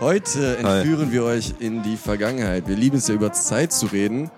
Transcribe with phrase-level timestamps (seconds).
[0.00, 2.66] Heute entführen wir euch in die Vergangenheit.
[2.66, 4.30] Wir lieben es ja über Zeit zu reden.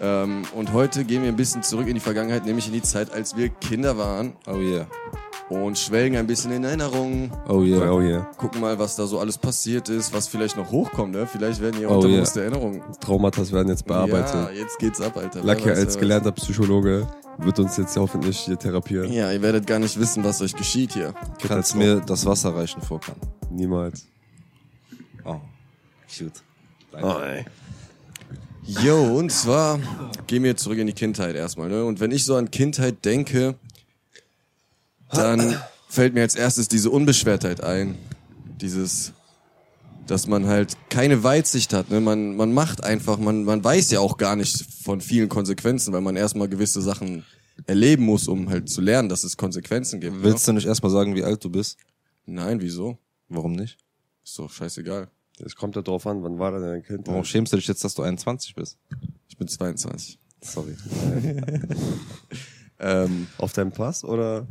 [0.00, 3.12] Ähm, und heute gehen wir ein bisschen zurück in die Vergangenheit, nämlich in die Zeit,
[3.12, 4.86] als wir Kinder waren Oh yeah.
[5.48, 7.32] und schwelgen ein bisschen in Erinnerungen.
[7.48, 7.90] Oh yeah.
[7.90, 8.20] Oh yeah.
[8.36, 11.12] Gucken mal, was da so alles passiert ist, was vielleicht noch hochkommt.
[11.14, 11.26] Ne?
[11.26, 12.80] Vielleicht werden hier Oh, unterbewusste Erinnerungen.
[13.00, 14.34] Traumata werden jetzt bearbeitet.
[14.34, 15.42] Ja, jetzt geht's ab, Alter.
[15.42, 17.06] Lucky als gelernter Psychologe
[17.38, 19.12] wird uns jetzt hoffentlich hier therapieren.
[19.12, 21.12] Ja, ihr werdet gar nicht wissen, was euch geschieht hier.
[21.46, 23.16] Kannst mir das Wasser reichen, Vorkan?
[23.50, 24.06] Niemals.
[25.28, 25.40] Oh,
[26.08, 26.42] cute.
[28.64, 29.78] Jo, und zwar
[30.26, 31.68] gehen wir zurück in die Kindheit erstmal.
[31.68, 31.84] Ne?
[31.84, 33.54] Und wenn ich so an Kindheit denke,
[35.10, 37.96] dann fällt mir als erstes diese Unbeschwertheit ein.
[38.60, 39.12] Dieses,
[40.06, 41.90] dass man halt keine Weitsicht hat.
[41.90, 42.00] Ne?
[42.00, 46.00] Man, man macht einfach, man, man weiß ja auch gar nicht von vielen Konsequenzen, weil
[46.00, 47.24] man erstmal gewisse Sachen
[47.66, 50.22] erleben muss, um halt zu lernen, dass es Konsequenzen gibt.
[50.22, 51.78] Willst du nicht erstmal sagen, wie alt du bist?
[52.24, 52.44] Ne?
[52.44, 52.98] Nein, wieso?
[53.28, 53.78] Warum nicht?
[54.24, 55.08] Ist doch scheißegal.
[55.44, 57.06] Es kommt ja drauf an, wann war denn dein Kind?
[57.06, 58.78] Warum schämst du dich jetzt, dass du 21 bist?
[59.28, 60.18] Ich bin 22.
[60.40, 60.74] Sorry.
[62.80, 64.46] Ähm, Auf deinem Pass oder?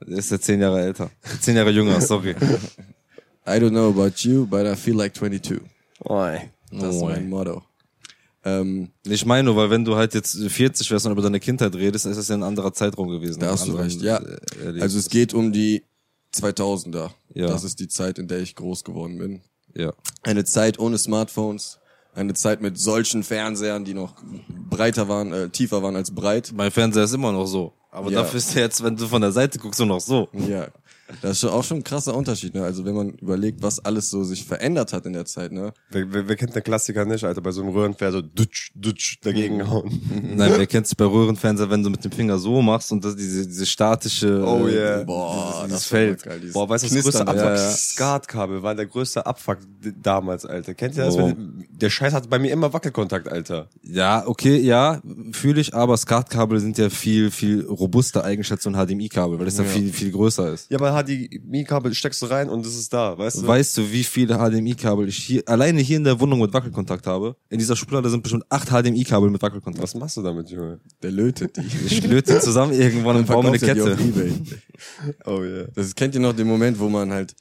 [0.00, 1.10] Er ist ja 10 Jahre älter.
[1.40, 2.32] 10 Jahre jünger, sorry.
[3.46, 5.60] I don't know about you, but I feel like 22.
[6.04, 6.40] Oi.
[6.70, 7.62] Das ist mein Motto.
[8.44, 11.74] Ähm, Ich meine nur, weil wenn du halt jetzt 40 wärst und über deine Kindheit
[11.74, 13.40] redest, dann ist das ja ein anderer Zeitraum gewesen.
[13.40, 14.16] Da hast du recht, ja.
[14.16, 14.82] Erlebnis.
[14.82, 15.84] Also es geht um die
[16.34, 17.10] 2000er.
[17.32, 17.46] Ja.
[17.46, 19.40] Das ist die Zeit, in der ich groß geworden bin.
[19.74, 19.92] Ja.
[20.22, 21.78] Eine Zeit ohne Smartphones.
[22.14, 24.14] Eine Zeit mit solchen Fernsehern, die noch
[24.70, 26.52] breiter waren, äh, tiefer waren als breit.
[26.54, 27.72] Mein Fernseher ist immer noch so.
[27.90, 28.20] Aber Ja.
[28.22, 30.28] dafür ist er jetzt, wenn du von der Seite guckst, nur noch so.
[30.32, 30.68] Ja.
[31.20, 32.64] Das ist auch schon ein krasser Unterschied, ne?
[32.64, 35.72] Also wenn man überlegt, was alles so sich verändert hat in der Zeit, ne?
[35.90, 37.40] Wer, wer, wer kennt den Klassiker nicht, Alter?
[37.42, 40.00] Bei so einem Röhrenfernseher so dutsch, dutsch dagegen hauen.
[40.36, 43.46] Nein, wer kennt's bei Röhrenfernseher, wenn du mit dem Finger so machst und das diese,
[43.46, 45.02] diese statische Oh äh, yeah.
[45.04, 47.36] Boah, dieses geil, dieses Boah, weißt du, das größte Abfuck?
[47.44, 47.70] ja, ja.
[47.70, 49.58] Skatkabel war der größte Abfuck
[50.02, 50.74] damals, Alter.
[50.74, 51.16] Kennt ihr das?
[51.16, 53.68] Wenn- Der Scheiß hat bei mir immer Wackelkontakt, Alter.
[53.82, 55.00] Ja, okay, ja,
[55.32, 59.46] fühle ich, aber SCART-Kabel sind ja viel, viel robuster eigentlich als so ein HDMI-Kabel, weil
[59.46, 60.70] es dann viel, viel größer ist.
[60.70, 63.46] Ja, aber HDMI-Kabel steckst du rein und es ist da, weißt du?
[63.46, 67.36] Weißt du, wie viele HDMI-Kabel ich hier, alleine hier in der Wohnung mit Wackelkontakt habe?
[67.50, 69.82] In dieser Schublade sind bestimmt acht HDMI-Kabel mit Wackelkontakt.
[69.82, 70.80] Was machst du damit, Junge?
[71.02, 71.64] Der lötet die.
[71.86, 73.92] Ich löte zusammen irgendwann und baue mir eine Kette.
[73.92, 74.32] auf Ebay.
[75.26, 75.68] Oh yeah.
[75.74, 77.34] Das kennt ihr noch den Moment, wo man halt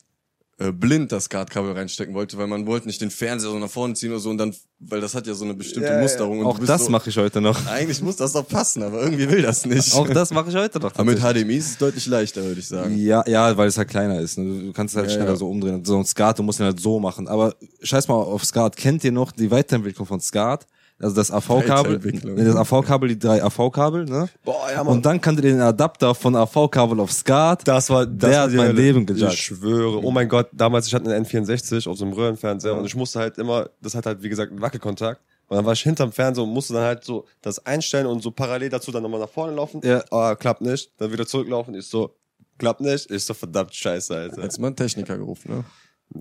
[0.63, 3.93] äh, blind das Skatkabel reinstecken wollte, weil man wollte nicht den Fernseher so nach vorne
[3.95, 6.01] ziehen oder so und dann, weil das hat ja so eine bestimmte Ja, ja.
[6.01, 6.39] Musterung.
[6.39, 7.65] Und Auch das so, mache ich heute noch.
[7.67, 9.93] Eigentlich muss das doch passen, aber irgendwie will das nicht.
[9.93, 10.93] Auch das mache ich heute noch.
[10.95, 11.19] aber mit.
[11.19, 12.97] HDMI ist es deutlich leichter, würde ich sagen.
[12.97, 14.37] Ja, ja, weil es halt kleiner ist.
[14.37, 14.67] Ne?
[14.67, 15.35] Du kannst es halt Ja, schneller ja.
[15.35, 15.83] so umdrehen.
[15.85, 17.27] So ein Skat, du musst ihn halt so machen.
[17.27, 18.75] Aber scheiß mal auf Skat.
[18.77, 20.65] Kennt ihr noch die Weiterentwicklung von Skat?
[20.99, 24.29] Also das AV-Kabel, das AV-Kabel, die drei AV-Kabel, ne?
[24.45, 24.95] Boah, ja, Mann.
[24.95, 27.67] Und dann kannst du den Adapter von AV-Kabel auf Skat.
[27.67, 28.81] Das war, das Der war hat mein Hölle.
[28.81, 29.33] Leben gejudged.
[29.33, 30.01] Ich schwöre.
[30.03, 33.19] Oh mein Gott, damals, ich hatte einen N64 auf so einem Röhrenfernseher und ich musste
[33.19, 35.21] halt immer, das hat halt, wie gesagt, einen Wackelkontakt.
[35.49, 38.31] Und dann war ich hinterm Fernseher und musste dann halt so das einstellen und so
[38.31, 39.81] parallel dazu dann nochmal nach vorne laufen.
[39.83, 40.03] Ja.
[40.09, 40.91] Oh, klappt nicht.
[40.97, 41.75] Dann wieder zurücklaufen.
[41.75, 42.15] Ich so,
[42.57, 43.11] klappt nicht.
[43.11, 44.41] Ich so, verdammt scheiße, Alter.
[44.41, 45.63] Jetzt mal einen Techniker gerufen, ne?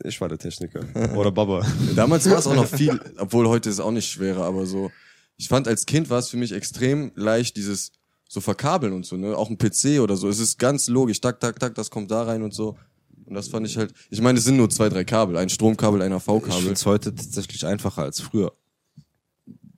[0.05, 0.81] Ich war der Techniker.
[1.17, 1.67] Oder Baba.
[1.95, 4.91] Damals war es auch noch viel, obwohl heute ist es auch nicht schwerer, aber so,
[5.37, 7.93] ich fand als Kind war es für mich extrem leicht, dieses
[8.29, 9.37] so verkabeln und so, ne?
[9.37, 10.29] Auch ein PC oder so.
[10.29, 12.79] Es ist ganz logisch, tak, tak, tak, das kommt da rein und so.
[13.27, 16.01] Und das fand ich halt, ich meine, es sind nur zwei, drei Kabel, ein Stromkabel,
[16.03, 16.73] ein AV-Kabel.
[16.73, 18.53] es heute tatsächlich einfacher als früher.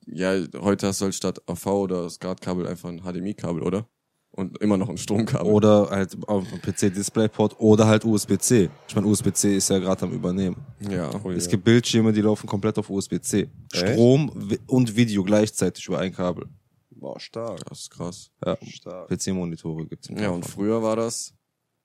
[0.07, 3.89] Ja, heute hast du halt statt AV oder SCART-Kabel einfach ein HDMI-Kabel, oder?
[4.37, 5.47] Und immer noch ein Stromkabel.
[5.53, 8.69] Oder halt auf dem PC DisplayPort oder halt USB-C.
[8.89, 10.57] Ich meine, USB-C ist ja gerade am Übernehmen.
[10.81, 11.09] ja.
[11.37, 13.49] Es gibt Bildschirme, die laufen komplett auf USB-C.
[13.73, 14.33] Strom
[14.67, 16.47] und Video gleichzeitig über ein Kabel.
[16.91, 17.65] Boah, stark.
[17.67, 18.31] Das ist krass.
[18.45, 18.57] Ja.
[18.67, 19.09] Stark.
[19.09, 21.33] PC-Monitore gibt's Ja, und früher war das,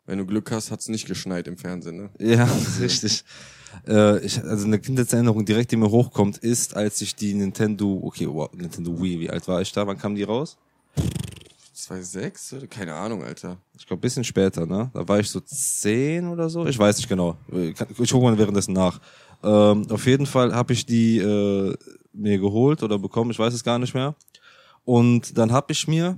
[0.05, 2.09] wenn du Glück hast, hat's nicht geschneit im Fernsehen, ne?
[2.19, 2.49] Ja,
[2.79, 3.23] richtig.
[3.87, 8.27] Äh, ich, also eine Kindheitserinnerung direkt, die mir hochkommt, ist, als ich die Nintendo, okay,
[8.27, 9.85] wow, Nintendo Wii, wie alt war ich da?
[9.85, 10.57] Wann kam die raus?
[11.79, 12.57] 2,6?
[12.57, 12.67] oder?
[12.67, 13.57] Keine Ahnung, Alter.
[13.77, 14.91] Ich glaube, bisschen später, ne?
[14.93, 16.65] Da war ich so zehn oder so.
[16.65, 17.37] Ich weiß nicht genau.
[17.51, 18.99] Ich gucke mal währenddessen nach.
[19.43, 21.75] Ähm, auf jeden Fall habe ich die äh,
[22.13, 24.15] mir geholt oder bekommen, ich weiß es gar nicht mehr.
[24.83, 26.17] Und dann habe ich mir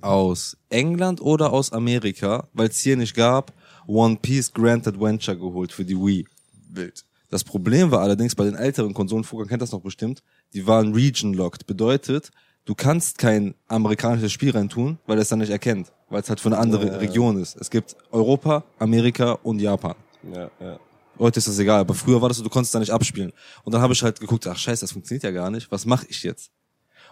[0.00, 3.52] aus England oder aus Amerika, weil es hier nicht gab,
[3.86, 6.26] One Piece Grand Adventure geholt für die Wii.
[6.70, 7.04] Wild.
[7.30, 10.22] Das Problem war allerdings bei den älteren Konsolen, Fugan kennt das noch bestimmt,
[10.54, 11.66] die waren region-locked.
[11.66, 12.30] Bedeutet,
[12.68, 16.50] du kannst kein amerikanisches Spiel reintun, weil es dann nicht erkennt, weil es halt für
[16.50, 17.56] eine andere Region ist.
[17.58, 19.94] Es gibt Europa, Amerika und Japan.
[20.30, 20.78] Ja, ja.
[21.18, 23.32] Heute ist das egal, aber früher war das so, du konntest da nicht abspielen.
[23.64, 26.06] Und dann habe ich halt geguckt, ach scheiße, das funktioniert ja gar nicht, was mache
[26.10, 26.50] ich jetzt?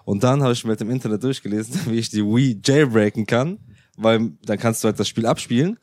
[0.05, 3.59] Und dann habe ich mir halt im Internet durchgelesen, wie ich die Wii jailbreaken kann,
[3.97, 5.79] weil dann kannst du halt das Spiel abspielen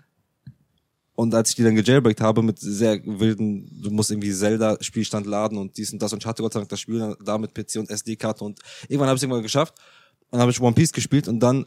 [1.15, 5.57] Und als ich die dann gejailbreakt habe mit sehr wilden, du musst irgendwie Zelda-Spielstand laden
[5.57, 6.11] und dies und das.
[6.11, 8.43] Und ich hatte Gott sei Dank das Spiel dann da mit PC und SD-Karte.
[8.43, 9.75] Und irgendwann habe ich es irgendwann geschafft.
[10.21, 11.65] Und dann habe ich One Piece gespielt und dann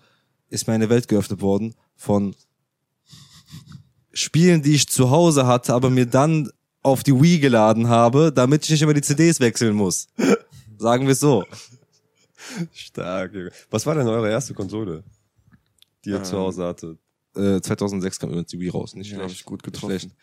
[0.49, 2.35] ist mir eine Welt geöffnet worden von
[4.13, 6.51] Spielen, die ich zu Hause hatte, aber mir dann
[6.83, 10.09] auf die Wii geladen habe, damit ich nicht immer die CDs wechseln muss.
[10.79, 11.45] Sagen wir es so.
[12.73, 13.33] Stark.
[13.71, 15.05] Was war denn eure erste Konsole,
[16.05, 16.99] die ihr zu Hause hattet?
[17.37, 18.95] Äh, 2006 kam übrigens die Wii raus.
[18.95, 19.41] Nicht habe schlecht.
[19.41, 19.99] ich gut Nicht getroffen.
[19.99, 20.17] schlecht.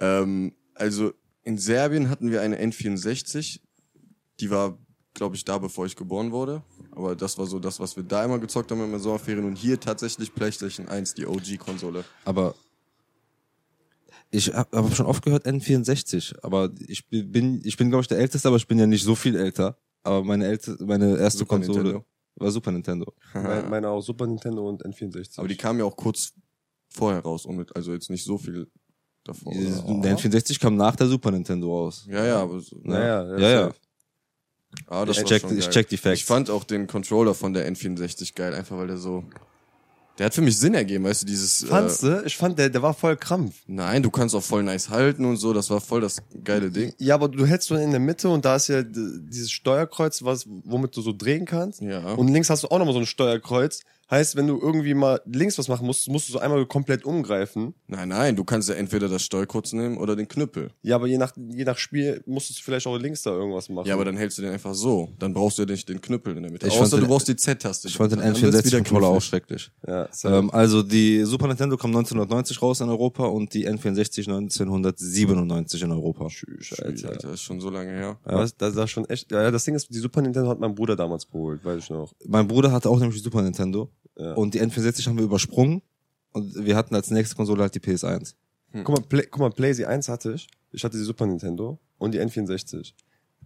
[0.00, 1.12] Ähm, also
[1.42, 3.60] in Serbien hatten wir eine N64.
[4.40, 4.78] Die war,
[5.12, 6.62] glaube ich, da, bevor ich geboren wurde.
[6.92, 9.44] Aber das war so das, was wir da immer gezockt haben in den Sommerferien.
[9.44, 12.04] Und hier tatsächlich PlayStation 1, die OG-Konsole.
[12.24, 12.54] Aber
[14.30, 18.18] ich habe hab schon oft gehört N64, aber ich bin, ich bin glaube ich der
[18.18, 19.78] Älteste, aber ich bin ja nicht so viel älter.
[20.02, 22.04] Aber meine älte, meine erste Super Konsole Nintendo.
[22.36, 23.14] war Super Nintendo.
[23.32, 25.38] Mein, meine auch Super Nintendo und N64.
[25.38, 26.32] Aber die kam ja auch kurz
[26.94, 27.44] vorher raus.
[27.46, 28.68] Und mit, also jetzt nicht so viel
[29.24, 29.52] davor.
[29.54, 32.06] Der N64 kam nach der Super Nintendo raus.
[32.08, 33.72] Ja, ja, aber so, naja, Ja, ja.
[34.88, 36.18] Ah, das Ich war check- schon ich check die Facts.
[36.20, 39.24] Ich fand auch den Controller von der N64 geil, einfach weil der so.
[40.18, 41.64] Der hat für mich Sinn ergeben, weißt du, dieses.
[41.64, 42.22] Fandst Äh, du?
[42.26, 43.54] Ich fand, der, der war voll krampf.
[43.66, 46.92] nein, du kannst auch voll nice halten und so, das war voll das geile Ding.
[46.98, 50.46] Ja, aber du hältst so in der Mitte und da ist ja dieses Steuerkreuz, was,
[50.64, 51.80] womit du so drehen kannst.
[51.80, 52.14] Ja.
[52.14, 53.80] Und links hast du auch nochmal so ein Steuerkreuz.
[54.10, 57.74] Heißt, wenn du irgendwie mal links was machen musst, musst du so einmal komplett umgreifen.
[57.86, 60.70] Nein, nein, du kannst ja entweder das Steuerkreuz nehmen oder den Knüppel.
[60.82, 63.86] Ja, aber je nach, je nach Spiel musstest du vielleicht auch links da irgendwas machen.
[63.88, 65.08] Ja, aber dann hältst du den einfach so.
[65.18, 66.66] Dann brauchst du ja nicht den Knüppel in der Mitte.
[66.66, 67.88] Ich Außer fand du den- brauchst die Z-Taste.
[67.88, 69.70] Ich fand den Dann wird's wieder N64-Controller auch schrecklich.
[69.86, 70.08] Ja.
[70.24, 75.92] Ähm, also die Super Nintendo kam 1990 raus in Europa und die N64 1997 in
[75.92, 76.26] Europa.
[76.28, 77.08] Tschüss, Alter.
[77.10, 77.32] Alter.
[77.32, 78.18] ist schon so lange her.
[78.26, 78.38] Ja.
[78.38, 79.30] Das, das war schon echt.
[79.32, 82.12] Ja, das Ding ist, die Super Nintendo hat mein Bruder damals geholt, weiß ich noch.
[82.26, 84.32] Mein Bruder hatte auch nämlich die Super Nintendo Ja.
[84.34, 85.82] und die N64 haben wir übersprungen
[86.32, 88.34] und wir hatten als nächste Konsole halt die PS1.
[88.72, 90.46] Guck mal, Play, guck mal, PlayStation 1 hatte ich.
[90.72, 92.92] Ich hatte die Super Nintendo und die N64.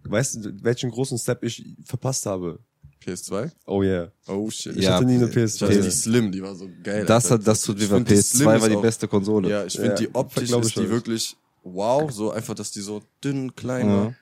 [0.03, 2.59] Weißt du, welchen großen Step ich verpasst habe?
[3.05, 3.51] PS2?
[3.65, 4.11] Oh yeah.
[4.27, 4.75] Oh shit.
[4.75, 5.81] Ich Ja, hatte nie eine Ich hatte PS2.
[5.81, 7.05] die Slim, die war so geil.
[7.05, 9.49] Das hat, das tut Ich Slim PS2 ist war die auch- beste Konsole.
[9.49, 12.81] Ja, ich finde Ja, die optisch ist ich die wirklich wow, so einfach, dass die
[12.81, 13.95] so dünn, klein Ja.
[13.97, 14.15] war.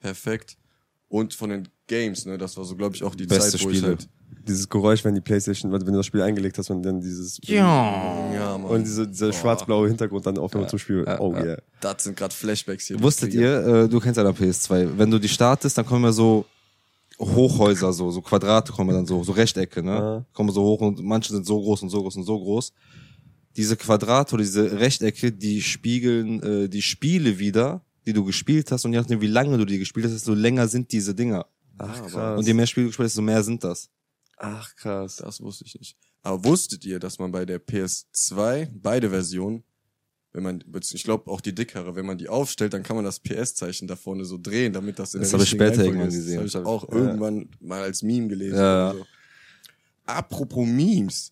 [0.00, 0.56] Perfekt.
[1.08, 3.70] Und von den Games, ne, das war so, glaube ich, auch die Beste Zeit, wo
[3.70, 3.88] ich Spiele.
[3.92, 4.08] halt,
[4.46, 8.58] Dieses Geräusch, wenn die Playstation, wenn du das Spiel eingelegt hast und dann dieses ja,
[8.58, 8.64] Mann.
[8.64, 11.04] und diese, dieser schwarz-blaue Hintergrund dann aufhört zum Spiel.
[11.06, 11.44] ja, oh ja.
[11.44, 11.62] yeah.
[11.80, 13.02] das sind gerade Flashbacks hier.
[13.02, 16.12] Wusstet ihr, äh, du kennst ja dann PS2, wenn du die startest, dann kommen ja
[16.12, 16.44] so
[17.18, 19.92] Hochhäuser, so, so Quadrate kommen dann so, so Rechtecke, ne?
[19.92, 20.26] Ja.
[20.32, 22.72] Kommen so hoch und manche sind so groß und so groß und so groß.
[23.56, 28.84] Diese Quadrate oder diese Rechtecke, die spiegeln äh, die Spiele wieder, die du gespielt hast
[28.84, 31.46] und je nachdem, wie lange du die gespielt hast, desto länger sind diese Dinger.
[31.78, 32.38] Ach krass.
[32.38, 33.90] Und je mehr Spiele du gespielt hast, desto mehr sind das.
[34.46, 35.16] Ach krass.
[35.16, 35.96] Das wusste ich nicht.
[36.22, 39.62] Aber wusstet ihr, dass man bei der PS2 beide Versionen,
[40.32, 43.20] wenn man, ich glaube auch die dickere, wenn man die aufstellt, dann kann man das
[43.20, 45.98] PS-Zeichen da vorne so drehen, damit das in Das der hab ich richtigen später Reihenfolge
[45.98, 46.14] irgendwann ist.
[46.24, 46.42] gesehen.
[46.42, 46.98] Das habe ich auch Ja.
[46.98, 48.56] irgendwann mal als Meme gelesen.
[48.58, 49.06] Ja, So.
[50.06, 51.30] Apropos Memes.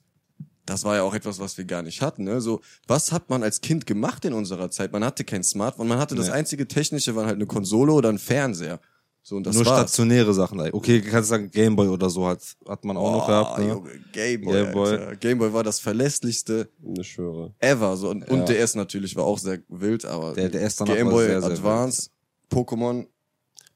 [0.65, 2.23] Das war ja auch etwas, was wir gar nicht hatten.
[2.25, 2.41] Ne?
[2.41, 4.93] So, was hat man als Kind gemacht in unserer Zeit?
[4.93, 6.33] Man hatte kein Smartphone, man hatte das Nee.
[6.35, 8.81] einzige technische, war halt eine Konsole oder ein Fernseher.
[9.25, 9.79] So, und das Nur war's.
[9.83, 10.61] stationäre Sachen.
[10.73, 13.59] Okay, kannst du sagen, Gameboy oder so hat, hat man auch noch gehabt.
[13.61, 13.69] Ne?
[13.69, 15.17] Junge, Gameboy, Gameboy.
[15.21, 17.55] Gameboy war das verlässlichste Ich schwöre.
[17.61, 17.97] ever.
[17.97, 18.11] So.
[18.11, 18.35] Und, Ja.
[18.35, 22.11] und DS natürlich war auch sehr wild, aber Der DS war Gameboy sehr, sehr Advance,
[22.51, 23.07] Pokémon,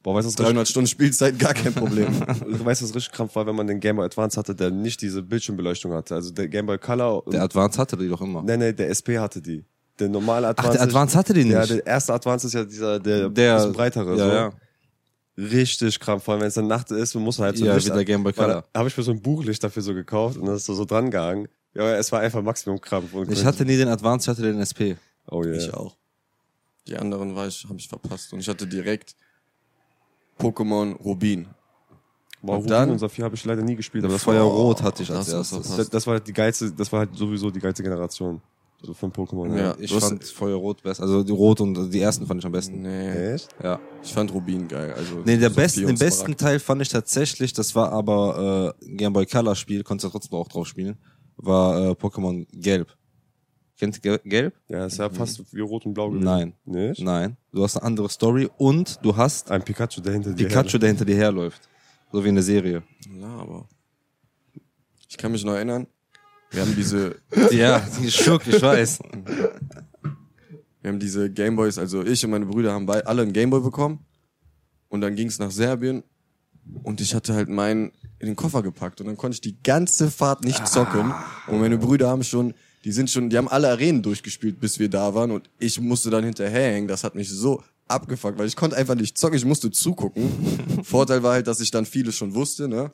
[0.02, 2.06] Boah, weißt du, was richtig, 300 Stunden Spielzeit, gar kein Problem.
[2.40, 5.00] du weißt, was richtig krampf war, wenn man den Game Boy Advance hatte, der nicht
[5.00, 6.14] diese Bildschirmbeleuchtung hatte.
[6.16, 7.22] Also der Game Boy Color.
[7.30, 8.42] Der Advance hatte die doch immer.
[8.42, 9.64] nee, nee, der SP hatte die.
[9.98, 10.72] Der normale Ach, Advance.
[10.78, 11.52] der Advance hatte die nicht.
[11.54, 14.10] Ja, der erste Advance ist ja dieser, der, Der- breitere.
[14.16, 14.32] ja, so.
[14.34, 14.52] ja.
[15.38, 17.88] Richtig krampf, vor allem wenn es dann Nacht ist, man muss halt so Ja, Licht
[17.88, 18.64] wie der Game Boy Color.
[18.72, 20.84] Da habe ich mir so ein Buchlicht dafür so gekauft und das ist so, so
[20.86, 21.48] dran gehangen.
[21.74, 23.12] Ja, es war einfach Maximum Krampf.
[23.12, 24.96] Und Ich hatte nie den Advance, ich hatte den SP.
[25.30, 25.56] oh yeah.
[25.56, 25.94] Ich auch.
[26.86, 28.32] Die anderen war ich, habe ich verpasst.
[28.32, 29.14] Und ich hatte direkt
[30.38, 31.46] Pokémon Rubin.
[32.42, 35.02] Boah, und Rubin dann- und Saphir habe ich leider nie gespielt, aber das, Feuerrot hatte
[35.02, 35.58] ich das als hast du erstes.
[35.58, 35.78] verpasst.
[35.78, 38.40] das, das war halt die geilste, das war halt sowieso die geilste Generation.
[38.82, 39.56] So von Pokémon.
[39.56, 39.74] Ja.
[39.78, 41.02] Ich du fand Feuerrot besser.
[41.02, 42.82] Also die Rot und die ersten fand ich am besten.
[42.82, 43.48] Nee, Echt?
[43.62, 43.80] Ja.
[44.02, 44.92] ich fand Rubin geil.
[44.94, 46.40] Also Nee, der Saphir besten, den besten Smaragd.
[46.40, 50.38] Teil fand ich tatsächlich, das war aber äh, Game Boy Color Spiel, konntest du trotzdem
[50.38, 50.96] auch drauf spielen,
[51.36, 52.94] war äh, Pokémon Gelb.
[53.78, 54.54] Kennt ihr Gel- Gelb?
[54.68, 56.24] Ja, ist ja fast wie Rot und Blau gewesen.
[56.24, 56.52] Nein.
[56.64, 57.02] Nicht?
[57.02, 57.36] Nein.
[57.52, 60.88] Du hast eine andere Story und du hast Ein Pikachu, der hinter dir Pikachu, der
[60.90, 61.68] hinter dir herläuft.
[62.12, 62.82] So wie in der Serie.
[63.20, 63.68] Ja, aber
[65.08, 65.86] ich kann mich noch erinnern.
[66.50, 67.16] Wir haben diese,
[67.50, 68.98] Ja, die Schuck, ich weiß.
[70.82, 74.04] wir haben diese Gameboys, also ich und meine Brüder haben alle einen Gameboy bekommen.
[74.88, 76.04] Und dann ging's nach Serbien.
[76.82, 79.00] Und ich hatte halt meinen in den Koffer gepackt.
[79.00, 81.12] Und dann konnte ich die ganze Fahrt nicht zocken.
[81.48, 82.54] Und meine Brüder haben schon
[82.86, 86.08] die sind schon, die haben alle Arenen durchgespielt, bis wir da waren und ich musste
[86.08, 86.86] dann hinterherhängen.
[86.86, 90.30] Das hat mich so abgefuckt, weil ich konnte einfach nicht zocken, ich musste zugucken.
[90.84, 92.92] Vorteil war halt, dass ich dann vieles schon wusste, ne?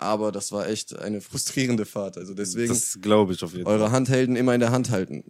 [0.00, 2.16] Aber das war echt eine frustrierende Fahrt.
[2.16, 3.74] Also deswegen Das glaube ich auf jeden Fall.
[3.74, 5.24] eure Handhelden immer in der Hand halten.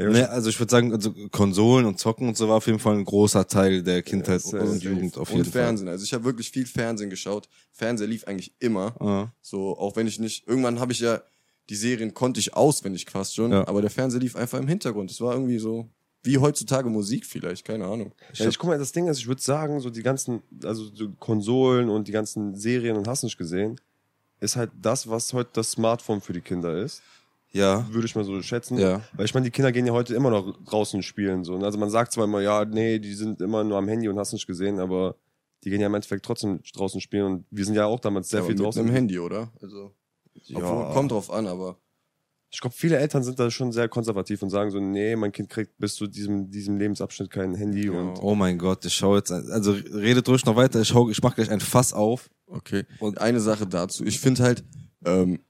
[0.00, 2.94] Nee, also ich würde sagen, also Konsolen und Zocken und so war auf jeden Fall
[2.96, 4.84] ein großer Teil der Kindheit Ja, und safe.
[4.84, 5.62] Jugend auf und jeden Fall.
[5.64, 5.88] Fernsehen.
[5.88, 7.48] Also ich habe wirklich viel Fernsehen geschaut.
[7.72, 8.94] Fernseher lief eigentlich immer.
[9.00, 9.32] Ja.
[9.42, 11.20] So, auch wenn ich nicht, irgendwann habe ich ja,
[11.68, 13.66] die Serien konnte ich auswendig fast schon, Ja.
[13.66, 15.10] aber der Fernseher lief einfach im Hintergrund.
[15.10, 15.88] Es war irgendwie so,
[16.22, 18.12] wie heutzutage Musik vielleicht, keine Ahnung.
[18.34, 21.10] Ja, ich guck mal, das Ding ist, ich würde sagen, so die ganzen, also so
[21.18, 23.80] Konsolen und die ganzen Serien und hast nicht gesehen,
[24.40, 27.02] ist halt das, was heute das Smartphone für die Kinder ist.
[27.50, 27.86] Ja.
[27.90, 28.78] Würde ich mal so schätzen.
[28.78, 29.02] Ja.
[29.14, 31.44] Weil ich meine, die Kinder gehen ja heute immer noch draußen spielen.
[31.44, 31.54] So.
[31.54, 34.18] Und Also man sagt zwar immer, ja, nee, die sind immer nur am Handy und
[34.18, 35.16] hast nicht gesehen, aber
[35.64, 38.40] die gehen ja im Endeffekt trotzdem draußen spielen und wir sind ja auch damals sehr
[38.40, 38.82] Ja, viel mit draußen.
[38.82, 39.50] einem Handy, oder?
[39.62, 39.92] Also,
[40.44, 40.58] Ja.
[40.58, 41.78] obwohl, kommt drauf an, aber
[42.50, 45.50] Ich glaube, viele Eltern sind da schon sehr konservativ und sagen so, nee, mein Kind
[45.50, 49.30] kriegt bis zu diesem, diesem Lebensabschnitt kein Handy und Oh mein Gott, ich schaue jetzt,
[49.30, 52.30] also redet ruhig noch weiter, ich, schau, ich mach gleich ein Fass auf.
[52.46, 52.84] okay.
[53.00, 54.04] Und eine Sache dazu.
[54.06, 54.64] Ich finde halt,
[55.04, 55.40] ähm,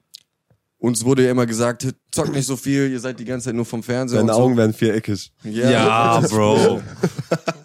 [0.77, 3.65] uns wurde ja immer gesagt, zockt nicht so viel, ihr seid die ganze Zeit nur
[3.65, 4.43] vom Fernseher deine und so.
[4.43, 5.31] Augen werden viereckig.
[5.43, 6.81] Ja, Bro.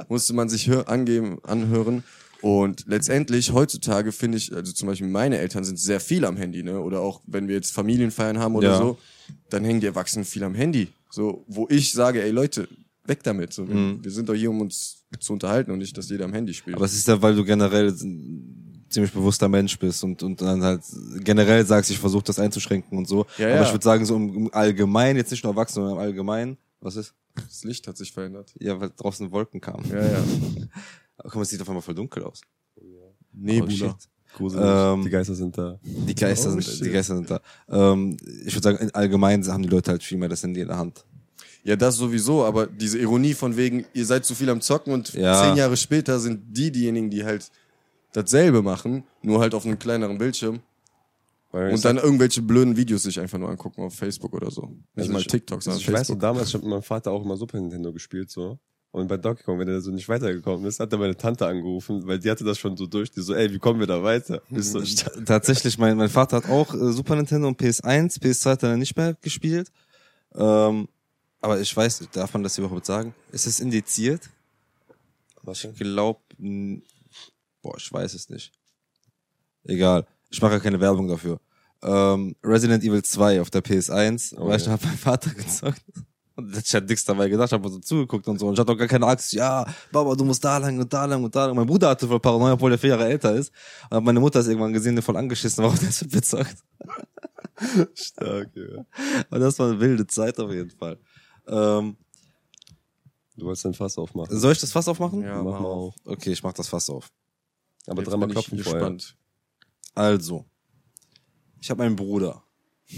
[0.09, 2.05] musste man sich hör, angeben, anhören.
[2.41, 6.62] Und letztendlich, heutzutage finde ich, also zum Beispiel meine Eltern sind sehr viel am Handy,
[6.62, 6.79] ne?
[6.81, 8.76] Oder auch wenn wir jetzt Familienfeiern haben oder Ja.
[8.79, 8.99] so,
[9.50, 10.88] dann hängen die Erwachsenen viel am Handy.
[11.11, 12.69] So, wo ich sage, ey Leute,
[13.04, 13.52] weg damit.
[13.52, 16.33] So, wir, wir sind doch hier, um uns zu unterhalten und nicht, dass jeder am
[16.33, 16.76] Handy spielt.
[16.76, 20.62] Aber es ist ja, weil du generell ein ziemlich bewusster Mensch bist und, und dann
[20.62, 20.83] halt
[21.21, 23.26] generell sagst, ich versuche das einzuschränken und so.
[23.38, 23.62] Ja, Aber ja.
[23.64, 26.97] ich würde sagen, so im, im Allgemeinen, jetzt nicht nur Erwachsene, sondern im Allgemeinen, was
[26.97, 27.14] ist?
[27.35, 28.54] das Licht hat sich verändert.
[28.59, 29.85] Ja, weil draußen Wolken kamen.
[29.90, 30.25] Ja, ja.
[31.19, 32.40] Guck mal, es sieht auf einmal voll dunkel aus.
[33.33, 33.66] Nebula.
[33.66, 34.09] Oh, shit.
[34.37, 34.64] Gruselig.
[34.67, 35.79] Ähm, die Geister sind da.
[35.83, 37.41] Die Geister, Oh, sind, die Geister sind da.
[37.69, 40.69] Ähm, ich würde sagen, in allgemein haben die Leute halt viel mehr das Handy in
[40.69, 41.05] der Hand.
[41.62, 45.14] Ja, das sowieso, aber diese Ironie von wegen, ihr seid zu viel am Zocken und
[45.14, 45.43] Ja.
[45.43, 47.50] zehn Jahre später sind die diejenigen, die halt
[48.12, 50.61] dasselbe machen, nur halt auf einem kleineren Bildschirm
[51.53, 54.62] Weil und dann irgendwelche blöden Videos sich einfach nur angucken auf Facebook oder so.
[54.67, 56.21] Nicht Also mal ich- TikTok, Also sondern ich weiß noch, Facebook.
[56.21, 58.59] damals, ich hab mit meinem Vater auch immer Super Nintendo gespielt, so.
[58.94, 62.06] Und bei Donkey Kong, wenn er so nicht weitergekommen ist, hat er meine Tante angerufen,
[62.06, 63.10] weil die hatte das schon so durch.
[63.10, 64.40] Die so, ey, wie kommen wir da weiter?
[64.50, 64.94] Ich so, ich,
[65.26, 68.78] Tatsächlich, mein, mein Vater hat auch äh, Super Nintendo und PS1, PS2 hat er dann
[68.78, 69.72] nicht mehr gespielt.
[70.36, 70.86] Ähm,
[71.40, 73.12] aber ich weiß, darf man das überhaupt sagen?
[73.32, 74.30] Ist es indiziert?
[75.42, 75.64] was?
[75.64, 76.20] Ich glaube,
[77.62, 78.52] boah, ich weiß es nicht.
[79.64, 81.40] Egal, ich mache ja keine Werbung dafür.
[81.82, 84.72] Ähm, Resident Evil 2 auf der PS1, Oh, weil ich ja.
[84.72, 85.82] hab mein Vater gezockt.
[86.37, 88.49] Und ich hatte nichts dabei gedacht, habe so zugeguckt und so.
[88.49, 89.33] Und ich hatte auch gar keine Angst.
[89.33, 91.55] Ja, Baba, du musst da lang und da lang und da lang.
[91.55, 93.53] Mein Bruder hatte voll Paranoia, obwohl der vier Jahre älter ist.
[93.91, 96.57] Und meine Mutter ist irgendwann gesehen, der voll angeschissen war und der ist bezockt.
[97.95, 98.85] Stark, ja.
[99.31, 100.99] Und das war eine wilde Zeit auf jeden Fall.
[101.47, 101.97] Ähm,
[103.37, 104.38] Du wolltest dein Fass aufmachen.
[104.38, 105.23] soll ich das Fass aufmachen?
[105.23, 105.95] Ja, Mach mal auf.
[106.05, 107.11] Okay, ich mach das Fass auf.
[107.87, 108.81] Aber Jetzt dreimal ich klopfen vorher.
[108.81, 109.17] gespannt.
[109.93, 110.45] Also,
[111.61, 112.45] ich habe einen Bruder.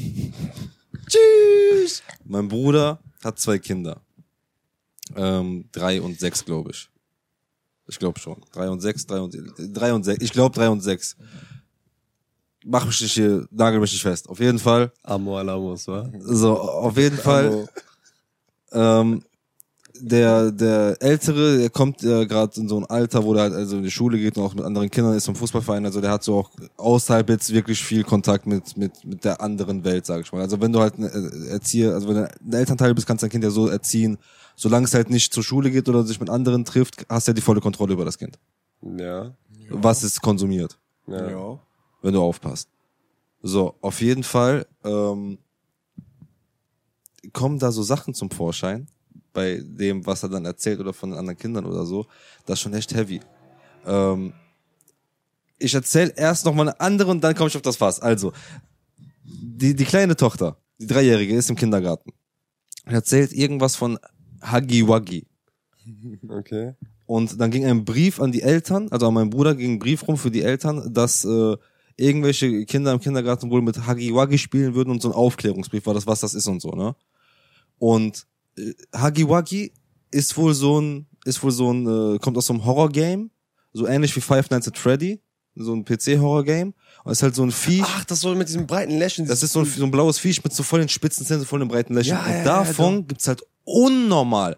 [1.09, 2.03] Tschüss.
[2.25, 4.01] Mein Bruder hat zwei Kinder.
[5.15, 6.91] Ähm, drei und sechs, glaube ich.
[7.89, 8.43] Ich glaube schon.
[8.53, 10.23] Drei und sechs, drei und drei und sechs.
[10.23, 11.17] Ich glaube drei und sechs.
[12.65, 14.29] Mach mich nicht hier, nagel mich nicht fest.
[14.29, 14.93] Auf jeden Fall.
[15.05, 16.11] Amo Alamos, wa?
[16.19, 17.69] So, auf jeden Fall.
[18.73, 19.23] Ähm,
[20.01, 23.77] der, der Ältere, der kommt äh, gerade in so ein Alter, wo der halt also
[23.77, 25.85] in die Schule geht und auch mit anderen Kindern ist im Fußballverein.
[25.85, 29.85] Also der hat so auch außerhalb jetzt wirklich viel Kontakt mit, mit, mit der anderen
[29.85, 30.43] Welt, sag ich mal.
[30.43, 33.27] Also wenn du halt ein äh, Erzieher, also wenn du ein Elternteil bist, kannst du
[33.27, 34.19] dein Kind ja so erziehen,
[34.55, 37.35] solange es halt nicht zur Schule geht oder sich mit anderen trifft, hast du ja
[37.35, 38.39] die volle Kontrolle über das Kind.
[38.83, 39.35] Ja.
[39.71, 41.31] Was es konsumiert Ja.
[41.31, 41.59] Ja.
[42.03, 42.69] wenn du aufpasst.
[43.43, 45.39] So, auf jeden Fall ähm,
[47.33, 48.89] kommen da so Sachen zum Vorschein,
[49.37, 52.07] bei dem, was er dann erzählt oder von den anderen Kindern oder so.
[52.47, 53.21] Das ist schon echt heavy.
[53.87, 54.33] Ähm,
[55.59, 58.01] ich erzähle erst noch mal eine andere und dann komme ich auf das Fass.
[58.01, 58.33] Also,
[59.25, 62.13] die, die kleine Tochter, die Dreijährige, ist im Kindergarten.
[62.87, 63.99] Erzählt irgendwas von
[64.43, 65.27] Huggy Wuggy.
[66.29, 66.75] Okay.
[67.05, 70.09] Und dann ging ein Brief an die Eltern, also an meinen Bruder ging ein Brief
[70.09, 71.57] rum für die Eltern, dass äh,
[71.97, 75.95] irgendwelche Kinder im Kindergarten wohl mit Huggy Wuggy spielen würden und so ein Aufklärungsbrief war
[75.95, 76.97] das, was das ist und so, ne?
[77.79, 79.73] Und äh, Wuggy
[80.11, 83.31] ist wohl so ein, ist wohl so ein, äh, kommt aus so einem Horror-Game,
[83.73, 85.21] so ähnlich wie Five Nights at Freddy,
[85.55, 86.75] so ein PC-Horror-Game.
[87.05, 87.85] Und ist halt so ein Viech.
[87.85, 89.29] Ach, das soll mit diesem breiten Lächeln.
[89.29, 91.47] Das ist so ein, so ein blaues Viech mit so voll den spitzen Zähnen, so
[91.47, 92.19] voll den breiten Lächeln.
[92.19, 94.57] Ja, ja, und ja, davon gibt's halt unnormal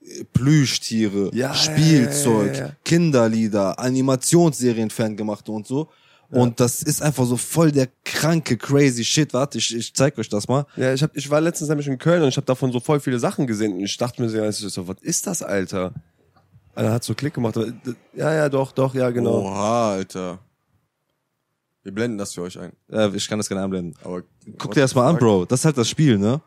[0.00, 2.76] äh, Plüschtiere, Ja, ja, Spielzeug, ja, ja, ja.
[2.84, 5.88] Kinderlieder, Animationsserien ferngemachte und so.
[6.32, 9.34] Und das ist einfach so voll der kranke, crazy Shit.
[9.34, 10.64] Warte, ich, ich zeig euch das mal.
[10.76, 13.00] Ja, ich, hab, ich war letztens nämlich in Köln und ich habe davon so voll
[13.00, 15.92] viele Sachen gesehen und ich dachte mir so, so was ist das, Alter?
[16.74, 17.58] Er hat so Klick gemacht.
[18.14, 19.42] Ja, ja, doch, doch, ja, genau.
[19.42, 20.38] Oha, Alter.
[21.82, 22.72] Wir blenden das für euch ein.
[22.90, 23.94] Äh, ich kann das gerne einblenden.
[24.02, 24.22] Aber
[24.56, 25.44] Guck dir das mal an, Bro.
[25.44, 26.40] Das ist halt das Spiel, ne?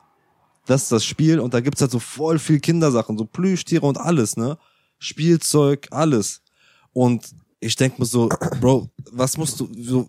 [0.65, 3.99] Das ist das Spiel und da gibt's halt so voll viel Kindersachen, so Plüschtiere und
[3.99, 4.57] alles, ne?
[4.97, 6.41] Spielzeug, alles.
[6.91, 7.35] Und
[7.65, 8.29] ich denk mir so,
[8.61, 10.07] Bro, was musst du so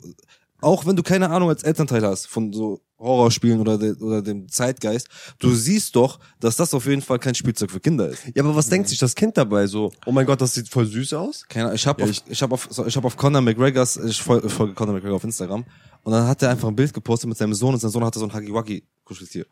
[0.63, 4.49] auch wenn du keine Ahnung als Elternteil hast von so Horrorspielen oder, de, oder dem
[4.49, 5.07] Zeitgeist,
[5.39, 8.23] du siehst doch, dass das auf jeden Fall kein Spielzeug für Kinder ist.
[8.35, 9.93] Ja, aber was denkt sich das Kind dabei so?
[10.07, 11.45] Oh mein Gott, das sieht voll süß aus.
[11.47, 13.43] Keine Ahnung, ich habe Ja, auf, ich- ich hab auf, so, ich hab auf Conor
[13.43, 15.63] McGregors, ich fol- folge Conor McGregor auf Instagram
[16.05, 18.19] und dann hat er einfach ein Bild gepostet mit seinem Sohn und sein Sohn hatte
[18.19, 19.45] so ein Hagiwagi Kuscheltier.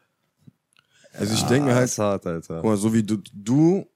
[1.12, 2.56] also ich denke mir halt, ist hart, Alter.
[2.62, 3.86] guck mal, so wie du, du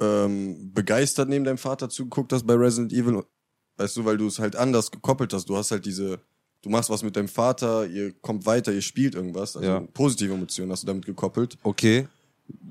[0.00, 3.24] ähm, begeistert neben deinem Vater zugeguckt hast bei Resident Evil,
[3.76, 5.48] weißt du, weil du es halt anders gekoppelt hast.
[5.48, 6.18] Du hast halt diese,
[6.62, 9.56] du machst was mit deinem Vater, ihr kommt weiter, ihr spielt irgendwas.
[9.56, 9.80] Also Ja.
[9.92, 11.58] positive Emotionen hast du damit gekoppelt.
[11.62, 12.08] Okay.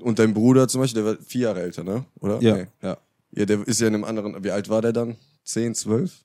[0.00, 2.04] Und dein Bruder zum Beispiel, der war vier Jahre älter, ne?
[2.20, 2.40] Oder?
[2.40, 2.56] Ja.
[2.56, 2.66] Nee.
[2.82, 2.96] Ja.
[3.32, 5.16] Ja, der ist ja in einem anderen, wie alt war der dann?
[5.44, 6.24] Zehn, zwölf?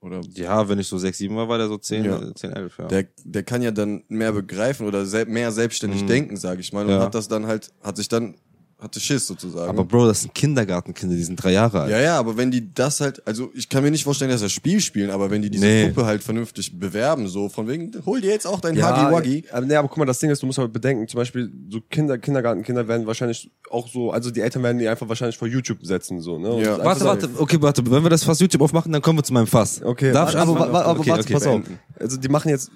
[0.00, 2.34] Oder Ja, wenn ich so sechs, sieben war, war der so zehn, Ja.
[2.34, 2.86] zehn, elf, ja.
[2.86, 6.84] der, der kann ja dann mehr begreifen oder mehr selbstständig denken, sage ich mal.
[6.84, 7.00] Und Ja.
[7.00, 8.34] hat das dann halt, hat sich dann,
[8.78, 9.70] hatte Schiss sozusagen.
[9.70, 11.90] Aber Bro, das sind Kindergartenkinder, die sind drei Jahre alt.
[11.90, 14.52] ja, ja, aber wenn die das halt, also ich kann mir nicht vorstellen, dass das
[14.52, 15.88] Spiel spielen, aber wenn die diese Nee.
[15.88, 19.44] Puppe halt vernünftig bewerben, so von wegen, hol dir jetzt auch dein Ja, Huggy Wuggy.
[19.50, 21.80] aber, nee, aber guck mal, das Ding ist, du musst aber bedenken, zum Beispiel so
[21.88, 25.78] Kinder, Kindergartenkinder werden wahrscheinlich auch so, also die Eltern werden die einfach wahrscheinlich vor YouTube
[25.82, 26.60] setzen, so, ne?
[26.62, 26.76] Ja.
[26.84, 27.90] Warte, sagen- warte, okay, warte.
[27.90, 29.82] Wenn wir das Fass YouTube aufmachen, dann kommen wir zu meinem Fass.
[29.82, 31.62] Okay, Darf ich aber, aber, aber okay, warte, okay, pass auf.
[31.98, 32.70] Also die machen jetzt,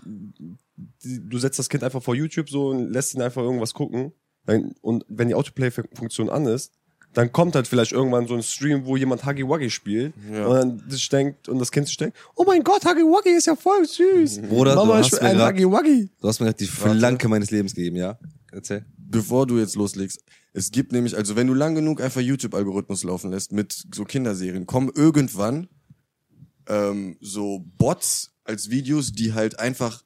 [1.04, 4.12] die, du setzt das Kind einfach vor YouTube so und lässt ihn einfach irgendwas gucken.
[4.46, 6.72] Dann, und wenn die Autoplay-Funktion an ist,
[7.12, 10.46] dann kommt halt vielleicht irgendwann so ein Stream, wo jemand Huggy Wuggy spielt Ja.
[10.46, 13.46] und dann das denkt und das Kind sich denkt, oh mein Gott, Huggy Wuggy ist
[13.46, 14.42] ja voll süß.
[14.48, 16.10] Bruder, du Mama, hast ich mir ein grad- Huggy Wuggy.
[16.20, 18.16] Du hast mir gerade die Flanke meines Lebens gegeben, ja?
[18.52, 18.84] Erzähl.
[18.96, 23.32] Bevor du jetzt loslegst, es gibt nämlich, also wenn du lang genug einfach YouTube-Algorithmus laufen
[23.32, 25.68] lässt mit so Kinderserien, kommen irgendwann
[26.68, 30.02] ähm, so Bots als Videos, die halt einfach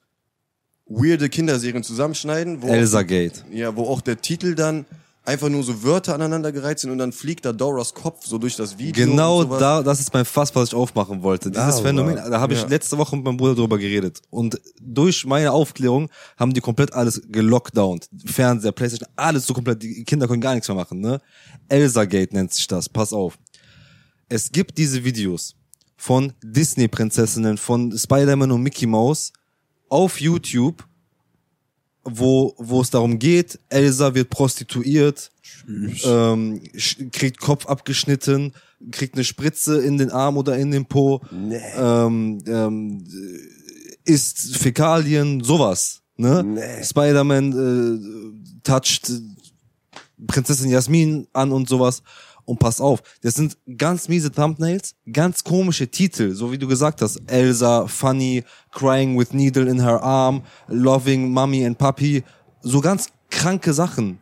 [0.87, 3.44] weirde Kinderserien zusammenschneiden, wo Elsa Gate.
[3.51, 4.85] Ja, wo auch der Titel dann
[5.27, 8.57] einfach nur so Wörter aneinander gereiht sind und dann fliegt da Doras Kopf so durch
[8.57, 9.07] das Video.
[9.07, 9.59] Genau und sowas.
[9.61, 11.51] da, das ist mein Fass, was ich aufmachen wollte.
[11.51, 12.68] Dieses Ah, Phänomen, da habe ich Ja.
[12.68, 14.20] letzte Woche mit meinem Bruder drüber geredet.
[14.29, 18.07] Und durch meine Aufklärung haben die komplett alles gelockdownt.
[18.27, 19.83] Fernseher, Playstation, alles so komplett.
[19.83, 21.18] Die Kinder können gar nichts mehr machen, ne?
[21.68, 22.90] Elsa Gate nennt sich das.
[22.90, 23.38] Pass auf.
[24.29, 25.55] Es gibt diese Videos
[25.97, 29.33] von Disney-Prinzessinnen, von Spider-Man und Mickey Mouse
[29.94, 30.85] auf YouTube,
[32.02, 35.30] wo, wo es darum geht, Elsa wird prostituiert,
[36.04, 36.61] ähm,
[37.12, 38.54] kriegt Kopf abgeschnitten,
[38.90, 41.61] kriegt eine Spritze in den Arm oder in den Po, Nee.
[41.76, 46.02] ähm, ähm, äh, isst Fäkalien, sowas.
[46.16, 46.42] Ne?
[46.42, 46.83] Nee.
[46.83, 49.12] Spider-Man äh, toucht
[50.26, 52.02] Prinzessin Jasmin an und sowas.
[52.44, 57.00] Und pass auf, das sind ganz miese Thumbnails, ganz komische Titel, so wie du gesagt
[57.00, 57.20] hast.
[57.26, 62.22] Elsa, Funny, Crying with Needle in her arm, Loving Mommy and Puppy.
[62.62, 64.18] So ganz kranke Sachen.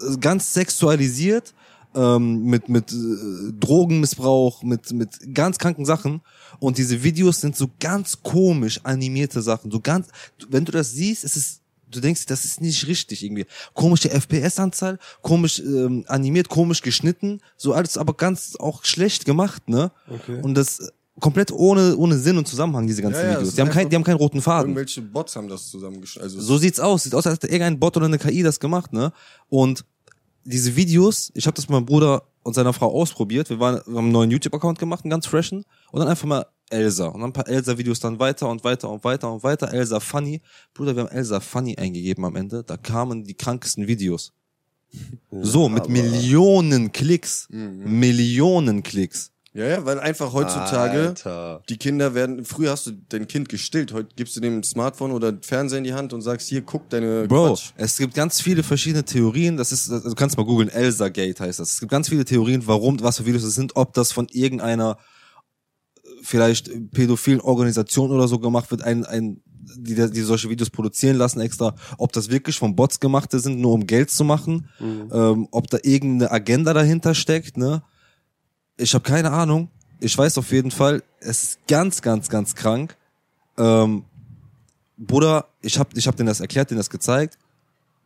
[0.00, 1.54] Äh, Ganz sexualisiert,
[1.94, 6.20] ähm, mit, mit äh, Drogenmissbrauch, mit, mit ganz kranken Sachen.
[6.58, 9.70] Und diese Videos sind so ganz komisch animierte Sachen.
[9.70, 10.08] So ganz,
[10.48, 11.59] wenn du das siehst, ist es,
[11.90, 13.46] du denkst, das ist nicht richtig irgendwie.
[13.74, 19.90] Komische FPS-Anzahl, komisch ähm, animiert, komisch geschnitten, so alles aber ganz auch schlecht gemacht, ne?
[20.08, 20.40] Okay.
[20.42, 23.48] Und das komplett ohne, ohne Sinn und Zusammenhang, diese ganzen Ja, ja, Videos.
[23.48, 24.70] ist Die haben, kein, die haben keinen roten Faden.
[24.70, 26.30] Irgendwelche Bots haben das zusammengeschnitten.
[26.30, 27.02] Also So sieht's aus.
[27.04, 29.12] Sieht aus, als hätte irgendein Bot oder eine KI das gemacht, ne?
[29.48, 29.84] Und
[30.44, 33.50] diese Videos, ich habe das mit meinem Bruder und seiner Frau ausprobiert.
[33.50, 35.64] Wir, waren, wir haben einen neuen YouTube-Account gemacht, einen ganz freshen.
[35.92, 37.06] Und dann einfach mal Elsa.
[37.06, 39.72] Und dann ein paar Elsa-Videos dann weiter und weiter und weiter und weiter.
[39.72, 40.40] Elsa Funny.
[40.74, 42.62] Bruder, wir haben Elsa Funny eingegeben am Ende.
[42.64, 44.32] Da kamen die krankesten Videos.
[45.30, 47.48] So, mit Millionen Klicks.
[47.50, 49.30] Millionen Klicks.
[49.52, 51.62] Ja, ja, weil einfach heutzutage Alter.
[51.68, 55.36] die Kinder werden, früher hast du dein Kind gestillt, heute gibst du dem Smartphone oder
[55.42, 57.72] Fernseher in die Hand und sagst, hier, guck deine Bro, Quatsch.
[57.76, 59.56] es gibt ganz viele verschiedene Theorien.
[59.56, 61.72] Das ist, du kannst mal googeln, Elsa Gate heißt das.
[61.72, 64.98] Es gibt ganz viele Theorien, warum, was für Videos es sind, ob das von irgendeiner
[66.22, 69.40] vielleicht pädophilen Organisation oder so gemacht wird, ein, ein,
[69.76, 73.72] die, die solche Videos produzieren lassen extra, ob das wirklich von Bots gemachte sind, nur
[73.72, 74.68] um Geld zu machen,
[75.12, 77.82] ähm, ob da irgendeine Agenda dahinter steckt, ne?
[78.76, 79.68] Ich habe keine Ahnung.
[80.00, 82.96] Ich weiß auf jeden Fall, es ist ganz, ganz, ganz krank.
[83.58, 84.04] Ähm,
[84.96, 87.38] Bruder, ich hab, ich hab denen das erklärt, denen das gezeigt.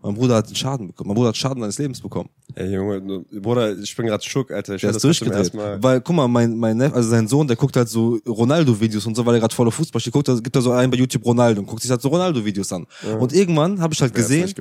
[0.05, 1.09] Mein Bruder hat einen Schaden bekommen.
[1.09, 2.29] Mein Bruder hat Schaden seines Lebens bekommen.
[2.55, 4.75] Ey, Junge, Bruder, ich bin gerade schock, Alter.
[4.75, 5.51] Ich Der ist durchgedreht.
[5.83, 9.15] Weil, guck mal, mein, mein Neff, also sein Sohn, der guckt halt so Ronaldo-Videos und
[9.17, 11.25] so, weil er gerade voller Fußball steht, guckt, da- gibt er so einen bei YouTube
[11.25, 12.87] Ronaldo und guckt sich halt so Ronaldo-Videos an.
[13.19, 14.53] Und irgendwann habe ich halt gesehen,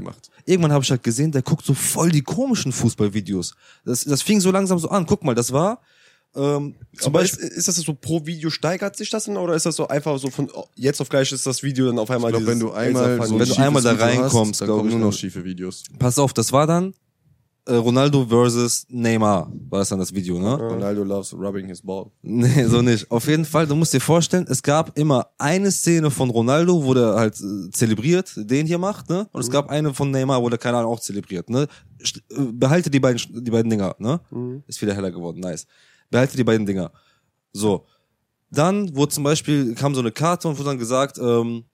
[0.45, 3.53] irgendwann habe ich halt gesehen, der guckt so voll die komischen Fußballvideos.
[3.85, 5.05] Das, das fing so langsam so an.
[5.05, 5.81] Guck mal, das war
[6.35, 7.45] ähm, zum Beispiel.
[7.45, 10.17] ist, ist das so pro Video steigert sich das denn oder ist das so einfach
[10.17, 12.71] so von jetzt auf gleich ist das Video dann auf einmal Ich glaube, wenn du
[12.71, 15.13] einmal so ein Wenn du einmal da reinkommst, hast, dann glaub kommen ich, nur noch
[15.13, 15.83] schiefe Videos.
[15.99, 16.93] Pass auf, das war dann
[17.65, 20.55] äh, Ronaldo versus Neymar, war das dann das Video, ne?
[20.55, 22.07] Ronaldo loves rubbing his ball.
[22.21, 23.09] Nee, so nicht.
[23.09, 26.93] Auf jeden Fall, du musst dir vorstellen, es gab immer eine Szene von Ronaldo, wo
[26.93, 29.27] der halt äh, zelebriert, den hier macht, ne?
[29.31, 31.67] Und es gab eine von Neymar, wo der keine Ahnung auch zelebriert, ne?
[32.01, 34.19] Äh, Behalte die beiden, die beiden Dinger, ne?
[34.67, 35.65] Ist wieder heller geworden, nice.
[36.13, 36.91] Behalte die beiden Dinger.
[37.53, 37.87] So.
[38.51, 41.65] Dann wurde zum Beispiel, kam so eine Karte und wurde dann gesagt, ähm,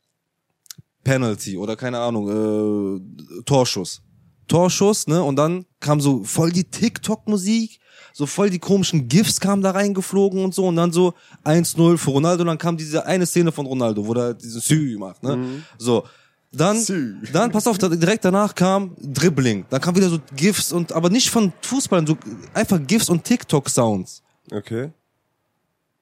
[1.04, 4.02] Penalty oder keine Ahnung, äh, Torschuss.
[4.48, 5.22] Torschuss, ne?
[5.22, 7.80] Und dann kam so voll die TikTok-Musik,
[8.14, 12.12] so voll die komischen GIFs kamen da reingeflogen und so und dann so 1-0 für
[12.12, 15.64] Ronaldo und dann kam diese eine Szene von Ronaldo, wo der diesen Sü macht, ne?
[15.78, 16.06] So.
[16.52, 17.16] Dann, Sü.
[17.34, 19.66] dann, pass auf, direkt danach kam Dribbling.
[19.70, 22.18] Dann kam wieder so GIFs und, aber nicht von Fußballern, so
[22.54, 24.24] einfach GIFs und TikTok-Sounds.
[24.52, 24.92] Okay.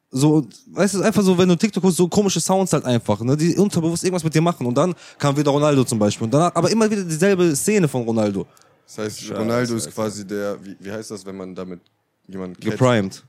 [0.09, 3.35] So, weißt du, einfach so, wenn du TikTok guckst, so komische Sounds halt einfach, ne,
[3.35, 4.65] die unterbewusst irgendwas mit dir machen.
[4.65, 6.25] Und dann kam wieder Ronaldo zum Beispiel.
[6.25, 8.45] Und danach, aber immer wieder dieselbe Szene von Ronaldo.
[8.85, 9.95] Das heißt, Scheiße, Ronaldo ist Alter.
[9.95, 11.81] quasi der, wie, wie heißt das, wenn man damit
[12.27, 12.71] jemanden catcht?
[12.71, 13.23] Geprimed.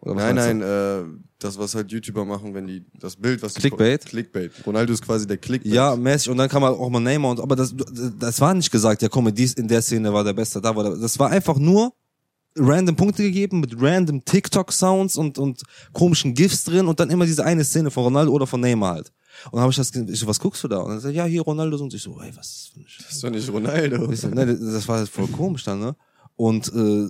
[0.00, 1.02] Oder Nein, nein, äh,
[1.38, 4.04] das, was halt YouTuber machen, wenn die, das Bild, was die Clickbait?
[4.04, 4.52] Clickbait.
[4.66, 5.72] Ronaldo ist quasi der Clickbait.
[5.72, 6.30] Ja, mäßig.
[6.30, 7.74] Und dann kam halt auch mal Neymar und, aber das,
[8.18, 10.84] das war nicht gesagt, ja komm, dies in der Szene war der Beste, da war
[10.84, 11.92] der, das war einfach nur
[12.56, 15.62] random Punkte gegeben mit random TikTok-Sounds und, und
[15.92, 19.12] komischen GIFs drin und dann immer diese eine Szene von Ronaldo oder von Neymar halt.
[19.46, 20.78] Und dann habe ich das, ich so, was guckst du da?
[20.78, 22.86] Und dann sagt, ja, hier Ronaldo und ich so, ey, was ist das für eine
[22.98, 24.14] Das ist doch nicht Ronaldo.
[24.14, 25.96] So, ne, das- war halt voll komisch dann, ne?
[26.36, 27.08] Und äh,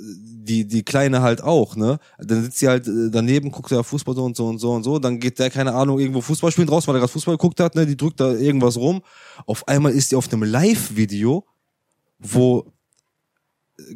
[0.00, 1.98] die die kleine halt auch, ne?
[2.18, 4.82] Dann sitzt sie halt äh, daneben, guckt ja Fußball so und so und so und
[4.82, 4.98] so.
[4.98, 7.74] Dann geht der keine Ahnung irgendwo Fußball spielen raus, weil er gerade Fußball geguckt hat,
[7.74, 7.86] ne?
[7.86, 9.02] Die drückt da irgendwas rum.
[9.46, 11.44] Auf einmal ist die auf einem Live-Video,
[12.18, 12.66] wo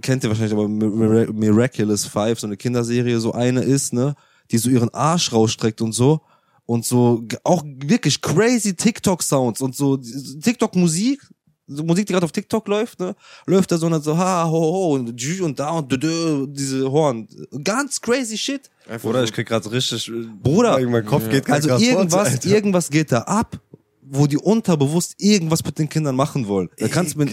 [0.02, 4.14] kennt ihr wahrscheinlich aber Mir- Miraculous Five, so eine Kinderserie, so eine ist, ne?
[4.50, 6.20] Die so ihren Arsch rausstreckt und so.
[6.66, 11.20] Und so auch wirklich crazy TikTok-Sounds und so TikTok-Musik,
[11.66, 13.14] so Musik, die gerade auf TikTok läuft, ne?
[13.46, 15.98] Läuft da so und dann so, ha, ho, ho, und dü und da und dü,
[15.98, 17.28] dü, diese Horn.
[17.62, 18.68] Ganz crazy shit.
[18.88, 20.10] Einfach Bruder, so- ich krieg gerade richtig.
[20.42, 20.80] Bruder.
[20.88, 22.48] mein Kopf geht grad Also irgendwas, Alter.
[22.48, 23.60] irgendwas geht da ab,
[24.12, 26.68] wo die unterbewusst irgendwas mit den Kindern machen wollen.
[26.78, 27.24] Da kannst du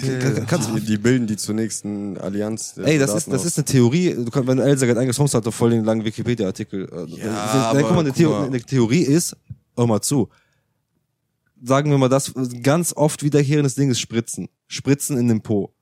[0.46, 2.76] kannst du die, die bilden die zur nächsten Allianz.
[2.78, 4.14] Ey, das ist, das ist eine Theorie.
[4.14, 6.88] Du kannst, wenn Elsa gerade eingeschlossen hat, voll den langen Wikipedia-Artikel.
[6.92, 8.46] Äh, Ja, aber guck mal, eine, guck mal.
[8.46, 9.36] eine Theorie ist,
[9.76, 10.30] hör mal zu.
[11.64, 14.48] Sagen wir mal, das ganz oft wiederkehrendes Ding ist Spritzen.
[14.68, 15.74] Spritzen in den Po.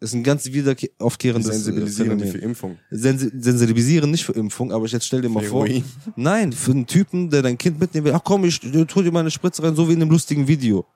[0.00, 2.48] Das ist ein ganz Die wiederkehrendes sensibilisieren die für Phänomen.
[2.50, 2.78] Impfung.
[2.90, 5.66] Sensi sensibilisieren nicht für Impfung, aber jetzt stell dir mal vor.
[5.66, 5.84] Heroin.
[6.16, 8.14] Nein, für einen Typen, der dein Kind mitnehmen will.
[8.14, 10.86] Ach komm, ich tu dir meine Spritze rein, so wie in einem lustigen Video.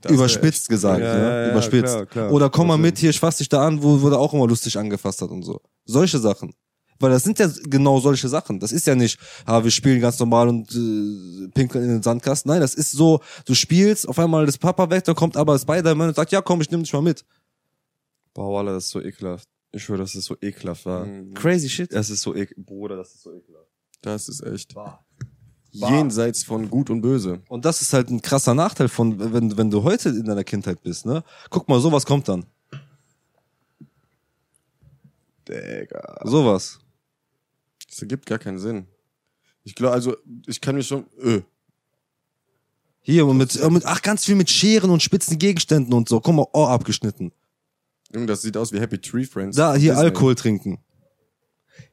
[0.00, 1.22] Das Überspitzt gesagt, Ja, ne?
[1.22, 1.92] ja, ja, Überspitzt.
[1.94, 2.32] klar, klar.
[2.32, 4.32] Oder komm mal Also- mit hier, ich fass dich da an, wo, wo der auch
[4.32, 5.60] immer lustig angefasst hat und so.
[5.84, 6.52] Solche Sachen.
[7.00, 8.58] Weil das sind ja genau solche Sachen.
[8.60, 12.50] Das ist ja nicht, ah, wir spielen ganz normal und äh, pinkeln in den Sandkasten.
[12.50, 16.08] Nein, das ist so, du spielst, auf einmal ist Papa weg, dann kommt aber Spider-Man
[16.08, 17.24] und sagt, ja komm, ich nehm dich mal mit.
[18.38, 19.48] Boah, Wallah, das ist so ekelhaft.
[19.72, 21.04] Ich schwöre, das ist so ekelhaft, war.
[21.04, 21.34] Mhm.
[21.34, 21.92] Crazy shit.
[21.92, 22.66] Das ist so ekelhaft.
[22.66, 23.66] Bruder, das ist so ekelhaft.
[24.00, 24.76] Das ist echt.
[25.72, 27.42] Jenseits von Gut und Böse.
[27.48, 30.80] Und das ist halt ein krasser Nachteil von, wenn, wenn du heute in deiner Kindheit
[30.84, 31.24] bist, ne?
[31.50, 32.46] Guck mal, sowas kommt dann.
[35.48, 36.20] Digga.
[36.22, 36.78] Sowas.
[37.88, 38.86] Das ergibt gar keinen Sinn.
[39.64, 41.42] Ich glaube, also, ich kann mir schon, öh.
[43.00, 46.20] Hier, und mit, mit, ach, ganz viel mit Scheren und spitzen Gegenständen und so.
[46.20, 47.32] Guck mal, Ohr abgeschnitten.
[48.14, 49.56] Junge, das sieht aus wie Happy Tree Friends.
[49.56, 50.04] Da, hier Disney.
[50.06, 50.78] Alkohol trinken.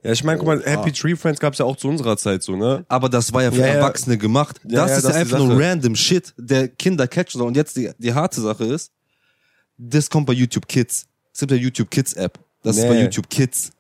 [0.04, 0.94] Ja, ich meine, guck mal, Oh, Happy ah.
[0.94, 2.86] Tree Friends gab's ja auch zu unserer Zeit so, ne?
[2.88, 3.74] Aber das war ja für Ja, ja.
[3.74, 4.60] Erwachsene gemacht.
[4.64, 5.70] Ja, das ja, ist das ja ist die einfach nur Sache.
[5.72, 7.48] random Shit, der Kinder catchen soll.
[7.48, 8.92] Und jetzt die, die harte Sache ist,
[9.78, 11.06] das kommt bei YouTube Kids.
[11.34, 12.40] Es gibt ja YouTube Kids App.
[12.64, 12.90] Das ist Nee.
[12.90, 13.72] bei YouTube Kids.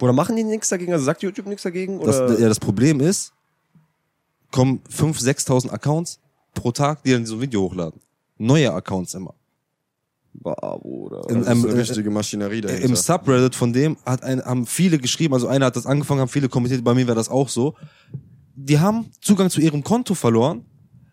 [0.00, 0.92] Oder machen die nichts dagegen?
[0.92, 2.00] Also sagt YouTube nichts dagegen?
[2.00, 2.38] Das, Oder?
[2.38, 3.32] ja, das Problem ist,
[4.50, 6.20] kommen 5.000, 6.000 Accounts
[6.54, 8.00] pro Tag, die dann so ein Video hochladen.
[8.38, 9.34] Neue Accounts immer.
[10.32, 11.28] Bah, Bruder.
[11.28, 12.84] In- Das ist ähm, eine äh, richtige Maschinerie dahinter.
[12.84, 16.28] Im Subreddit von dem hat ein, haben viele geschrieben, also einer hat das angefangen, haben
[16.28, 17.74] viele kommentiert, bei mir wäre das auch so.
[18.54, 20.64] Die haben Zugang zu ihrem Konto verloren,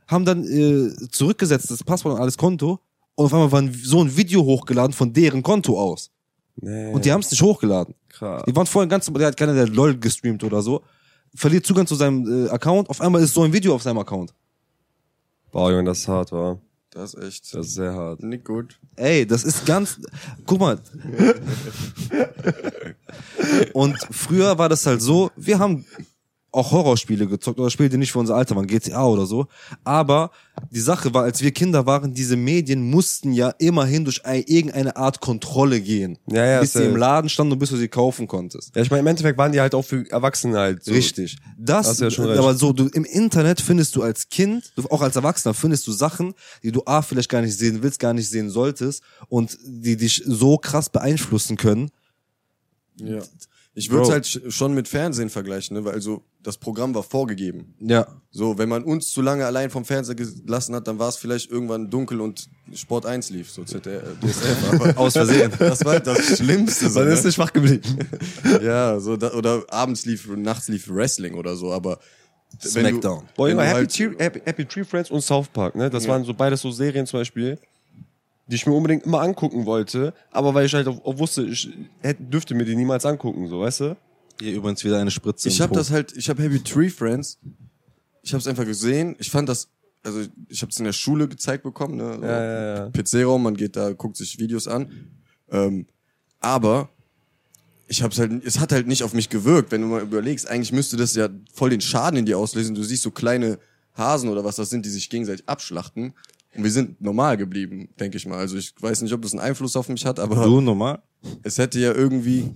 [0.07, 2.79] haben dann äh, zurückgesetzt, das Passwort und alles Konto,
[3.15, 6.11] und auf einmal war ein, so ein Video hochgeladen von deren Konto aus.
[6.57, 7.95] nee, Und die haben es nicht hochgeladen.
[8.09, 8.43] krass.
[8.47, 10.83] Die waren vorher ganz, der hat keiner, der LOL gestreamt oder so,
[11.33, 14.33] verliert Zugang zu seinem äh, Account, auf einmal ist so ein Video auf seinem Account.
[15.51, 16.59] Boah, Junge, das ist hart, war.
[16.97, 18.23] Das ist echt Das ist sehr hart.
[18.23, 18.79] nicht gut.
[18.95, 20.01] Ey, das ist ganz.
[20.47, 20.79] Guck mal.
[23.73, 25.85] Und früher war das halt so, wir haben
[26.51, 29.47] auch Horrorspiele gezockt oder Spiele, die nicht für unser Alter waren, GTA oder so.
[29.83, 30.31] Aber
[30.71, 34.95] die Sache war, als wir Kinder waren, diese Medien mussten ja immerhin durch ein, irgendeine
[34.95, 36.17] Art Kontrolle gehen.
[36.27, 38.75] Ja, ja, bis sie im Laden standen und bis du sie kaufen konntest.
[38.75, 40.83] Ja, ich meine, im Endeffekt waren die halt auch für Erwachsene halt.
[40.83, 40.93] So.
[40.93, 41.37] Richtig.
[41.57, 42.39] Das, ja schon recht.
[42.39, 45.91] aber so, du, im Internet findest du als Kind, du, auch als Erwachsener, findest du
[45.91, 46.33] Sachen,
[46.63, 50.23] die du A, vielleicht gar nicht sehen willst, gar nicht sehen solltest und die dich
[50.25, 51.91] so krass beeinflussen können.
[52.95, 53.19] Ja.
[53.79, 55.85] Ich würde es halt sch- schon mit Fernsehen vergleichen, ne?
[55.85, 57.75] weil also das Programm war vorgegeben.
[57.79, 58.07] Ja.
[58.31, 61.51] So, wenn man uns zu lange allein vom Fernseher gelassen hat, dann war es vielleicht
[61.51, 65.51] irgendwann dunkel und Sport 1 lief, so ZDF, äh, aber Aus Versehen.
[65.59, 66.89] das war halt das Schlimmste.
[66.89, 67.27] So, Dann ist ne?
[67.27, 67.99] nicht wach geblieben.
[68.63, 71.99] Ja, so da, oder abends lief, nachts lief Wrestling oder so, aber
[72.59, 73.25] Smackdown.
[73.35, 75.89] Boah, du Happy, halt- Tree, Happy, Happy Tree Friends und South Park, ne?
[75.89, 76.11] Das Ja.
[76.13, 77.59] waren so beides so Serien zum Beispiel,
[78.47, 81.69] die ich mir unbedingt immer angucken wollte, aber weil ich halt auch, auch wusste, ich
[82.01, 83.97] hätte, dürfte mir die niemals angucken, so, weißt du?
[84.39, 85.49] Hier übrigens wieder eine Spritze.
[85.49, 87.39] Ich habe das halt, ich habe Happy Tree Friends,
[88.21, 89.15] ich habe es einfach gesehen.
[89.19, 89.69] Ich fand das,
[90.03, 92.17] also ich habe es in der Schule gezeigt bekommen, ne?
[92.19, 92.89] So Ja, ja, ja.
[92.89, 94.91] PC-Raum, man geht da, guckt sich Videos an.
[95.49, 95.87] Ähm,
[96.39, 96.89] aber
[97.87, 100.73] ich hab's halt, es hat halt nicht auf mich gewirkt, wenn du mal überlegst, eigentlich
[100.73, 102.75] müsste das ja voll den Schaden in dir auslösen.
[102.75, 103.59] Du siehst so kleine
[103.93, 106.13] Hasen oder was das sind, die sich gegenseitig abschlachten.
[106.57, 108.37] Und wir sind normal geblieben, denke ich mal.
[108.39, 111.01] Also ich weiß nicht, ob das einen Einfluss auf mich hat, aber Du normal?
[111.43, 112.53] es hätte ja irgendwie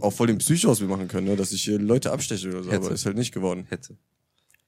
[0.00, 1.36] auch voll den Psycho aus mir machen können, ne?
[1.36, 2.86] dass ich hier Leute absteche oder so, Hätte.
[2.86, 3.66] aber ist halt nicht geworden.
[3.68, 3.96] Hätte.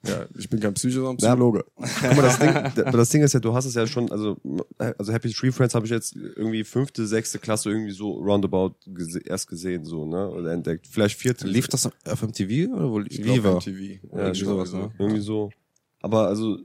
[0.06, 1.64] Ja, ich bin kein Psycho, sondern Psychologe.
[1.76, 2.50] Guck mal, das Ding,
[2.84, 4.36] aber das Ding ist ja, du hast es ja schon, also,
[4.76, 9.20] also Happy Tree Friends habe ich jetzt irgendwie fünfte, sechste Klasse irgendwie so roundabout gese
[9.20, 10.86] erst gesehen, so, ne, oder entdeckt.
[10.90, 11.46] Vielleicht vierte.
[11.46, 13.54] Lief das auf MTV oder wo Ich Viva?
[13.54, 13.80] MTV.
[13.80, 14.90] Ja, Oder ich sowas, ne?
[14.98, 15.50] Irgendwie so.
[16.02, 16.58] Aber also,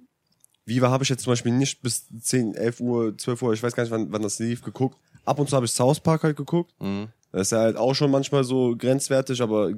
[0.70, 3.76] Viva habe ich jetzt zum Beispiel nicht bis 10, 11 Uhr, 12 Uhr, ich weiß
[3.76, 4.98] gar nicht, wann, wann das lief, geguckt.
[5.26, 6.74] Ab und zu habe ich South Park halt geguckt.
[6.80, 7.10] Mhm.
[7.32, 9.72] Das ist ja halt auch schon manchmal so grenzwertig, aber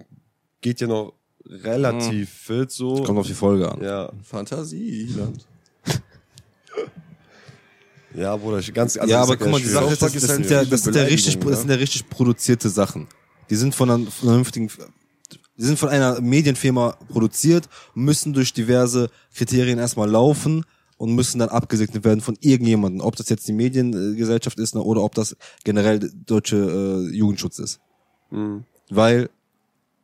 [0.61, 1.13] geht ja noch
[1.45, 3.03] relativ fit so.
[3.03, 3.81] Kommt auf die Folge an.
[3.81, 5.45] Ja, Fantasieland.
[8.15, 9.67] ja, Bruder, ich ganz, also ja, aber guck mal, die.
[9.67, 12.69] Sache ist, das, das, sind ja, das sind ja richtig, das sind ja richtig produzierte
[12.69, 13.07] Sachen.
[13.49, 14.69] Die sind von einer vernünftigen,
[15.57, 20.65] die sind von einer Medienfirma produziert, müssen durch diverse Kriterien erstmal laufen
[21.01, 23.01] und müssen dann abgesegnet werden von irgendjemandem.
[23.01, 27.79] Ob das jetzt die Mediengesellschaft ist ne, oder ob das generell deutsche äh, Jugendschutz ist.
[28.29, 28.65] Mhm.
[28.91, 29.31] Weil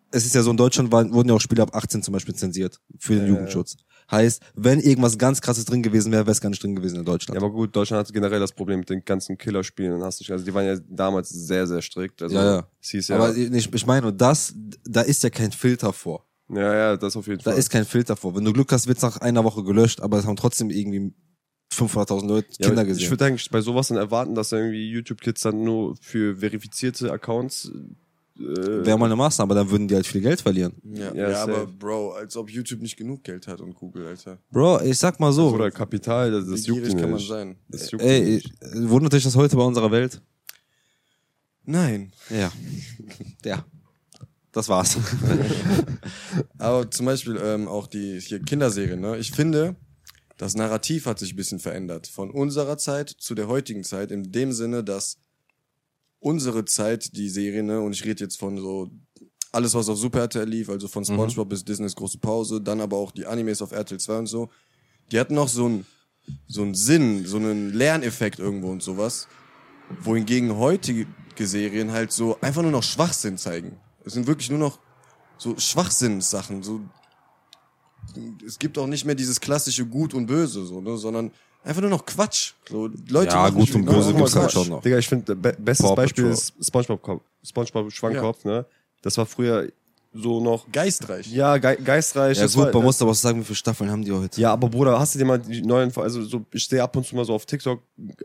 [0.10, 2.34] es ist ja so, in Deutschland waren, wurden ja auch Spiele ab 18 zum Beispiel
[2.34, 3.78] zensiert für den Jugendschutz.
[4.10, 7.06] Heißt, wenn irgendwas ganz krasses drin gewesen wäre, wäre es gar nicht drin gewesen in
[7.06, 7.40] Deutschland.
[7.40, 10.02] Ja, aber gut, Deutschland hatte generell das Problem mit den ganzen Killerspielen.
[10.02, 12.24] Hast du, also die waren ja damals sehr, sehr strikt.
[12.24, 12.68] Also, Ja, ja.
[12.82, 16.27] Es hieß ja, Aber ich, ich meine, das, da ist ja kein Filter vor.
[16.50, 17.60] Ja, ja, das auf jeden Da Fall.
[17.60, 18.36] ist kein Filter vor.
[18.36, 21.14] Wenn du Glück hast, wird's nach einer Woche gelöscht, aber es haben trotzdem irgendwie
[21.74, 23.04] 500.000 Leute, ja, Kinder gesehen.
[23.04, 27.72] Ich würde eigentlich bei sowas dann erwarten, dass irgendwie YouTube-Kids dann nur für verifizierte Accounts
[28.40, 30.74] äh, Wäre mal eine Maßnahme, aber dann würden die halt viel Geld verlieren.
[30.84, 31.66] Ja, Ja, ja, aber.
[31.66, 34.38] Bro, als ob YouTube nicht genug Geld hat und Google, Alter.
[34.52, 35.50] Bro, ich sag mal so.
[35.50, 37.28] oder Kapital, das, das Wie juckt kann man nicht.
[37.28, 37.56] sein?
[37.68, 38.54] Das juckt Ey, nicht.
[38.90, 40.22] wundert dich das heute bei unserer Welt?
[41.66, 42.12] Nein.
[42.30, 42.52] Ja.
[43.44, 43.66] Ja.
[44.58, 44.98] Das war's.
[46.58, 49.16] Aber zum Beispiel ähm, auch die hier Kinderserien, ne?
[49.18, 49.76] Ich finde,
[50.38, 52.08] das Narrativ hat sich ein bisschen verändert.
[52.08, 55.20] Von unserer Zeit zu der heutigen Zeit, in dem Sinne, dass
[56.18, 58.90] unsere Zeit, die Serie, ne, und ich rede jetzt von so
[59.52, 62.98] alles, was auf Super RTL lief, also von Spongebob bis Disneys große Pause, dann aber
[62.98, 64.50] auch die Animes auf RTL 2 und so,
[65.12, 65.86] die hatten noch so einen
[66.48, 69.28] so einen Sinn, so einen Lerneffekt irgendwo und sowas.
[70.02, 71.06] Wohingegen heutige
[71.38, 73.80] Serien halt so einfach nur noch Schwachsinn zeigen.
[74.08, 74.80] Es sind wirklich nur noch
[75.38, 76.82] so Schwachsinnssachen, so
[78.46, 81.32] es gibt auch nicht mehr dieses klassische Gut und Böse, so, ne, sondern
[81.64, 82.54] einfach nur noch Quatsch.
[82.70, 84.82] So, Leute Ja, Gut und Böse gibt's halt schon noch.
[84.82, 86.56] Digga, ich finde, be bestes Paw Beispiel Patrol.
[86.60, 88.66] ist SpongeBob, SpongeBob Schwammkopf, ne?
[89.02, 89.70] Das war früher
[90.14, 91.28] so noch, Geistreich.
[91.28, 92.38] ja, ge geistreich.
[92.38, 94.40] Ja das gut, war, man muss aber auch sagen, wie viele Staffeln haben die heute?
[94.40, 97.06] Ja, aber Bruder, hast du dir mal die neuen, also so, ich sehe ab und
[97.06, 97.82] zu mal so auf TikTok,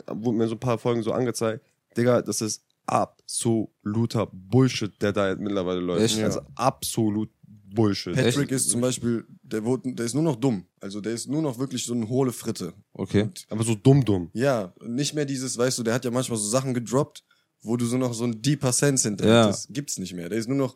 [0.07, 1.67] wurden mir so ein paar Folgen so angezeigt.
[1.97, 6.05] Digga, das ist absoluter Bullshit, der da jetzt mittlerweile läuft.
[6.05, 6.23] Echt?
[6.23, 7.31] Also absolut
[7.75, 8.15] Bullshit.
[8.15, 8.53] Patrick Echt?
[8.53, 10.67] ist zum Beispiel, der, wurde, der ist nur noch dumm.
[10.81, 12.75] Also der ist nur noch wirklich so eine hohle Fritte.
[12.93, 13.31] Okay.
[13.49, 14.31] Aber so dumm, dumm.
[14.35, 17.25] Ja, nicht mehr dieses, weißt du, der hat ja manchmal so Sachen gedroppt,
[17.63, 19.45] wo du so noch so ein deeper Sense hinter Ja.
[19.45, 19.73] hattest.
[19.73, 20.29] Gibt's nicht mehr.
[20.29, 20.75] Der ist nur noch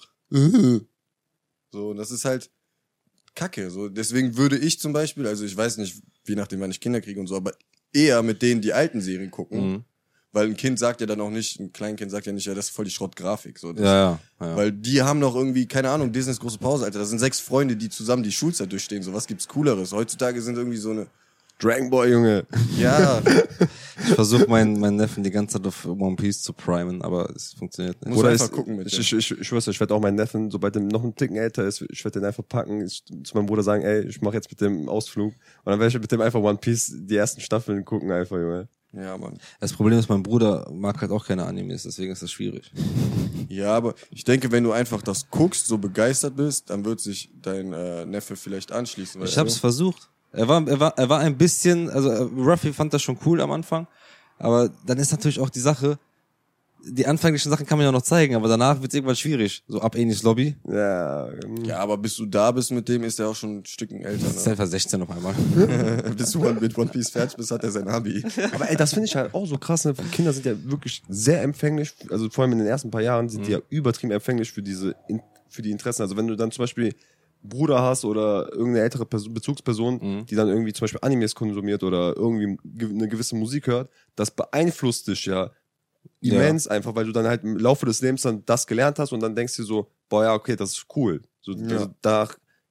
[1.73, 2.51] so, und das ist halt
[3.35, 3.71] Kacke.
[3.71, 7.01] So, deswegen würde ich zum Beispiel, also ich weiß nicht, wie nachdem wann ich Kinder
[7.01, 7.53] kriege und so, aber
[7.93, 9.71] eher mit denen die alten Serien gucken.
[9.73, 9.85] Mhm.
[10.37, 12.67] Weil ein Kind sagt ja dann auch nicht, ein Kleinkind sagt ja nicht, ja, das
[12.67, 13.59] ist voll die Schrottgrafik.
[13.59, 14.47] So, das, Ja, ja.
[14.47, 14.57] ja.
[14.57, 16.99] Weil die haben noch irgendwie, keine Ahnung, Disneys große Pause, Alter.
[16.99, 19.03] Das sind sechs Freunde, die zusammen die Schulzeit durchstehen.
[19.03, 19.93] So was gibt's Cooleres.
[19.93, 21.07] Heutzutage sind irgendwie so eine
[21.59, 22.47] Dragon Ball, Junge.
[22.77, 23.23] Ja,
[23.99, 27.55] Ich versuche meinen, meinen Neffen die ganze Zeit auf One Piece zu primen, aber es
[27.55, 28.11] funktioniert nicht.
[28.11, 30.17] Muss Oder einfach ist- gucken mit ich, ich, ich, ich schwör's ich werde auch meinen
[30.17, 33.35] Neffen, sobald der noch ein Ticken älter ist, ich werde den einfach packen, ich, zu
[33.35, 35.33] meinem Bruder sagen, ey, ich mache jetzt mit dem Ausflug.
[35.33, 38.69] Und dann werde ich mit dem einfach One Piece die ersten Staffeln gucken, einfach, Junge.
[38.97, 39.39] Ja, Mann.
[39.61, 42.73] Das Problem ist, mein Bruder mag halt auch keine Animes, deswegen ist das schwierig.
[43.49, 47.31] Ja, aber ich denke, wenn du einfach das guckst, so begeistert bist, dann wird sich
[47.41, 49.23] dein äh, Neffe vielleicht anschließen.
[49.23, 49.61] Ich hab's du?
[49.61, 50.11] versucht.
[50.33, 53.41] Er war, er war, er war ein bisschen, also äh, Ruffy fand das schon cool
[53.41, 53.87] am Anfang,
[54.39, 55.97] aber dann ist natürlich auch die Sache,
[56.89, 59.65] die anfänglichen Sachen kann man ja noch zeigen, aber danach wird's irgendwann schwierig.
[59.67, 60.57] So ab Enis Lobby.
[60.69, 61.29] Ja,
[61.65, 64.25] Ja, aber bis du da bist mit dem, ist er auch schon ein Stückchen älter.
[64.25, 64.53] Das ist Ne?
[64.53, 65.35] einfach 16 auf einmal.
[66.17, 68.23] bis du mit One Piece fertig bist, hat er sein Abi.
[68.53, 69.85] Aber ey, das finde ich halt auch so krass.
[69.85, 69.95] Ne?
[70.13, 73.47] Kinder sind ja wirklich sehr empfänglich, also vor allem in den ersten paar Jahren sind
[73.47, 76.03] die ja übertrieben empfänglich für diese, in, für die Interessen.
[76.03, 76.95] Also wenn du dann zum Beispiel
[77.43, 82.17] Bruder hast oder irgendeine ältere Person, Bezugsperson, die dann irgendwie zum Beispiel Animes konsumiert oder
[82.17, 85.51] irgendwie ge- eine gewisse Musik hört, das beeinflusst dich ja
[86.21, 86.35] Ja.
[86.43, 89.21] immens einfach, weil du dann halt im Laufe des Lebens dann das gelernt hast und
[89.21, 91.23] dann denkst du so, boah ja, okay, das ist cool.
[91.41, 91.77] So, Ja.
[91.79, 92.29] also, da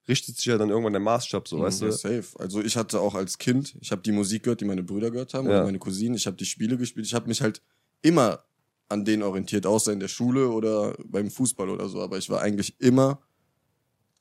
[0.08, 1.94] richtet sich ja dann irgendwann der Maßstab, so, weißt ja, du?
[1.94, 2.26] safe.
[2.38, 5.34] Also ich hatte auch als Kind, ich habe die Musik gehört, die meine Brüder gehört
[5.34, 5.56] haben, Ja.
[5.56, 7.62] oder meine Cousinen, ich habe die Spiele gespielt, ich habe mich halt
[8.02, 8.44] immer
[8.88, 12.42] an denen orientiert, außer in der Schule oder beim Fußball oder so, aber ich war
[12.42, 13.20] eigentlich immer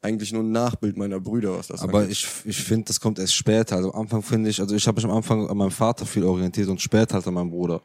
[0.01, 2.13] eigentlich nur ein Nachbild meiner Brüder, was das Aber angeht.
[2.13, 3.77] ich, ich finde, das kommt erst später.
[3.77, 6.25] Also am Anfang finde ich, also ich habe mich am Anfang an meinem Vater viel
[6.25, 7.81] orientiert und später halt an meinem Bruder.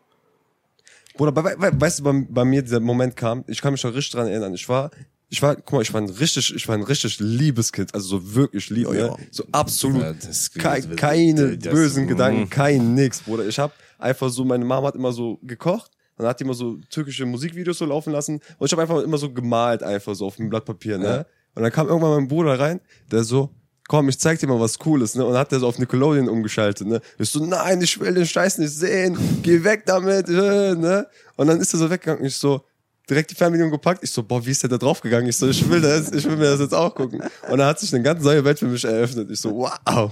[1.19, 3.93] Bruder, bei, bei, weißt du, bei, bei mir dieser Moment kam, ich kann mich noch
[3.93, 4.53] richtig dran erinnern.
[4.53, 4.89] Ich war,
[5.27, 8.07] ich war, guck mal, ich war ein richtig, ich war ein richtig liebes Kind, also
[8.19, 8.99] so wirklich lieb, Ja, ne?
[8.99, 9.15] ja.
[9.29, 12.07] so absolut, Ja, das- kei- das- keine das- bösen mm.
[12.07, 13.45] Gedanken, kein nix, Bruder.
[13.45, 16.77] Ich hab einfach so, meine Mama hat immer so gekocht, dann hat die immer so
[16.89, 20.37] türkische Musikvideos so laufen lassen und ich habe einfach immer so gemalt, einfach so auf
[20.37, 21.25] dem Blatt Papier, ne?
[21.53, 22.79] Und dann kam irgendwann mein Bruder rein,
[23.11, 23.49] der so,
[23.89, 25.25] komm, ich zeig dir mal was Cooles, ne?
[25.25, 27.01] Und hat der so auf Nickelodeon umgeschaltet, ne?
[27.17, 31.07] Ich so, nein, ich will den Scheiß nicht sehen, geh weg damit, äh, ne?
[31.35, 32.63] Und dann ist er so weggegangen, ich so,
[33.09, 35.27] direkt die Fernbedienung gepackt, ich so, boah, wie ist der da draufgegangen?
[35.27, 37.19] Ich so, ich will das, ich will mir das jetzt auch gucken.
[37.49, 39.31] Und dann hat sich eine ganz neue Welt für mich eröffnet.
[39.31, 40.11] Ich so, wow.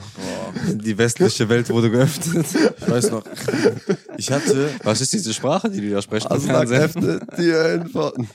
[0.65, 2.47] Die westliche Welt wurde geöffnet.
[2.81, 3.23] ich weiß noch,
[4.17, 6.27] ich hatte, Was ist diese Sprache, die die da sprechen?
[6.27, 8.27] Also die Antworten.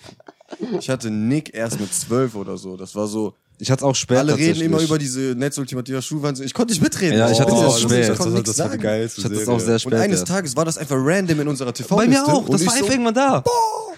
[0.78, 2.76] Ich hatte Nick erst mit zwölf oder so.
[2.76, 4.20] Das war so, Ich hatte auch später.
[4.20, 6.46] alle reden immer über diese Netzultimativa Schulwahnsinn.
[6.46, 7.18] Ich konnte nicht mitreden.
[7.18, 8.16] Ja, ich hatte Oh, das ich spät.
[8.18, 9.56] konnte das, das war die geilste Ich hatte das Serie.
[9.56, 9.92] auch sehr spät.
[9.92, 10.24] Und eines.
[10.24, 12.48] Tages war das einfach random in unserer tv Bei mir auch.
[12.48, 13.44] Das ich war so, einfach irgendwann da.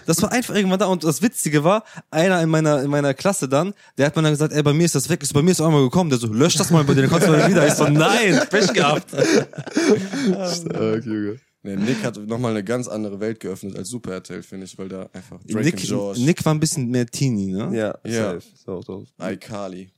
[0.05, 0.85] Das war einfach irgendwann da.
[0.85, 4.31] Und das Witzige war, einer in meiner, in meiner Klasse dann, der hat mir dann
[4.33, 5.19] gesagt, ey, bei mir ist das weg.
[5.23, 6.09] Ich so, bei mir ist es auch einmal gekommen.
[6.11, 7.65] Der so, lösch das mal bei dir, dann kommst du mal wieder.
[7.67, 9.09] Ich so, nein, Pech gehabt.
[10.55, 11.39] Stark, Junge.
[11.65, 14.87] Nee, Nick hat nochmal eine ganz andere Welt geöffnet als Super RTL, finde ich, weil
[14.87, 17.75] da einfach Drake Nick, and Josh, Nick war ein bisschen mehr Teenie, ne?
[17.75, 18.33] Ja, Ja.
[18.33, 18.43] safe.
[18.65, 19.05] So, so.
[19.19, 19.89] iCarly.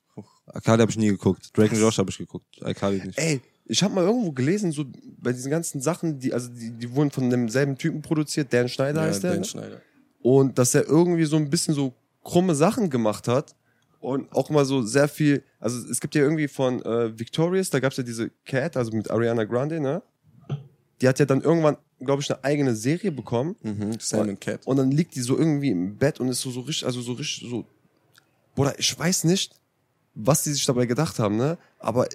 [0.47, 1.49] Akali habe ich nie geguckt.
[1.57, 2.45] Drake and Josh habe ich geguckt.
[2.63, 3.17] Akali nicht.
[3.19, 4.85] Ey, ich habe mal irgendwo gelesen, so
[5.19, 9.01] bei diesen ganzen Sachen, die, also die, die wurden von demselben Typen produziert, Dan Schneider
[9.01, 9.31] Ja, heißt der.
[9.31, 9.45] Dan ne?
[9.45, 9.81] Schneider.
[10.21, 13.55] und dass er irgendwie so ein bisschen so krumme Sachen gemacht hat
[13.99, 17.79] und auch mal so sehr viel, also es gibt ja irgendwie von äh, Victorious, da
[17.81, 20.01] gab's ja diese Cat, also mit Ariana Grande, ne?
[21.01, 24.65] Die hat ja dann irgendwann, glaube ich, eine eigene Serie bekommen Mhm, Sam and Cat.
[24.65, 27.13] und dann liegt die so irgendwie im Bett und ist so, so richtig, also so
[27.13, 27.65] richtig so,
[28.55, 29.53] Bruder, ich weiß nicht,
[30.15, 31.57] was die sich dabei gedacht haben, ne?
[31.79, 32.07] Aber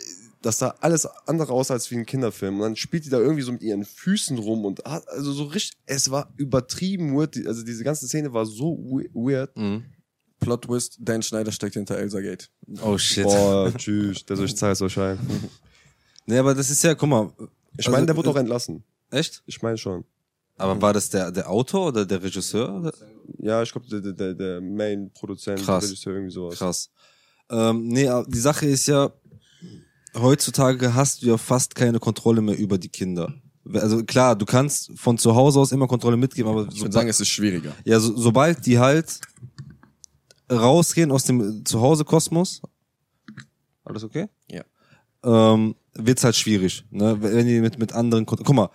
[0.42, 2.56] das sah alles andere aus als wie ein Kinderfilm.
[2.56, 5.44] Und dann spielt die da irgendwie so mit ihren Füßen rum und hat, also so
[5.44, 7.36] richtig, es war übertrieben weird.
[7.46, 9.56] Also diese ganze Szene war so we- weird.
[9.56, 9.84] Mhm.
[10.40, 12.50] Plot Twist, Dan Schneider steckt hinter Elsa Gate.
[12.84, 13.22] Oh shit.
[13.22, 15.16] Boah, tschüss, der soll ich Zeit euch ein.
[16.26, 17.32] Nee, aber das ist ja, guck mal.
[17.76, 18.84] Ich Also, meine, der wurde äh, auch entlassen.
[19.10, 19.42] Echt?
[19.46, 20.04] Ich meine schon.
[20.58, 22.92] Aber war das der, der Autor oder der Regisseur?
[23.38, 25.84] Ja, ich glaube, der, der- der, Main-Produzent, Krass.
[25.84, 26.58] Regisseur, irgendwie sowas.
[26.58, 26.90] Krass.
[27.50, 29.10] Ähm, nee, aber die Sache ist ja,
[30.14, 33.34] heutzutage hast du ja fast keine Kontrolle mehr über die Kinder.
[33.74, 37.08] Also klar, du kannst von zu Hause aus immer Kontrolle mitgeben, aber Ich würde sagen,
[37.08, 37.72] es ist schwieriger.
[37.84, 39.20] ja, so, sobald die halt
[40.50, 42.60] rausgehen aus dem Zuhause-Kosmos,
[43.84, 44.28] alles okay?
[44.50, 44.64] Ja.
[45.24, 47.16] Ähm, wird's halt schwierig, ne?
[47.20, 48.70] Wenn die mit, mit anderen, guck mal,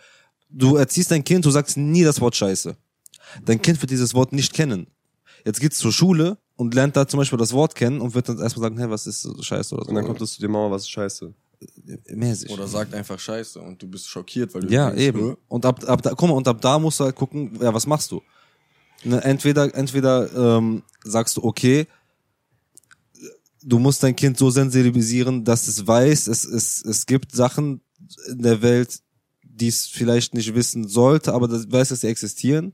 [0.50, 2.76] du erziehst dein Kind, du sagst nie das Wort Scheiße.
[3.46, 4.88] Dein Kind wird dieses Wort nicht kennen.
[5.46, 8.40] Jetzt geht's zur Schule und lernt da zum Beispiel das Wort kennen und wird dann
[8.40, 9.90] erstmal sagen, hey, was ist Scheiße oder so.
[9.90, 11.34] Und dann kommt es zu dir, Mama, was ist scheiße.
[12.14, 12.50] mäßig.
[12.52, 15.32] Oder sagt einfach Scheiße und du bist schockiert, weil du Ja, denkst, eben.
[15.32, 17.74] "Äh, Und ab, ab da, guck mal, und ab da musst du halt gucken, ja,
[17.74, 18.22] was machst du?
[19.04, 21.88] Ne, entweder, entweder ähm, sagst du, okay,
[23.70, 27.82] du musst dein Kind so sensibilisieren, dass es weiß, es, es, es gibt Sachen
[28.30, 29.00] in der Welt,
[29.44, 32.74] die es vielleicht nicht wissen sollte, aber das weiß, dass sie existieren.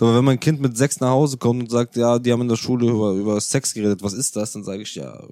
[0.00, 2.48] Aber wenn mein Kind mit sechs nach Hause kommt und sagt, ja, die haben in
[2.48, 4.52] der Schule über, über Sex geredet, was ist das?
[4.52, 5.22] Dann sage ich, ja,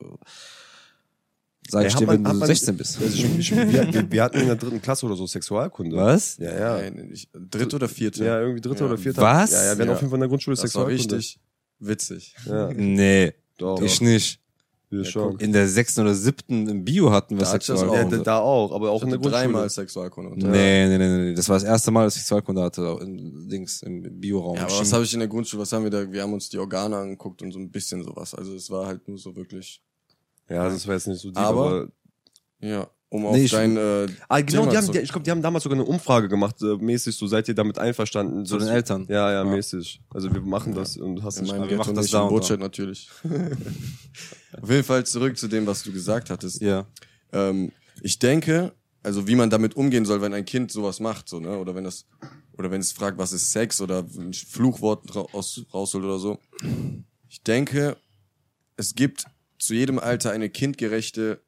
[1.68, 3.00] Sag ich hat dir, man- wenn du man- 16 bist.
[3.00, 5.96] Also ich, ich, wir, wir, hatten in der dritten Klasse oder so Sexualkunde.
[5.96, 6.36] Was?
[6.36, 6.76] Ja, ja.
[6.76, 8.22] Nein, nicht, dritte oder vierte?
[8.24, 8.86] Ja, irgendwie dritte Ja.
[8.86, 9.20] oder vierte.
[9.22, 9.50] Was?
[9.52, 9.92] Ja, ja, wir hatten Ja.
[9.94, 11.16] auf jeden Fall in der Grundschule Das war Sexualkunde.
[11.16, 11.40] richtig
[11.78, 12.34] witzig.
[12.46, 13.80] Ja, Nee, doch.
[13.80, 14.40] ich nicht.
[15.02, 15.38] Schon.
[15.38, 18.22] In der sechsten oder siebten im Bio hatten wir Da ich das Ja, Sexualkunde.
[18.22, 19.42] da, auch, aber auch Ich in der Grundschule.
[19.42, 20.36] dreimal Sexualkunde.
[20.48, 23.82] Nee, nee, nee, nee, das war das erste Mal, dass ich Sexualkunde hatte, in, Dings,
[23.82, 24.56] im Bioraum.
[24.56, 26.10] Ja, aber was habe ich in der Grundschule, was haben wir da?
[26.10, 28.34] Wir haben uns die Organe angeguckt und so ein bisschen sowas.
[28.34, 29.80] Also es war halt nur so wirklich,
[30.48, 31.88] Ja, das war jetzt nicht so deep, Aber- aber
[32.60, 35.10] ja, um auf Nee, ich- dein äh, Ah, genau, Thema die haben, zu- die, ich
[35.10, 38.44] glaube, die haben damals sogar eine Umfrage gemacht, äh, mäßig, so seid ihr damit einverstanden?
[38.44, 39.06] Zu dass- den Eltern.
[39.08, 40.00] Ja, ja, mäßig.
[40.10, 41.54] Also wir machen das und hast in nicht.
[41.70, 42.56] wir machen das nicht, da in und da.
[42.56, 43.08] Natürlich.
[44.60, 46.60] auf jeden Fall zurück zu dem, was du gesagt hattest.
[46.60, 46.86] Ja.
[47.32, 51.38] Ähm, ich denke, also wie man damit umgehen soll, wenn ein Kind sowas macht, so,
[51.40, 51.56] ne?
[51.58, 52.06] Oder wenn das,
[52.58, 56.38] oder wenn es fragt, was ist Sex oder ein Fluchwort ra- aus, rausholt oder so.
[57.28, 57.96] Ich denke,
[58.76, 59.24] es gibt
[59.58, 61.40] zu jedem Alter eine kindgerechte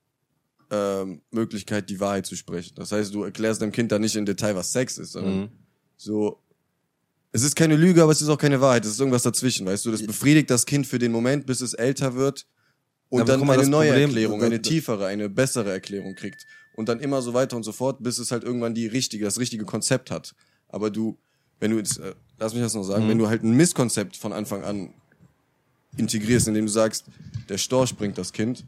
[0.70, 2.74] ähm, Möglichkeit, die Wahrheit zu sprechen.
[2.76, 5.48] Das heißt, du erklärst deinem Kind da nicht in Detail, was Sex ist, sondern Mhm.
[5.96, 6.40] so.
[7.32, 8.84] Es ist keine Lüge, aber es ist auch keine Wahrheit.
[8.84, 9.90] Es ist irgendwas dazwischen, weißt du?
[9.90, 12.46] Das befriedigt das Kind für den Moment, bis es älter wird
[13.10, 16.46] und Aber dann mal, eine neue Problem- Erklärung, eine tiefere, eine bessere Erklärung kriegt.
[16.74, 19.38] Und dann immer so weiter und so fort, bis es halt irgendwann die richtige, das
[19.38, 20.34] richtige Konzept hat.
[20.68, 21.18] Aber du,
[21.60, 23.08] wenn du jetzt, äh, lass mich das noch sagen, Mhm.
[23.10, 24.94] wenn du halt ein Misskonzept von Anfang an
[25.96, 27.04] integrierst, indem du sagst,
[27.48, 28.64] der Storch bringt das Kind,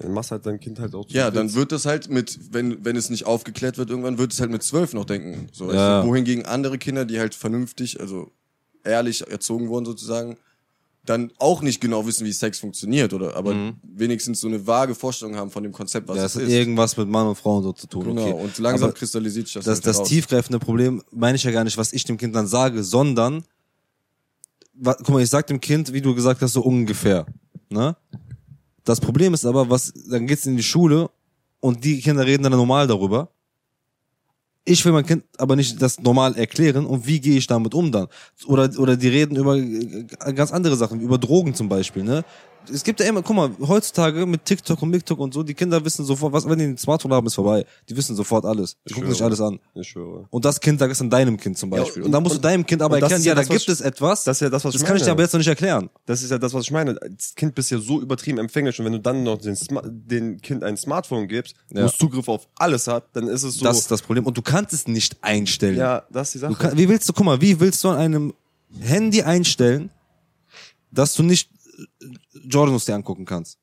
[0.00, 2.84] Dann machst halt dein Kind halt auch zu ja, dann wird das halt mit, wenn,
[2.84, 5.48] wenn es nicht aufgeklärt wird, irgendwann wird es halt mit zwölf noch denken.
[5.52, 6.02] So, Ja.
[6.02, 6.08] du?
[6.08, 8.30] Wohingegen andere Kinder, die halt vernünftig, also
[8.82, 10.36] ehrlich erzogen wurden sozusagen,
[11.04, 15.34] dann auch nicht genau wissen, wie Sex funktioniert, oder aber wenigstens so eine vage Vorstellung
[15.36, 16.20] haben von dem Konzept, was Mhm.
[16.20, 16.48] Ja, es ist.
[16.50, 18.04] irgendwas mit Mann und Frau und so zu tun.
[18.04, 18.42] Genau, okay.
[18.44, 19.64] und langsam Aber kristallisiert sich das.
[19.64, 20.08] das, halt das raus.
[20.08, 23.44] tiefgreifende Problem meine ich ja gar nicht, was ich dem Kind dann sage, sondern,
[24.74, 27.26] wa- guck mal, ich sag dem Kind, wie du gesagt hast, so ungefähr.
[27.70, 27.96] Ne?
[28.84, 31.10] Das Problem ist aber, was, dann geht's in die Schule
[31.60, 33.28] und die Kinder reden dann normal darüber.
[34.64, 37.90] Ich will mein Kind aber nicht das normal erklären und wie gehe ich damit um
[37.90, 38.08] dann?
[38.46, 40.04] Oder, oder die reden über äh,
[40.34, 42.24] ganz andere Sachen, über Drogen zum Beispiel, ne?
[42.72, 45.84] Es gibt ja immer, guck mal, heutzutage mit TikTok und MikTok und so, die Kinder
[45.84, 47.64] wissen sofort, was, wenn die ein Smartphone haben, ist vorbei.
[47.88, 48.74] Die wissen sofort alles.
[48.84, 49.26] Die Ich gucken sich schwöre.
[49.28, 49.58] alles an.
[49.74, 50.26] Ich schwöre.
[50.30, 52.02] Und das Kind, da ist dann deinem Kind zum Ja, Beispiel.
[52.02, 53.48] und- und, dann musst und- du deinem Kind aber das erklären, ja ja, da das,
[53.48, 54.24] gibt ich- es etwas.
[54.24, 55.12] Das ist ja das, was das ich kann ich dir meine.
[55.12, 55.90] aber jetzt noch nicht erklären.
[56.06, 56.94] Das ist ja das, was ich meine.
[56.94, 60.40] Das Kind bist ja so übertrieben empfänglich und wenn du dann noch den, Sma den
[60.40, 61.82] Kind ein Smartphone gibst, Ja.
[61.82, 63.64] wo es Zugriff auf alles hat, dann ist es so.
[63.64, 64.26] Das ist das Problem.
[64.26, 65.76] Und du kannst es nicht einstellen.
[65.76, 66.54] ja, das ist die Sache.
[66.54, 68.34] Kann, wie willst du, guck mal, wie willst du an einem
[68.80, 69.90] Handy einstellen,
[70.92, 71.48] dass du nicht
[72.44, 73.58] Jordanos dir angucken kannst?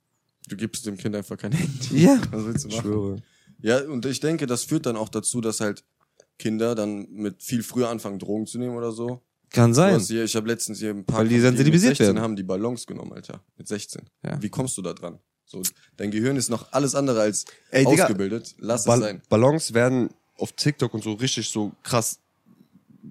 [0.48, 2.04] Du gibst dem Kind einfach kein Handy.
[2.04, 2.20] Ja.
[2.32, 2.86] Was willst du ich machen?
[2.86, 3.16] schwöre.
[3.60, 5.84] Ja, und ich denke, das führt dann auch dazu, dass halt
[6.38, 9.22] Kinder dann mit viel früher anfangen, Drogen zu nehmen oder so.
[9.50, 9.96] Kann Du sein.
[9.96, 12.22] hast hier, ich habe letztens hier ein paar Weil die mit sensibilisiert 16 werden.
[12.24, 13.44] haben die Ballons genommen, Alter.
[13.58, 14.02] Mit 16.
[14.24, 14.42] Ja.
[14.42, 15.20] Wie kommst du da dran?
[15.46, 15.62] So,
[15.96, 18.56] dein Gehirn ist noch alles andere als Ey, Digga, ausgebildet.
[18.60, 19.22] Lass es Ball sein.
[19.30, 22.20] Ballons werden auf TikTok und so richtig so krass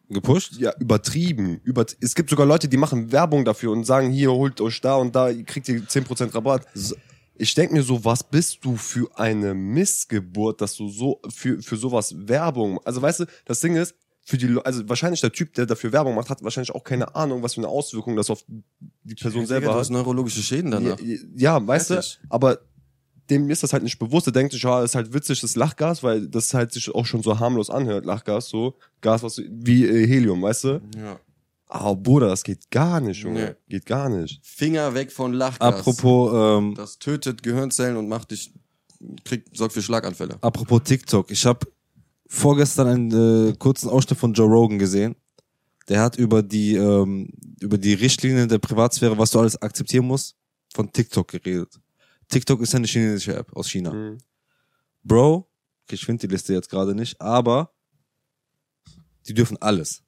[0.09, 0.55] Gepusht?
[0.59, 1.61] ja, übertrieben.
[1.64, 4.97] Über es gibt sogar Leute, die machen Werbung dafür und sagen, hier, holt euch da
[4.97, 6.66] und da, ihr kriegt ihr 10% Rabatt.
[6.74, 6.95] So,
[7.37, 11.76] Ich denk mir so, was bist du für eine Missgeburt, dass du so für, für
[11.76, 13.95] sowas Werbung, also weißt du, das Ding ist,
[14.26, 17.45] für die, also wahrscheinlich der Typ, der dafür Werbung macht, hat wahrscheinlich auch keine Ahnung,
[17.45, 18.45] was für eine Auswirkung das auf
[19.05, 19.78] die Person selber du hat.
[19.80, 20.99] hast neurologische Schäden danach.
[21.01, 22.18] Ja, ja weißt Fertig.
[22.22, 22.59] du, aber
[23.31, 24.27] dem ist das halt nicht bewusst.
[24.27, 27.22] Der denkt sich, ja, ist halt witzig, das Lachgas, weil das halt sich auch schon
[27.22, 28.77] so harmlos anhört, Lachgas, so.
[29.01, 30.81] Gas, was, wie äh, Helium, weißt du?
[30.97, 31.18] Ja.
[31.68, 33.57] Aber Bruder, das geht gar nicht, Junge.
[33.68, 33.77] Nee.
[33.77, 34.39] Geht gar nicht.
[34.45, 35.61] Finger weg von Lachgas.
[35.81, 38.53] Apropos, ähm, Das tötet Gehirnzellen und macht dich,
[39.24, 40.39] kriegt, sorgt für Schlaganfälle.
[40.43, 41.31] apropos TikTok.
[41.31, 41.66] Ich habe
[42.29, 45.16] vorgestern einen äh, kurzen Ausschnitt von Joe Rogan gesehen.
[45.89, 50.35] Der hat über die, ähm, über die Richtlinien der Privatsphäre, was du alles akzeptieren musst,
[50.74, 51.79] von TikTok geredet.
[52.29, 53.93] TikTok ist ja eine chinesische App aus China.
[53.93, 54.18] Mhm.
[55.03, 55.49] Bro,
[55.91, 57.72] ich finde die Liste jetzt gerade nicht, aber
[59.29, 60.03] die dürfen alles.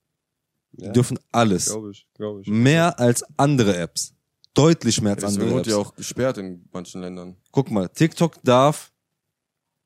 [0.72, 1.66] Die Ja, dürfen alles.
[1.66, 2.46] Glaube ich, glaube ich.
[2.48, 4.14] Mehr als andere Apps.
[4.54, 5.68] Deutlich mehr als Deswegen andere Apps.
[5.68, 7.36] ja auch gesperrt in manchen Ländern.
[7.52, 8.92] Guck mal, TikTok darf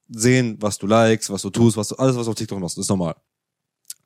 [0.09, 2.79] sehen, was du likest, was du tust, was du, alles, was du auf TikTok machst,
[2.79, 3.15] ist normal.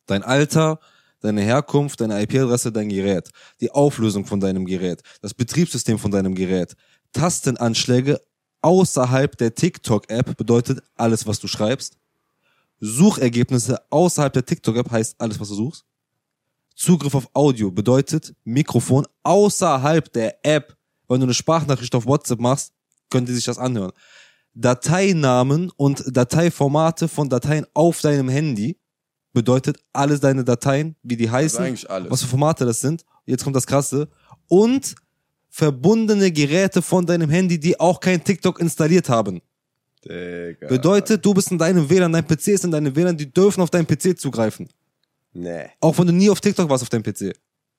[0.06, 0.78] Dein Alter,
[1.20, 6.34] deine Herkunft, deine IP-Adresse, dein Gerät, die Auflösung von deinem Gerät, das Betriebssystem von deinem
[6.34, 6.76] Gerät,
[7.16, 8.20] Tastenanschläge
[8.62, 11.96] außerhalb der TikTok-App bedeutet alles, was du schreibst.
[12.80, 15.84] Suchergebnisse außerhalb der TikTok-App heißt alles, was du suchst.
[16.74, 20.76] Zugriff auf Audio bedeutet Mikrofon außerhalb der App.
[21.08, 22.72] Wenn du eine Sprachnachricht auf WhatsApp machst,
[23.08, 23.92] können die sich das anhören.
[24.52, 28.78] Dateinamen und Dateiformate von Dateien auf deinem Handy
[29.32, 32.10] bedeutet alles deine Dateien, wie die heißen, Also eigentlich alles.
[32.10, 33.04] was für Formate das sind.
[33.26, 34.08] Jetzt kommt das Krasse.
[34.48, 34.96] Und
[35.56, 39.40] verbundene Geräte von deinem Handy, die auch kein TikTok installiert haben.
[40.04, 40.68] Digga.
[40.68, 43.70] Bedeutet, du bist in deinem WLAN, dein PC ist in deinem WLAN, die dürfen auf
[43.70, 44.68] deinen PC zugreifen.
[45.32, 45.70] Nee.
[45.80, 47.32] Auch wenn du nie auf TikTok warst auf deinem PC.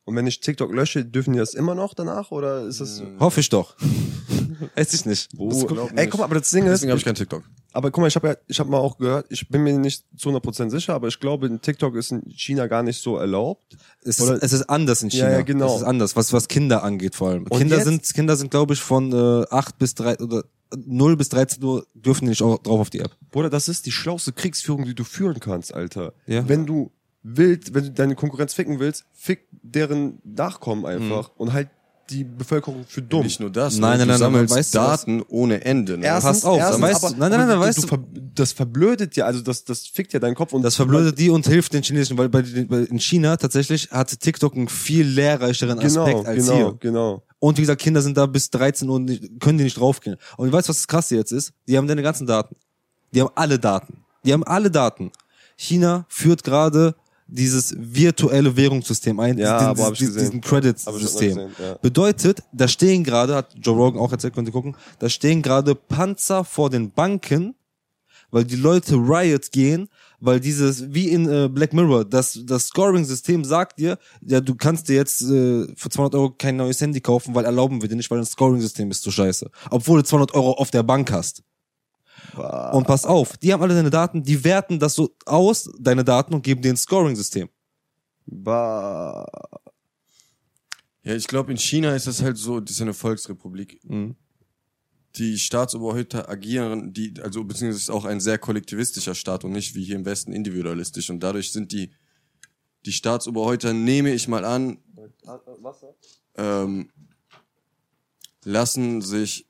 [0.08, 2.32] Und wenn ich TikTok lösche, dürfen die das immer noch danach?
[2.32, 3.04] Oder ist das.
[3.20, 3.76] Hoffe ich doch.
[4.76, 5.30] Weiß ich nicht.
[5.38, 6.10] Oh, Das glaub ey, nicht.
[6.12, 7.44] guck mal, aber das Ding ist, Deswegen habe ich kein TikTok.
[7.74, 10.06] aber guck mal, ich habe ja, ich habe mal auch gehört, ich bin mir nicht
[10.18, 13.76] zu 100% sicher, aber ich glaube, in TikTok ist in China gar nicht so erlaubt.
[14.04, 15.26] Es, Oder- ist, es ist anders in China.
[15.30, 15.68] Ja, ja, genau.
[15.76, 17.44] Es ist anders, was, was Kinder angeht vor allem.
[17.50, 20.44] Und Kinder jetzt- sind, Kinder sind, glaube ich, von äh, 8 bis 3 oder
[20.76, 23.12] 0 bis 13 Uhr dürfen die nicht auch drauf auf die App.
[23.32, 26.14] Bruder, das ist die schlauste Kriegsführung, die du führen kannst, Alter.
[26.26, 26.48] Ja.
[26.50, 26.92] Wenn du
[27.36, 31.70] willst, wenn du deine Konkurrenz ficken willst, fick deren Nachkommen einfach und halt
[32.10, 33.24] die Bevölkerung für dumm.
[33.24, 33.98] Nicht nur das, Nein, ne?
[33.98, 35.02] nein, du nein, sammelst weißt du was?
[35.02, 35.98] Daten ohne Ende.
[35.98, 36.06] Ne?
[36.06, 38.04] Erstens, Pass auf, erstens, weißt du- aber, nein, nein, nein, aber weißt du, du- ver-
[38.34, 41.46] das verblödet ja, also das, das fickt ja deinen Kopf und Das verblödet die und
[41.46, 45.78] hilft den Chinesischen, weil bei, den- weil in China tatsächlich hat TikTok einen viel lehrreicheren
[45.80, 46.78] genau, Aspekt als genau, hier.
[46.80, 47.24] genau.
[47.40, 50.16] Und wie gesagt, Kinder sind da bis 13 Uhr und nicht, können die nicht draufgehen.
[50.38, 51.52] Und weißt du, was das krasse jetzt ist?
[51.68, 52.56] Die haben deine ganzen Daten.
[53.14, 53.98] Die haben alle Daten.
[54.24, 55.12] Die haben alle Daten.
[55.58, 56.96] China führt gerade
[57.28, 61.50] dieses virtuelle Währungssystem ein, Ja, diesen, diesen, diesen Credit-System.
[61.60, 61.74] ja.
[61.82, 65.76] Bedeutet, da stehen gerade, hat Joe Rogan auch erzählt, könnt ihr gucken, da stehen gerade
[65.76, 67.56] Panzer vor den Banken,
[68.32, 73.44] weil die Leute Riot gehen, weil dieses, wie in äh, Black Mirror, das, das Scoring-System
[73.46, 77.36] sagt dir, ja, du kannst dir jetzt äh, für 200 Euro kein neues Handy kaufen,
[77.36, 79.50] weil erlauben wir dir nicht, weil das Scoring-System ist so scheiße.
[79.70, 81.44] Obwohl du 200 Euro auf der Bank hast.
[82.36, 86.34] Und pass auf, die haben alle deine Daten, die werten das so aus, deine Daten,
[86.34, 87.50] und geben dir ein Scoring-System.
[88.26, 89.26] Bah.
[91.04, 93.80] Ja, ich glaube, in China ist das halt so, das ist ja eine Volksrepublik.
[93.84, 94.16] Mhm.
[95.16, 99.86] Die Staatsoberhäupter agieren, die, also beziehungsweise ist auch ein sehr kollektivistischer Staat und nicht wie
[99.86, 101.10] hier im Westen individualistisch.
[101.10, 101.92] Und dadurch sind die,
[102.86, 104.80] die Staatsoberhäupter, nehme ich mal an,
[106.36, 106.92] ähm,
[108.44, 109.48] lassen sich,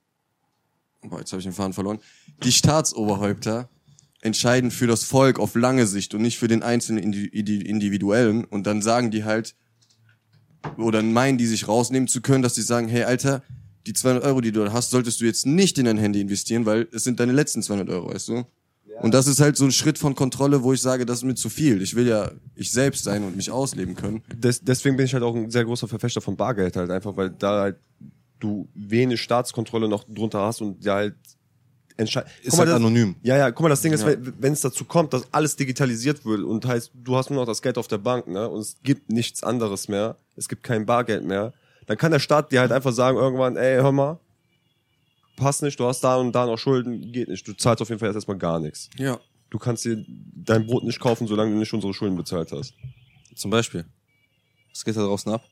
[1.02, 2.00] boah, jetzt habe ich den Faden verloren,
[2.44, 3.70] die Staatsoberhäupter
[4.22, 8.44] entscheiden für das Volk auf lange Sicht und nicht für den einzelnen Indi- Indi- Individuellen.
[8.46, 9.56] Und dann sagen die halt,
[10.78, 13.44] oder meinen die sich rausnehmen zu können, dass die sagen, hey Alter,
[13.86, 16.88] die 200 Euro, die du hast, solltest du jetzt nicht in dein Handy investieren, weil
[16.92, 18.44] es sind deine letzten 200 Euro, weißt du?
[19.02, 21.36] Und das ist halt so ein Schritt von Kontrolle, wo ich sage, das ist mir
[21.36, 21.84] zu viel.
[21.84, 24.24] Ich will ja ich selbst sein und mich ausleben können.
[24.36, 27.30] Des, deswegen bin ich halt auch ein sehr großer Verfechter von Bargeld halt einfach, weil
[27.30, 27.78] da halt
[28.40, 31.16] du wenig Staatskontrolle noch drunter hast und ja halt
[31.98, 32.32] entscheidet.
[32.44, 33.16] Ist halt anonym.
[33.24, 34.08] Ja, ja, guck mal, das Ding ist, Ja.
[34.08, 37.46] wenn wenn es dazu kommt, dass alles digitalisiert wird und heißt, du hast nur noch
[37.48, 40.86] das Geld auf der Bank, ne, und es gibt nichts anderes mehr, es gibt kein
[40.86, 41.54] Bargeld mehr,
[41.88, 44.20] dann kann der Staat dir halt einfach sagen irgendwann, ey, hör mal,
[45.38, 48.00] passt nicht, du hast da und da noch Schulden, geht nicht, du zahlst auf jeden
[48.00, 48.90] Fall erst erstmal gar nichts.
[48.98, 49.20] Ja.
[49.50, 50.04] Du kannst dir
[50.36, 52.74] dein Brot nicht kaufen, solange du nicht unsere Schulden bezahlt hast.
[53.36, 53.86] Zum Beispiel.
[54.74, 55.44] Was geht da draußen ab?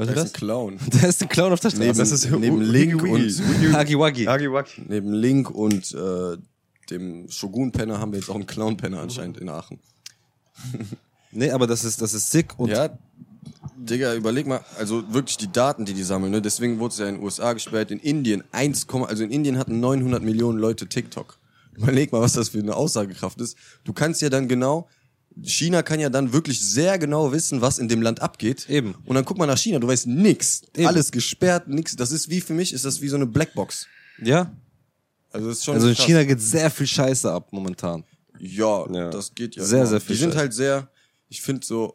[0.00, 0.78] Weißt du Das ist ein Clown.
[0.90, 1.84] Da ist ein Clown auf der Straße.
[1.84, 4.24] Neben, das ist neben Link und Hagi Wagi.
[4.24, 4.82] Hagi Wagi.
[4.88, 6.36] neben Link und äh,
[6.90, 9.78] dem Shogun-Penner haben wir jetzt auch einen Clown-Penner anscheinend in Aachen.
[11.32, 12.90] Nee, aber das ist, das ist sick und ja,
[13.76, 16.42] Digga, überleg mal, also wirklich die Daten, die die sammeln, ne?
[16.42, 19.80] deswegen wurde es ja in den USA gesperrt, in Indien 1, also in Indien hatten
[19.80, 21.38] 900 Millionen Leute TikTok.
[21.76, 23.56] Überleg mal, was das für eine Aussagekraft ist.
[23.84, 24.88] Du kannst ja dann genau,
[25.42, 28.68] China kann ja dann wirklich sehr genau wissen, was in dem Land abgeht.
[28.68, 28.94] Eben.
[29.06, 30.62] Und dann guck mal nach China, du weißt nix.
[30.74, 30.86] Eben.
[30.86, 31.96] Alles gesperrt, nix.
[31.96, 33.86] Das ist wie für mich, ist das wie so eine Blackbox.
[34.22, 34.52] ja.
[35.32, 36.06] Also das ist schon Also in krass.
[36.06, 38.02] China geht sehr viel Scheiße ab momentan.
[38.40, 39.10] Ja, Ja.
[39.10, 39.62] das geht ja.
[39.64, 39.86] Sehr, immer.
[39.88, 40.90] sehr viel Die sind halt sehr,
[41.28, 41.94] ich finde so,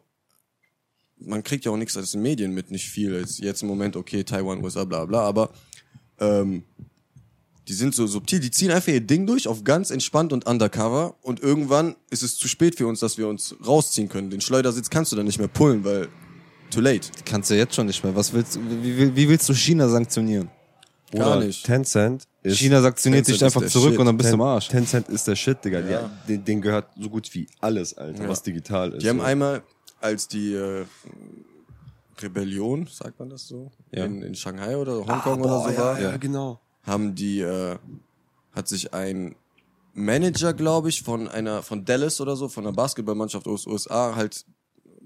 [1.17, 3.13] man kriegt ja auch nichts aus den Medien mit, nicht viel.
[3.13, 5.51] Jetzt, jetzt im Moment, okay, Taiwan, USA, bla bla, aber
[6.19, 6.63] ähm,
[7.67, 11.15] die sind so subtil, die ziehen einfach ihr Ding durch auf ganz entspannt und undercover
[11.21, 14.29] und irgendwann ist es zu spät für uns, dass wir uns rausziehen können.
[14.29, 16.07] Den Schleudersitz kannst du dann nicht mehr pullen, weil
[16.69, 17.09] too late.
[17.25, 18.15] Kannst du jetzt schon nicht mehr.
[18.15, 20.49] Was willst, wie, wie, wie willst du China sanktionieren?
[21.11, 21.65] Gar Oder nicht.
[21.65, 23.99] Tencent ist China sanktioniert Tencent dich einfach zurück Shit.
[23.99, 24.67] und dann bist du im Arsch.
[24.67, 25.79] Tencent ist der Shit, Digga.
[25.79, 26.09] Ja.
[26.27, 28.29] Den, denen gehört so gut wie alles, Alter, Ja.
[28.29, 29.03] was digital ist.
[29.03, 29.23] Die haben so.
[29.25, 29.63] einmal,
[30.01, 30.83] als die äh,
[32.21, 34.05] Rebellion, sagt man das so, Ja.
[34.05, 36.59] in, in Shanghai oder Hongkong Ah, boah, oder so ja, war, Ja, genau.
[36.85, 37.77] Haben die, äh,
[38.51, 39.35] hat sich ein
[39.93, 44.45] Manager, glaube ich, von einer, von Dallas oder so, von einer Basketballmannschaft aus USA halt,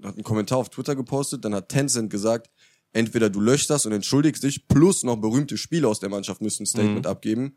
[0.02, 2.50] hat einen Kommentar auf Twitter gepostet, dann hat Tencent gesagt,
[2.92, 6.64] entweder du löscht das und entschuldigst dich, plus noch berühmte Spieler aus der Mannschaft müssen
[6.64, 7.56] ein Statement abgeben,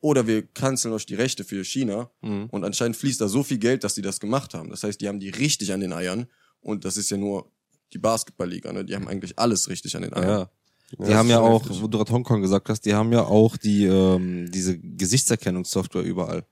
[0.00, 2.10] oder wir canceln euch die Rechte für China.
[2.50, 4.70] Und anscheinend fließt da so viel Geld, dass die das gemacht haben.
[4.70, 6.28] Das heißt, die haben die richtig an den Eiern.
[6.60, 7.50] Und das ist ja nur
[7.92, 8.84] die Basketballliga, ne?
[8.84, 10.28] Die haben eigentlich alles richtig an den Eiern.
[10.28, 10.50] Ja.
[10.96, 11.82] Die haben ja auch, heftig.
[11.82, 16.46] wo du gerade Hongkong gesagt hast, die haben ja auch die ähm, diese Gesichtserkennungssoftware überall.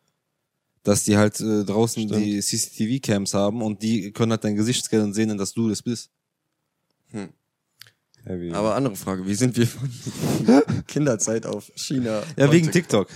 [0.82, 2.24] Dass die halt äh, draußen Stimmt.
[2.24, 5.82] die CCTV-Cams haben und die können halt dein Gesicht scannen und sehen, dass du das
[5.82, 6.10] bist.
[8.24, 8.52] Heavy.
[8.52, 9.90] Aber andere Frage, wie sind wir von
[10.86, 12.22] Kinderzeit auf China?
[12.36, 13.08] Ja, wegen TikTok.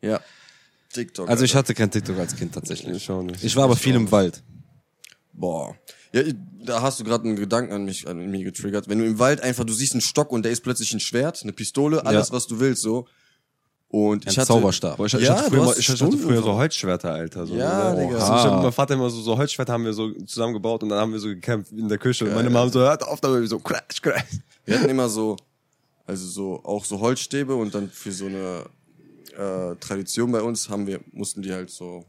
[0.00, 0.20] Ja.
[0.92, 1.28] TikTok.
[1.28, 2.96] Also ich hatte kein TikTok als Kind tatsächlich.
[2.96, 3.44] Ich auch nicht.
[3.44, 4.42] Ich war aber viel im Wald.
[5.32, 5.76] Boah.
[6.12, 6.34] Ja, ich-
[6.64, 8.88] da hast du gerade einen Gedanken an mich, an mich getriggert.
[8.88, 11.42] Wenn du im Wald einfach, du siehst einen Stock und der ist plötzlich ein Schwert,
[11.42, 12.34] eine Pistole, alles Ja.
[12.34, 13.06] was du willst, so.
[13.88, 14.96] Und Ein ich hatte, Zauberstab.
[14.96, 16.54] Boah, ich, ich, Ja, hatte früher, mal, ich hatte früher so.
[16.56, 17.46] Holzschwerter, Alter.
[17.46, 18.00] So, Ja, ne?
[18.04, 18.18] Digga.
[18.18, 20.98] Also ich hab, mein Vater immer so, so Holzschwerter haben wir so zusammengebaut und dann
[20.98, 22.24] haben wir so gekämpft in der Küche.
[22.24, 24.24] Und meine Mama so, hört auf, damit so, crash, crash.
[24.64, 25.36] Wir hatten immer so,
[26.04, 28.64] also so, auch so Holzstäbe und dann für so eine
[29.38, 32.04] äh, Tradition bei uns haben wir, mussten die halt so,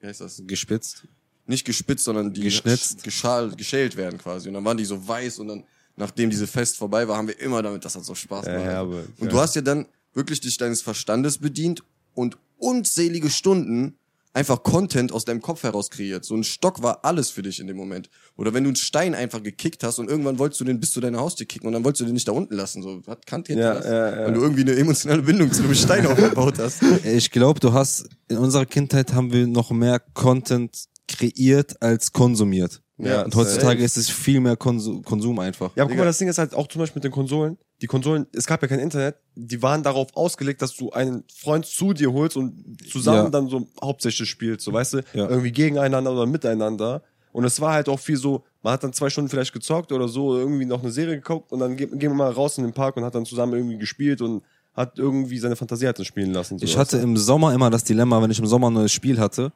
[0.00, 0.40] wie heißt das?
[0.46, 1.02] Gespitzt.
[1.48, 3.02] Nicht gespitzt, sondern die Geschnitzt.
[3.02, 4.48] geschal, geschält werden quasi.
[4.48, 5.64] Und dann waren die so weiß und dann,
[5.96, 8.66] nachdem diese Fest vorbei war, haben wir immer damit, das hat so Spaß Ja, gemacht.
[8.68, 9.32] herbe, und ja.
[9.32, 11.82] du hast ja dann wirklich dich deines Verstandes bedient
[12.14, 13.94] und unzählige Stunden
[14.34, 16.24] einfach Content aus deinem Kopf heraus kreiert.
[16.24, 18.08] So ein Stock war alles für dich in dem Moment.
[18.36, 21.00] Oder wenn du einen Stein einfach gekickt hast und irgendwann wolltest du den bis zu
[21.00, 22.82] deiner Haustür kicken und dann wolltest du den nicht da unten lassen.
[22.82, 23.84] So, hat Kant Ja, das?
[23.86, 24.26] ja, ja.
[24.26, 26.82] Weil du irgendwie eine emotionale Bindung zu einem Stein aufgebaut hast.
[27.04, 30.84] Ich glaube, du hast, in unserer Kindheit haben wir noch mehr Content
[31.18, 32.80] kreiert als konsumiert.
[33.00, 35.70] Ja, und heutzutage ist es viel mehr Konsum, Konsum einfach.
[35.76, 37.56] Ja, aber guck mal, das Ding ist halt auch zum Beispiel mit den Konsolen.
[37.80, 41.64] Die Konsolen, es gab ja kein Internet, die waren darauf ausgelegt, dass du einen Freund
[41.64, 43.30] zu dir holst und zusammen Ja.
[43.30, 45.28] dann so hauptsächlich spielst, so weißt du, Ja.
[45.28, 47.02] irgendwie gegeneinander oder miteinander.
[47.30, 50.08] Und es war halt auch viel so, man hat dann zwei Stunden vielleicht gezockt oder
[50.08, 52.72] so, irgendwie noch eine Serie geguckt und dann ge- gehen wir mal raus in den
[52.72, 54.42] Park und hat dann zusammen irgendwie gespielt und
[54.74, 56.58] hat irgendwie seine Fantasie hat dann spielen lassen.
[56.58, 59.20] So, Ich hatte im Sommer immer das Dilemma, wenn ich im Sommer ein neues Spiel
[59.20, 59.52] hatte,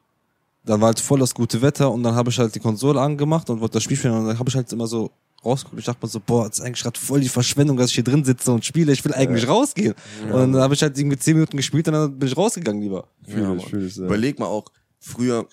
[0.65, 3.51] dann war halt voll das gute Wetter und dann habe ich halt die Konsole angemacht
[3.51, 5.11] und wollte das Spiel spielen und dann habe ich halt immer so
[5.45, 5.81] rausgeguckt.
[5.81, 8.05] Ich dachte mir so, boah, das ist eigentlich gerade voll die Verschwendung, dass ich hier
[8.05, 8.93] drin sitze und spiele.
[8.93, 9.95] Ich will eigentlich rausgehen.
[10.25, 13.09] Und dann habe ich halt irgendwie zehn Minuten gespielt und dann bin ich rausgegangen lieber.
[13.27, 14.05] Ja, ich, ich, ja.
[14.05, 14.67] Überleg mal auch,
[15.01, 15.49] früher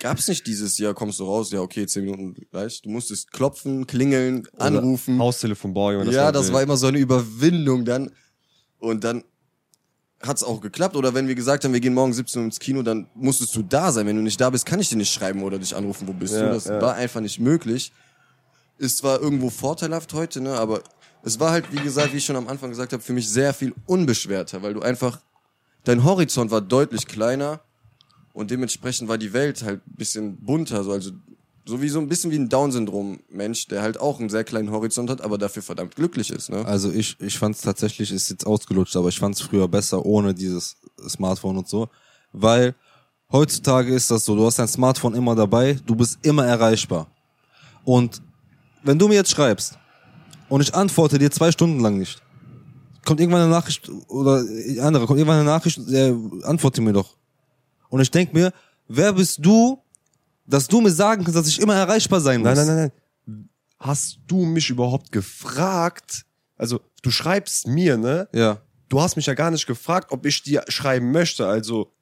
[0.00, 2.80] gab's nicht dieses, ja, kommst du raus, ja, okay, zehn Minuten gleich.
[2.82, 5.18] Du musstest klopfen, klingeln, anrufen.
[5.18, 6.10] Haustelefon boy.
[6.10, 8.10] ja, das war immer so eine Überwindung dann.
[8.78, 9.22] Und dann
[10.26, 10.96] hat's auch geklappt.
[10.96, 13.62] Oder wenn wir gesagt haben, wir gehen morgen 17 Uhr ins Kino, dann musstest du
[13.62, 14.06] da sein.
[14.06, 16.34] Wenn du nicht da bist, kann ich dir nicht schreiben oder dich anrufen, wo bist
[16.34, 16.54] Ja, du.
[16.54, 16.80] Das ja.
[16.80, 17.92] war einfach nicht möglich.
[18.78, 20.82] Ist zwar irgendwo vorteilhaft heute, ne, aber
[21.22, 23.54] es war halt, wie gesagt, wie ich schon am Anfang gesagt habe, für mich sehr
[23.54, 25.20] viel unbeschwerter, weil du einfach,
[25.84, 27.60] dein Horizont war deutlich kleiner
[28.32, 31.12] und dementsprechend war die Welt halt ein bisschen bunter, so, also
[31.64, 35.10] so wie so ein bisschen wie ein Down-Syndrom-Mensch, der halt auch einen sehr kleinen Horizont
[35.10, 36.64] hat, aber dafür verdammt glücklich ist, ne?
[36.64, 40.04] Also ich, ich fand es tatsächlich, ist jetzt ausgelutscht, aber ich fand es früher besser
[40.04, 40.76] ohne dieses
[41.08, 41.88] Smartphone und so.
[42.32, 42.74] Weil
[43.30, 47.06] heutzutage ist das so, du hast dein Smartphone immer dabei, du bist immer erreichbar.
[47.84, 48.20] Und
[48.82, 49.78] wenn du mir jetzt schreibst
[50.48, 52.22] und ich antworte dir zwei Stunden lang nicht,
[53.04, 54.44] kommt irgendwann eine Nachricht oder
[54.80, 57.16] andere, kommt irgendwann eine Nachricht, äh, antworte mir doch.
[57.88, 58.52] Und ich denk mir,
[58.88, 59.78] wer bist du,
[60.46, 62.46] dass du mir sagen kannst, dass ich immer erreichbar sein muss?
[62.54, 62.76] Nein, nein, nein,
[63.26, 63.48] nein.
[63.78, 66.24] Hast du mich überhaupt gefragt?
[66.56, 68.28] Also, du schreibst mir, ne?
[68.32, 68.60] Ja.
[68.88, 71.46] Du hast mich ja gar nicht gefragt, ob ich dir schreiben möchte.
[71.46, 71.92] Also,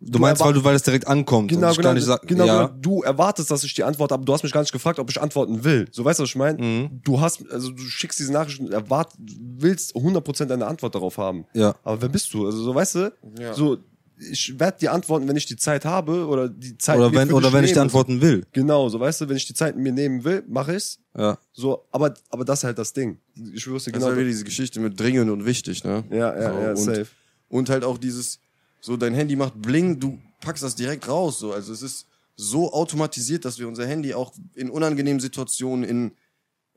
[0.00, 1.48] Du, meinst, erwar- weil du, weil es direkt ankommt.
[1.50, 2.66] genau, und ich genau, gar nicht sag, genau, ja.
[2.66, 5.10] genau, du erwartest, dass ich dir antworte, aber du hast mich gar nicht gefragt, ob
[5.10, 5.88] ich antworten will.
[5.90, 6.62] So, weißt du, was ich meine?
[6.62, 7.00] Mhm.
[7.02, 11.46] Du hast, also, du schickst diese Nachricht und erwart, willst 100% eine Antwort darauf haben.
[11.52, 11.74] Ja.
[11.82, 12.46] Aber wer bist du?
[12.46, 13.12] Also, so, weißt du?
[13.40, 13.54] Ja.
[13.54, 13.78] So,
[14.18, 17.28] ich werde dir antworten, wenn ich die Zeit habe oder die Zeit Oder mir wenn,
[17.28, 17.82] für oder wenn ich dir nehme.
[17.84, 18.44] antworten will.
[18.52, 20.98] Genau, so, weißt du, wenn ich die Zeit mir nehmen will, mache ich's.
[21.16, 21.38] Ja.
[21.52, 23.18] So, aber, aber das ist halt das Ding.
[23.54, 24.06] Ich wusste Das genau.
[24.06, 26.04] ist halt wieder diese Geschichte mit dringend und wichtig, ne?
[26.10, 27.06] Ja, ja, so, ja, und, safe.
[27.48, 28.40] Und halt auch dieses,
[28.80, 31.52] so dein Handy macht Bling, du packst das direkt raus, so.
[31.52, 32.06] Also es ist
[32.36, 36.12] so automatisiert, dass wir unser Handy auch in unangenehmen Situationen, in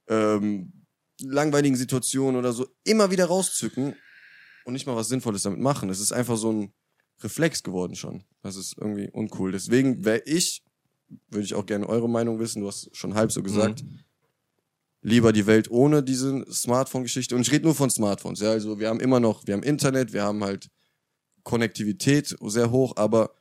[0.08, 0.74] ähm,
[1.22, 3.96] langweiligen Situationen oder so immer wieder rauszücken
[4.66, 5.90] und nicht mal was Sinnvolles damit machen.
[5.90, 6.74] Es ist einfach so ein
[7.24, 8.24] Reflex geworden schon.
[8.42, 9.52] Das ist irgendwie uncool.
[9.52, 10.64] Deswegen wäre ich,
[11.30, 13.84] würde ich auch gerne eure Meinung wissen, du hast schon halb so gesagt,
[15.02, 17.36] lieber die Welt ohne diese Smartphone-Geschichte.
[17.36, 18.40] Und ich rede nur von Smartphones.
[18.40, 20.70] Ja, also wir haben immer noch, wir haben Internet, wir haben halt
[21.44, 23.32] Konnektivität sehr hoch, aber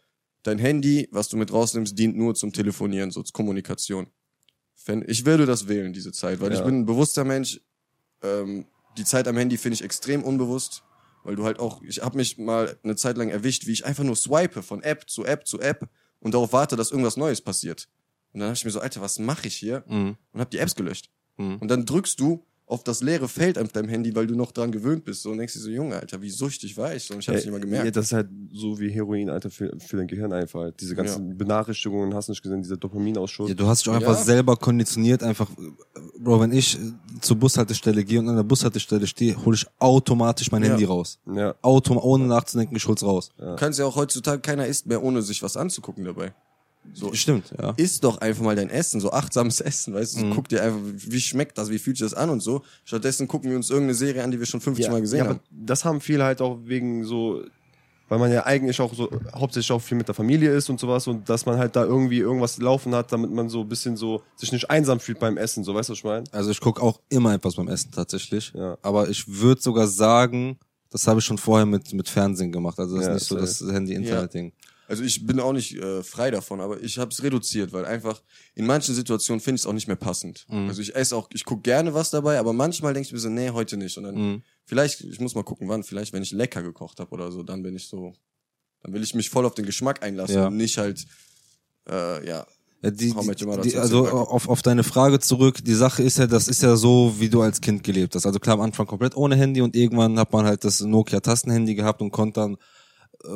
[0.43, 4.07] dein Handy, was du mit rausnimmst, dient nur zum Telefonieren, so zur Kommunikation.
[5.07, 6.59] Ich würde das wählen, diese Zeit, weil Ja.
[6.59, 7.61] ich bin ein bewusster Mensch.
[8.23, 8.67] Ähm,
[8.97, 10.83] die Zeit am Handy finde ich extrem unbewusst,
[11.23, 14.05] weil du halt auch, ich habe mich mal eine Zeit lang erwischt, wie ich einfach
[14.05, 15.89] nur swipe von App zu App zu App
[16.21, 17.89] und darauf warte, dass irgendwas Neues passiert.
[18.33, 19.85] Und dann habe ich mir so, Alter, was mache ich hier?
[19.87, 20.17] Mhm.
[20.33, 21.11] Und habe die Apps gelöscht.
[21.37, 21.57] Mhm.
[21.57, 24.71] Und dann drückst du auf das leere Feld auf deinem Handy, weil du noch dran
[24.71, 25.23] gewöhnt bist.
[25.23, 27.05] So und denkst dir so, Junge, Alter, wie süchtig war ich?
[27.05, 27.97] So, und ich hab's nicht mal Ja, gemerkt.
[27.97, 30.61] das ist halt so wie Heroin, Alter, für, für dein Gehirn einfach.
[30.61, 30.81] halt.
[30.81, 33.49] Diese ganzen Benachrichtigungen, hast nicht gesehen, dieser Dopaminausschuss.
[33.49, 34.25] Ja, du hast dich auch einfach Ja.
[34.25, 35.51] selber konditioniert, einfach,
[36.19, 40.53] Bro, wenn ich äh, zur Bushaltestelle gehe und an der Bushaltestelle stehe, hole ich automatisch
[40.53, 40.69] mein Ja.
[40.71, 41.19] Handy raus.
[41.35, 41.55] Ja.
[41.63, 43.31] Autom ohne nachzudenken, ich hol's raus.
[43.37, 46.35] Du kannst ja auch heutzutage, keiner isst mehr, ohne sich was anzugucken dabei.
[46.95, 47.73] So, Stimmt, ja.
[47.77, 50.35] isst doch einfach mal dein Essen, so achtsames Essen, weißt du, Mhm.
[50.35, 52.63] guck dir einfach, wie schmeckt das, wie fühlt sich das an und so.
[52.85, 55.31] Stattdessen gucken wir uns irgendeine Serie an, die wir schon 50 Mal gesehen ja, haben.
[55.37, 57.43] aber das haben viele halt auch wegen so
[58.09, 61.07] weil man ja eigentlich auch so hauptsächlich auch viel mit der Familie ist und sowas
[61.07, 64.21] und dass man halt da irgendwie irgendwas laufen hat, damit man so ein bisschen so
[64.35, 66.25] sich nicht einsam fühlt beim Essen, so weißt du, was ich meine?
[66.33, 68.53] Also ich guck auch immer etwas beim Essen tatsächlich.
[68.53, 68.77] Ja.
[68.83, 70.59] Aber ich würde sogar sagen,
[70.91, 72.81] das habe ich schon vorher mit, mit Fernsehen gemacht.
[72.81, 74.53] Also das Ja, ist nicht so das Handy-Internet-Ding.
[74.91, 78.21] Also ich bin auch nicht äh, frei davon, aber ich habe es reduziert, weil einfach
[78.57, 80.47] in manchen Situationen finde ich es auch nicht mehr passend.
[80.49, 83.29] Also ich esse auch, ich gucke gerne was dabei, aber manchmal denke ich mir so,
[83.29, 83.97] nee, heute nicht.
[83.99, 87.31] Und dann vielleicht, ich muss mal gucken, wann, vielleicht, wenn ich lecker gekocht habe oder
[87.31, 88.15] so, dann bin ich so,
[88.83, 90.49] dann will ich mich voll auf den Geschmack einlassen Ja.
[90.49, 91.07] und nicht halt,
[91.89, 92.45] äh, ja,
[92.83, 93.15] die,
[93.63, 96.75] die, zu also auf, auf deine Frage zurück, die Sache ist ja, das ist ja
[96.77, 98.27] so, wie du als Kind gelebt hast.
[98.27, 102.01] Also klar, am Anfang komplett ohne Handy und irgendwann hat man halt das Nokia-Tastenhandy gehabt
[102.01, 102.57] und konnte dann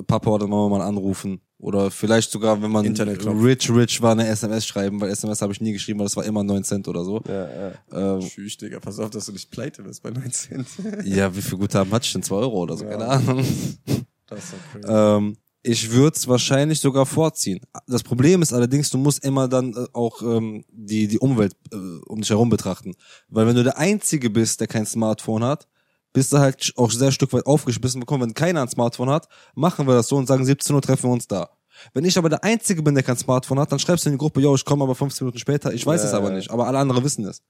[0.07, 1.41] Papa oder Mama mal anrufen.
[1.59, 5.61] Oder vielleicht sogar, wenn man rich, rich war, eine SMS schreiben, weil SMS habe ich
[5.61, 7.23] nie geschrieben, weil das war immer 9 Cent oder so.
[7.27, 7.73] Ja, ja.
[7.93, 10.67] Ähm, tschüss, Digga, pass auf, dass du nicht pleite bist bei 19.
[11.05, 12.23] ja, wie viel Guthaben hatte ich denn?
[12.23, 13.39] 2 Euro oder so, keine Ahnung.
[14.27, 14.87] das ist so crazy.
[14.89, 17.61] Ähm, ich würde es wahrscheinlich sogar vorziehen.
[17.87, 21.77] Das Problem ist allerdings, du musst immer dann äh, auch ähm, die, die Umwelt äh,
[22.07, 22.95] um dich herum betrachten.
[23.29, 25.67] Weil wenn du der Einzige bist, der kein Smartphone hat,
[26.15, 28.23] bist du halt auch sehr Stück weit aufgeschmissen bekommen.
[28.29, 31.13] Wenn keiner ein Smartphone hat, machen wir das so und sagen, 17 Uhr treffen wir
[31.13, 31.51] uns da.
[31.93, 34.19] Wenn ich aber der Einzige bin, der kein Smartphone hat, dann schreibst du in die
[34.19, 35.75] Gruppe, yo, ich komme aber 15 Minuten später.
[35.75, 37.43] Ich weiß Ja, es aber nicht, aber alle anderen wissen es.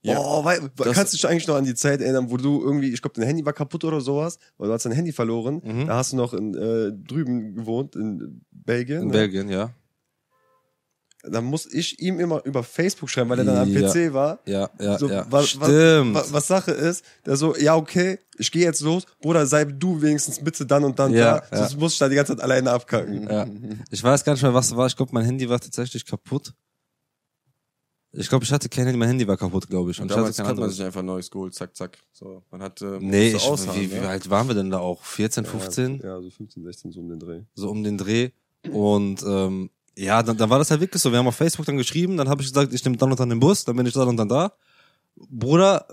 [0.00, 0.18] Ja.
[0.18, 2.92] Oh, weil, Das- kannst du dich eigentlich noch an die Zeit erinnern, wo du irgendwie,
[2.92, 5.60] ich glaube, dein Handy war kaputt oder sowas, weil du hast dein Handy verloren.
[5.62, 5.86] Mhm.
[5.86, 9.02] Da hast du noch in, äh, drüben gewohnt, in Belgien.
[9.02, 9.12] In ne?
[9.12, 9.70] Belgien, ja.
[11.24, 13.88] Da muss ich ihm immer über Facebook schreiben, weil er dann am Ja.
[13.88, 14.40] PC war.
[14.44, 15.24] Ja, ja, So, ja.
[15.30, 16.14] wa- Stimmt.
[16.14, 19.64] Wa, wa, was Sache ist, der so, ja, okay, ich gehe jetzt los, Bruder, sei
[19.64, 21.58] du wenigstens bitte dann und dann Ja, da, ja.
[21.68, 23.28] sonst muss ich da die ganze Zeit alleine abkacken.
[23.30, 23.46] Ja.
[23.90, 24.88] Ich weiß gar nicht mehr, was war.
[24.88, 26.52] Ich glaube, mein Handy war tatsächlich kaputt.
[28.14, 29.98] Ich glaube, ich hatte kein Handy, mein Handy war kaputt, glaube ich.
[29.98, 31.96] Und Und ich damals hatte kein hat man sich einfach ein neues geholt, zack, zack.
[32.12, 34.08] So, man hatte, Nee, musste ich, ausharren, wie, wie ne?
[34.08, 35.02] alt waren wir denn da auch?
[35.02, 36.00] 14, 15?
[36.02, 37.42] Ja, so 15, 16, so um den Dreh.
[37.54, 38.30] So um den Dreh.
[38.70, 41.10] Und ähm, ja, dann, dann war das halt wirklich so.
[41.12, 43.28] Wir haben auf Facebook dann geschrieben, dann habe ich gesagt, ich nehme dann und dann
[43.28, 44.52] den Bus, dann bin ich dann und dann da.
[45.16, 45.86] Bruder,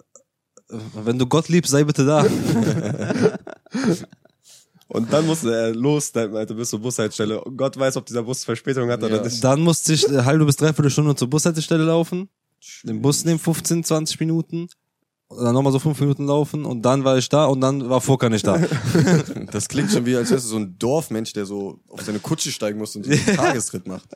[0.69, 2.25] äh, wenn du Gott liebst, sei bitte da.
[4.91, 7.43] Und dann musste er los, dann, Alter, bis zur Bushaltestelle.
[7.43, 9.23] Und Gott weiß, ob dieser Bus Verspätung hat oder Ja.
[9.23, 9.43] nicht.
[9.43, 12.27] dann musste ich eine halbe bis dreiviertel Stunde zur Bushaltestelle laufen,
[12.81, 14.67] den Bus nehmen, 15, 20 Minuten.
[15.30, 18.01] Und dann nochmal so fünf Minuten laufen und dann war ich da und dann war
[18.01, 18.59] Furka nicht da.
[19.51, 22.51] Das klingt schon wie, als wärst du so ein Dorfmensch, der so auf seine Kutsche
[22.51, 24.09] steigen muss und so einen Tagestritt macht.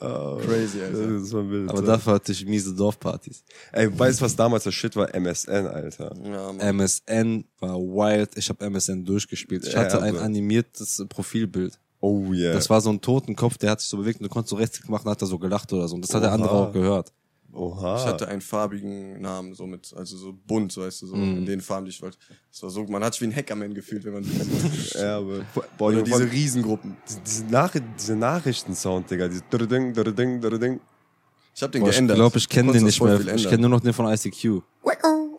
[0.00, 1.18] Crazy, Alter.
[1.20, 1.70] Das war wild.
[1.70, 3.44] Aber dafür hatte ich miese Dorfpartys.
[3.72, 5.14] Ey, weißt du, was damals der Shit war?
[5.14, 6.12] MSN, Alter.
[6.24, 6.72] Ja.
[6.72, 8.36] MSN war wild.
[8.36, 9.66] Ich habe MSN durchgespielt.
[9.66, 10.24] Ich Ja, hatte ein also.
[10.24, 11.78] animiertes Profilbild.
[12.00, 12.52] Oh yeah.
[12.52, 14.90] Das war so ein Totenkopf, der hat sich so bewegt und du konntest so rechtsklick
[14.90, 15.94] machen, hat er so gelacht oder so.
[15.94, 16.64] Und das hat der andere Oha.
[16.64, 17.12] auch gehört.
[17.54, 17.96] Oha.
[17.96, 21.38] Ich hatte einen farbigen Namen, so mit, also so bunt, so weißt du, so Mhm.
[21.38, 22.18] in den Farben, die ich wollte.
[22.50, 25.44] Das war so, man hat sich wie ein Hackerman gefühlt, wenn man diese, ja, aber,
[25.78, 26.96] boah, oder diese Riesengruppen.
[27.24, 30.80] diese, Nachri diese Nachrichtensound, Digga, diese Ding, Ding, Ding.
[31.54, 32.16] Ich habe den Boah, ich geändert.
[32.16, 33.20] glaube, ich kenne den nicht mehr.
[33.36, 34.62] Ich kenne nur noch den von ICQ.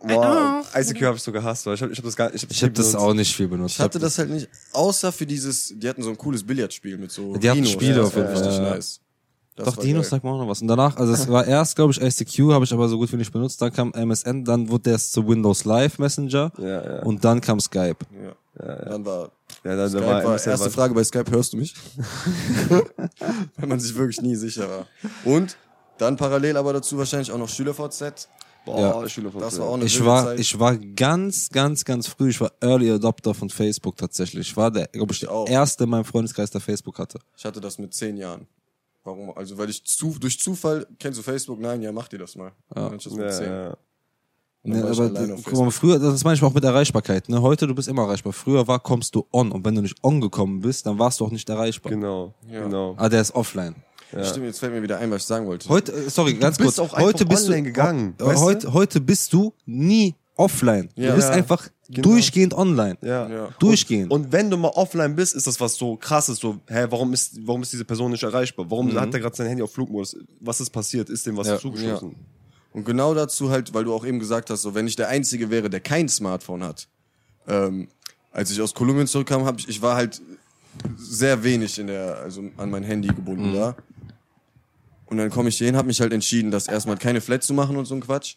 [0.07, 2.51] Wow, ICQ habe ich so gehasst, weil ich habe ich hab das gar ich hab
[2.51, 3.03] Ich habe das benutzt.
[3.03, 3.75] auch nicht viel benutzt.
[3.75, 7.11] Ich hatte das halt nicht, außer für dieses, die hatten so ein cooles Billardspiel mit
[7.11, 7.65] so Die hatten.
[7.65, 8.37] Spiele das auf jeden Fall.
[8.37, 8.69] Richtig Ja.
[8.75, 9.01] nice.
[9.55, 10.61] Das Doch, Dinos sagt man auch noch was.
[10.61, 13.15] Und danach, also es war erst, glaube ich, ICQ, habe ich aber so gut wie
[13.15, 13.61] nicht benutzt.
[13.61, 16.65] Dann kam MSN, dann wurde der zu Windows Live Messenger Ja,
[16.97, 17.03] ja.
[17.03, 17.97] und dann kam Skype.
[18.21, 18.35] Ja.
[18.85, 19.31] Dann war,
[19.63, 21.73] Ja, dann, Skype war, war, erste Frage bei Skype, hörst du mich?
[23.57, 24.87] Wenn man sich wirklich nie sicher war.
[25.23, 25.57] Und
[25.97, 28.27] dann parallel aber dazu wahrscheinlich auch noch SchülerVZ.
[28.65, 29.09] Boah, Ja.
[29.09, 30.39] Schüler Das war auch eine Ich war, Zeit.
[30.39, 32.29] ich war ganz, ganz, ganz früh.
[32.31, 34.49] Ich war Early Adopter von Facebook tatsächlich.
[34.49, 35.47] Ich war der, glaube ich, Ich der auch.
[35.47, 37.19] erste in meinem Freundeskreis, der Facebook hatte.
[37.37, 38.47] Ich hatte das mit zehn Jahren.
[39.05, 39.31] Warum?
[39.37, 41.59] Also weil ich zu, durch Zufall, kennst du Facebook?
[41.59, 42.51] Nein, ja, mach dir das mal.
[42.75, 42.89] Ja.
[42.89, 43.77] Dann ich das mit ja, ja.
[44.67, 47.29] Ne, ich aber guck mal, früher, das meine ich auch mit Erreichbarkeit.
[47.29, 47.39] Ne?
[47.39, 48.33] Heute, du bist immer erreichbar.
[48.33, 49.51] Früher war, kommst du on.
[49.51, 51.91] Und wenn du nicht on gekommen bist, dann warst du auch nicht erreichbar.
[51.91, 52.63] Genau, Ja.
[52.63, 52.95] genau.
[52.97, 53.75] Ah, der ist offline.
[54.23, 55.69] Stimmt, jetzt fällt mir wieder ein, was ich sagen wollte.
[55.69, 56.93] Heute, äh, sorry, ganz bist kurz.
[56.93, 58.45] heute bist online du, gegangen, weißt du?
[58.45, 60.89] heute, heute bist du nie offline.
[60.95, 61.09] Ja.
[61.09, 62.09] Du bist Ja, einfach genau.
[62.09, 62.97] durchgehend online.
[63.01, 63.27] Ja.
[63.29, 63.49] Ja.
[63.59, 64.11] Durchgehend.
[64.11, 67.39] Und wenn du mal offline bist, ist das was so krasses, so, hä, warum ist,
[67.45, 68.69] warum ist diese Person nicht erreichbar?
[68.69, 70.17] Warum hat er gerade sein Handy auf Flugmodus?
[70.39, 71.09] Was ist passiert?
[71.09, 71.59] Ist dem was Ja.
[71.59, 72.15] zugestoßen?
[72.73, 75.49] Und genau dazu halt, weil du auch eben gesagt hast, so wenn ich der Einzige
[75.49, 76.87] wäre, der kein Smartphone hat.
[77.47, 77.87] Ähm,
[78.31, 80.21] als ich aus Kolumbien zurückkam, hab ich, ich war halt
[80.97, 83.75] sehr wenig in der, also an mein Handy gebunden da.
[85.05, 87.53] Und dann komme ich hier hin, habe mich halt entschieden, das erstmal keine Flat zu
[87.53, 88.35] machen und so ein Quatsch.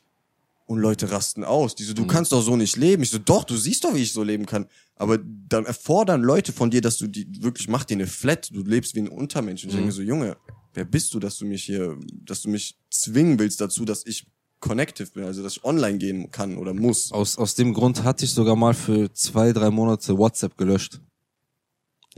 [0.68, 1.74] Und Leute rasten aus.
[1.74, 3.02] Die so, du kannst doch so nicht leben.
[3.02, 4.66] Ich so, doch, du siehst doch, wie ich so leben kann.
[4.96, 8.50] Aber dann erfordern Leute von dir, dass du die wirklich mach dir eine Flat.
[8.52, 9.64] Du lebst wie ein Untermensch.
[9.64, 10.36] Und ich denke mir so, Junge,
[10.74, 14.26] wer bist du, dass du mich hier, dass du mich zwingen willst dazu, dass ich
[14.60, 17.12] connective bin, also dass ich online gehen kann oder muss.
[17.12, 21.00] Aus, aus dem Grund hatte ich sogar mal für zwei, drei Monate WhatsApp gelöscht.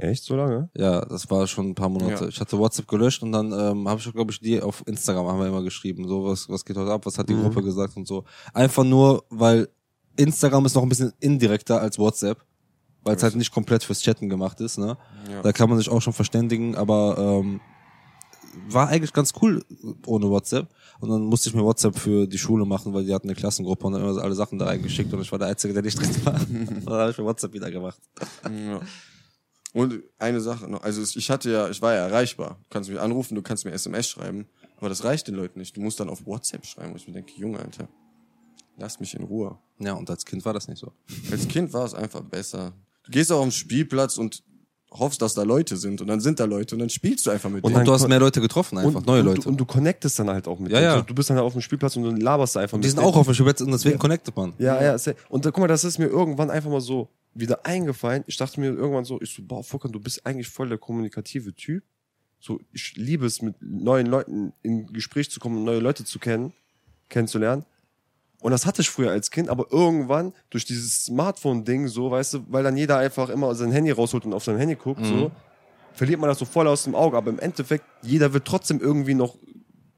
[0.00, 0.70] Echt so lange?
[0.74, 2.24] Ja, das war schon ein paar Monate.
[2.24, 2.28] Ja.
[2.28, 5.40] Ich hatte WhatsApp gelöscht und dann ähm, habe ich, glaube ich, die auf Instagram haben
[5.40, 6.08] wir immer geschrieben.
[6.08, 8.24] So, was, was geht heute ab, was hat die Gruppe gesagt und so.
[8.54, 9.68] Einfach nur, weil
[10.16, 12.38] Instagram ist noch ein bisschen indirekter als WhatsApp,
[13.04, 14.96] weil es halt nicht komplett fürs Chatten gemacht ist, ne?
[15.30, 15.42] Ja.
[15.42, 17.60] Da kann man sich auch schon verständigen, aber ähm,
[18.68, 19.62] war eigentlich ganz cool
[20.06, 20.68] ohne WhatsApp.
[21.00, 23.86] Und dann musste ich mir WhatsApp für die Schule machen, weil die hatten eine Klassengruppe
[23.86, 25.98] und dann immer so alle Sachen da reingeschickt und ich war der Einzige, der nicht
[25.98, 26.34] drin war.
[26.48, 28.00] und dann habe ich mir WhatsApp wieder gemacht.
[28.44, 28.80] Ja.
[29.72, 32.58] Und eine Sache noch, also ich hatte ja, ich war ja erreichbar.
[32.62, 35.76] Du kannst mich anrufen, du kannst mir SMS schreiben, aber das reicht den Leuten nicht.
[35.76, 37.88] Du musst dann auf WhatsApp schreiben, wo ich mir denke, Junge, Alter,
[38.76, 39.58] lass mich in Ruhe.
[39.78, 40.92] Ja, und als Kind war das nicht so.
[41.30, 42.72] Als Kind war es einfach besser.
[43.04, 44.42] Du gehst auch auf den Spielplatz und
[44.92, 47.48] hoffst, dass da Leute sind und dann sind da Leute und dann spielst du einfach
[47.48, 47.84] mit Und Und denen.
[47.86, 49.40] du hast mehr Leute getroffen, einfach und, neue und, Leute.
[49.42, 50.90] Du, und du connectest dann halt auch mit Ja, denen.
[50.90, 50.96] ja.
[50.98, 52.88] So, Du bist dann halt auf dem Spielplatz und dann laberst du einfach mit die
[52.88, 53.08] sind denen.
[53.08, 54.52] auch auf dem Spielplatz und deswegen connectet man.
[54.58, 54.96] Ja, ja.
[55.28, 58.24] Und da, guck mal, das ist mir irgendwann einfach mal so wieder eingefallen.
[58.26, 61.54] Ich dachte mir irgendwann so, ich so, boah, Furkan, du bist eigentlich voll der kommunikative
[61.54, 61.84] Typ.
[62.40, 66.18] So, ich liebe es, mit neuen Leuten in Gespräch zu kommen und neue Leute zu
[66.18, 66.52] kennen,
[67.08, 67.64] kennenzulernen.
[68.40, 72.38] Und das hatte ich früher als Kind, aber irgendwann durch dieses Smartphone-Ding, so, weißt du,
[72.48, 75.30] weil dann jeder einfach immer sein Handy rausholt und auf sein Handy guckt, so,
[75.92, 77.16] verliert man das so voll aus dem Auge.
[77.16, 79.36] Aber im Endeffekt, jeder wird trotzdem irgendwie noch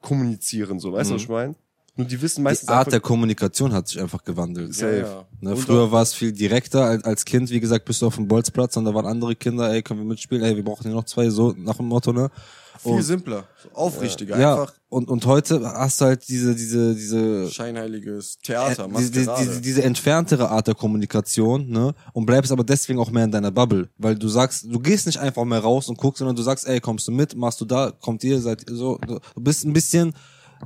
[0.00, 1.54] kommunizieren, so, weißt du, was ich meine?
[1.94, 4.74] Nur die wissen meistens Die Art der Kommunikation hat sich einfach gewandelt.
[4.78, 5.26] Ja, ja.
[5.40, 8.26] Ne, früher war es viel direkter als, als Kind, wie gesagt, bist du auf dem
[8.26, 11.04] Bolzplatz und da waren andere Kinder, ey, können wir mitspielen, ey, wir brauchen hier noch
[11.04, 12.30] zwei, so nach dem Motto, ne?
[12.78, 17.50] Viel Und, simpler, aufrichtiger, ja, einfach und, und heute hast du halt diese, diese, diese,
[17.50, 21.94] scheinheiliges Theater, äh, diese, diese, diese, entferntere Art der Kommunikation, ne?
[22.12, 23.88] Und bleibst aber deswegen auch mehr in deiner Bubble.
[23.96, 26.78] Weil du sagst, du gehst nicht einfach mehr raus und guckst, sondern du sagst, ey,
[26.78, 28.98] kommst du mit, machst du da, kommt ihr, seid ihr so.
[28.98, 30.12] Du bist ein bisschen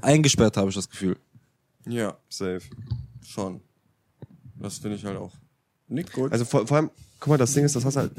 [0.03, 1.17] eingesperrt, habe ich das Gefühl.
[1.87, 2.63] ja, Safe.
[3.25, 3.61] schon.
[4.57, 5.33] Das finde ich halt auch
[5.87, 6.33] nicht gut.
[6.33, 6.91] Also vor, vor allem,
[7.21, 8.11] guck mal, das Ding ist, das hast halt.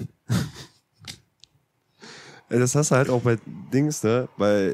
[2.49, 3.37] Das hast du halt auch bei
[3.73, 4.29] Dings, ne?
[4.37, 4.73] Bei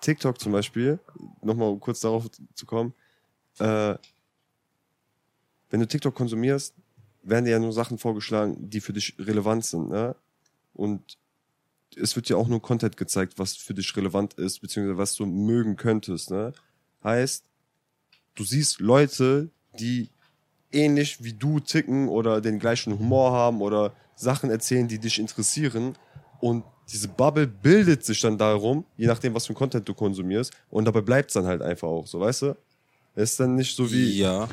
[0.00, 0.98] TikTok zum Beispiel,
[1.40, 2.92] nochmal um kurz darauf zu kommen,
[3.58, 3.94] äh,
[5.70, 6.74] wenn du TikTok konsumierst,
[7.22, 10.16] werden dir ja nur Sachen vorgeschlagen, die für dich relevant sind, ne?
[10.74, 11.18] Und
[11.94, 15.26] es wird dir auch nur Content gezeigt, was für dich relevant ist, beziehungsweise was du
[15.26, 16.52] mögen könntest, ne?
[17.04, 17.44] Heißt,
[18.34, 20.08] du siehst Leute, die
[20.72, 25.96] ähnlich wie du ticken oder den gleichen Humor haben oder Sachen erzählen, die dich interessieren.
[26.40, 30.52] Und diese Bubble bildet sich dann darum, je nachdem, was für Content du konsumierst.
[30.70, 32.56] Und dabei bleibt es dann halt einfach auch, so weißt du?
[33.14, 34.48] Es ist dann nicht so wie, Ja.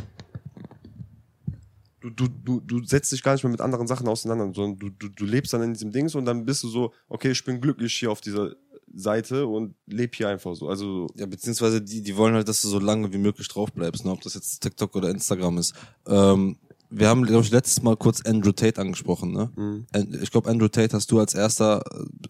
[2.01, 4.89] du, du, du, du setzt dich gar nicht mehr mit anderen Sachen auseinander, sondern du,
[4.89, 7.59] du, du lebst dann in diesem Dings und dann bist du so, okay, ich bin
[7.59, 8.55] glücklich hier auf dieser
[8.93, 10.67] Seite und leb hier einfach so.
[10.69, 14.05] Also, Ja, beziehungsweise die, die wollen halt, dass du so lange wie möglich drauf bleibst,
[14.05, 14.11] ne?
[14.11, 15.73] ob das jetzt TikTok oder Instagram ist.
[16.07, 16.57] Ähm,
[16.91, 19.51] wir haben, glaube ich, letztes Mal kurz Andrew Tate angesprochen, ne?
[19.93, 21.83] An- Ich glaube, Andrew Tate hast du als erster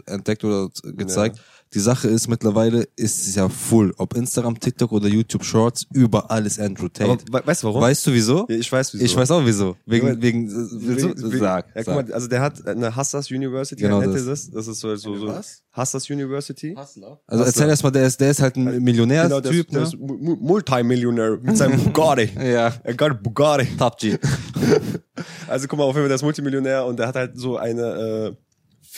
[0.05, 1.39] entdeckt oder gezeigt.
[1.75, 3.93] Die Sache ist, mittlerweile ist es ja full.
[3.99, 7.11] Ob Instagram, TikTok oder YouTube Shorts, überall ist Andrew Tate.
[7.11, 7.81] aber we weißt du warum?
[7.81, 8.47] weißt du wieso?
[8.49, 9.05] Ja, ich weiß wieso.
[9.05, 9.75] Ich weiß auch wieso.
[9.85, 10.51] Wegen, Ja, wegen, äh?
[10.51, 14.25] Wegen- wegen- sag, ja, guck mal, also der hat eine Hassas University, Genau das.
[14.25, 14.49] das?
[14.49, 15.61] Das ist so, so, so was?
[15.71, 16.73] Hassas University.
[16.75, 17.19] Hustler.
[17.27, 19.79] Also erzähl erst mal, der ist, der ist halt ein Millionärstyp, Genau, der, ist- der
[19.81, 19.85] ne?
[19.85, 22.31] ist Mu- Mu- Multimillionär mit seinem Bugatti.
[22.35, 22.73] Ja.
[22.83, 23.67] Er got Bugatti.
[23.77, 24.17] Top G.
[25.47, 27.81] Also guck mal, auf jeden Fall, der ist Multimillionär und der hat halt so eine
[27.81, 28.35] äh,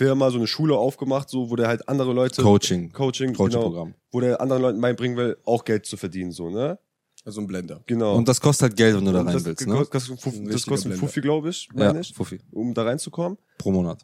[0.02, 2.92] Firma, so eine Schule aufgemacht, so wo der halt andere Leute Coaching.
[2.92, 3.90] Coaching, Coaching-Programm.
[3.90, 6.80] genau, wo der anderen Leuten beibringen will, auch Geld zu verdienen, so ne?
[7.24, 7.82] Also ein Blender.
[7.86, 8.16] Genau.
[8.16, 9.76] Und das kostet halt Geld, wenn du da rein das, willst, das, ne?
[9.92, 10.08] das,
[10.50, 10.98] das, kostet ein.
[10.98, 12.40] Fuffi, glaube ich, Ja, meine ich, Fuffi.
[12.52, 13.38] um da reinzukommen.
[13.60, 14.04] Pro Monat.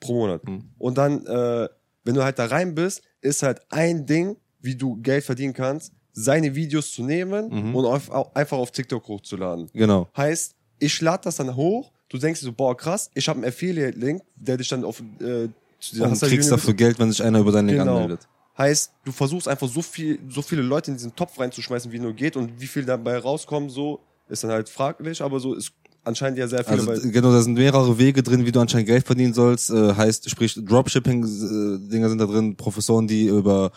[0.00, 0.42] pro Monat.
[0.48, 0.70] Mhm.
[0.78, 1.68] Und dann, äh,
[2.04, 5.92] wenn du halt da rein bist, ist halt ein Ding, wie du Geld verdienen kannst,
[6.12, 7.74] seine Videos zu nehmen Mhm.
[7.76, 9.68] und auf, au- einfach auf TikTok hochzuladen.
[9.74, 10.08] Genau.
[10.16, 13.48] Heißt, ich lade das dann hoch, du denkst dir so, boah, krass, ich habe einen
[13.48, 15.48] Affiliate-Link, der dich dann auf äh,
[15.80, 17.96] zu Und Hustle kriegst dafür Geld, wenn sich einer über deinen Link Genau.
[17.96, 18.26] anmeldet.
[18.58, 22.14] Heißt, du versuchst einfach so viel, so viele Leute in diesen Topf reinzuschmeißen, wie nur
[22.14, 25.72] geht und wie viel dabei rauskommen, so ist dann halt fraglich, aber so ist
[26.04, 26.88] anscheinend ja sehr viele.
[26.88, 29.70] Also genau, da sind mehrere Wege drin, wie du anscheinend Geld verdienen sollst.
[29.70, 33.72] Äh, heißt, sprich, Dropshipping-Dinger sind da drin, Professoren, die über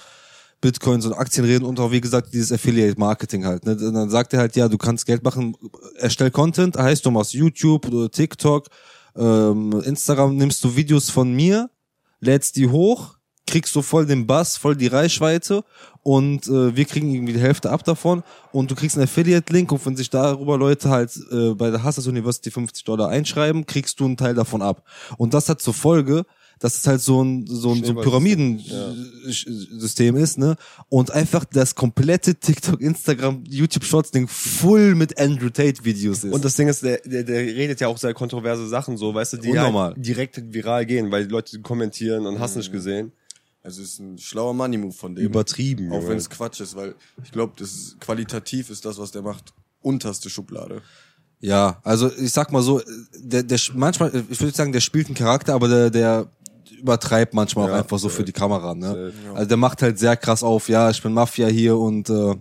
[0.62, 3.66] Bitcoins und Aktien reden und auch, wie gesagt, dieses Affiliate-Marketing halt.
[3.66, 3.74] Ne?
[3.74, 5.55] Und Dann sagt er halt, ja, du kannst Geld machen,
[5.95, 8.68] erstell Content, heißt, du machst YouTube oder TikTok,
[9.16, 11.70] ähm, Instagram, nimmst du Videos von mir,
[12.20, 13.16] lädst die hoch,
[13.47, 15.64] kriegst du voll den Bass, voll die Reichweite
[16.03, 19.86] und äh, wir kriegen irgendwie die Hälfte ab davon und du kriegst einen Affiliate-Link und
[19.86, 24.05] wenn sich darüber Leute halt äh, bei der Hassas University 50 Dollar einschreiben, kriegst du
[24.05, 24.84] einen Teil davon ab.
[25.18, 26.26] Und das hat zur Folge,
[26.60, 30.57] dass es halt so ein, so ein, so ein Pyramidensystem ist, ne?
[30.89, 36.34] Und einfach das komplette TikTok, Instagram, YouTube Shorts Ding voll mit Andrew Tate Videos ist.
[36.34, 39.32] Und das Ding ist, der, der, der redet ja auch sehr kontroverse Sachen so, weißt
[39.34, 43.14] du, die halt direkt viral gehen, weil die Leute kommentieren und hast nicht gesehen.
[43.62, 45.26] Also es ist ein schlauer Money-Move von dem.
[45.26, 49.12] Übertrieben, Auch wenn es Quatsch ist, weil ich glaube, das ist, qualitativ ist das, was
[49.12, 50.82] der macht, unterste Schublade.
[51.41, 52.82] Ja, also ich sag mal so,
[53.18, 56.30] der, der manchmal, ich würde sagen, der spielt einen Charakter, aber der, der
[56.72, 59.11] übertreibt manchmal auch Ja, einfach so für die Kamera, ne?
[59.34, 62.36] Also der macht halt sehr krass auf, ja, ich bin Mafia hier und äh,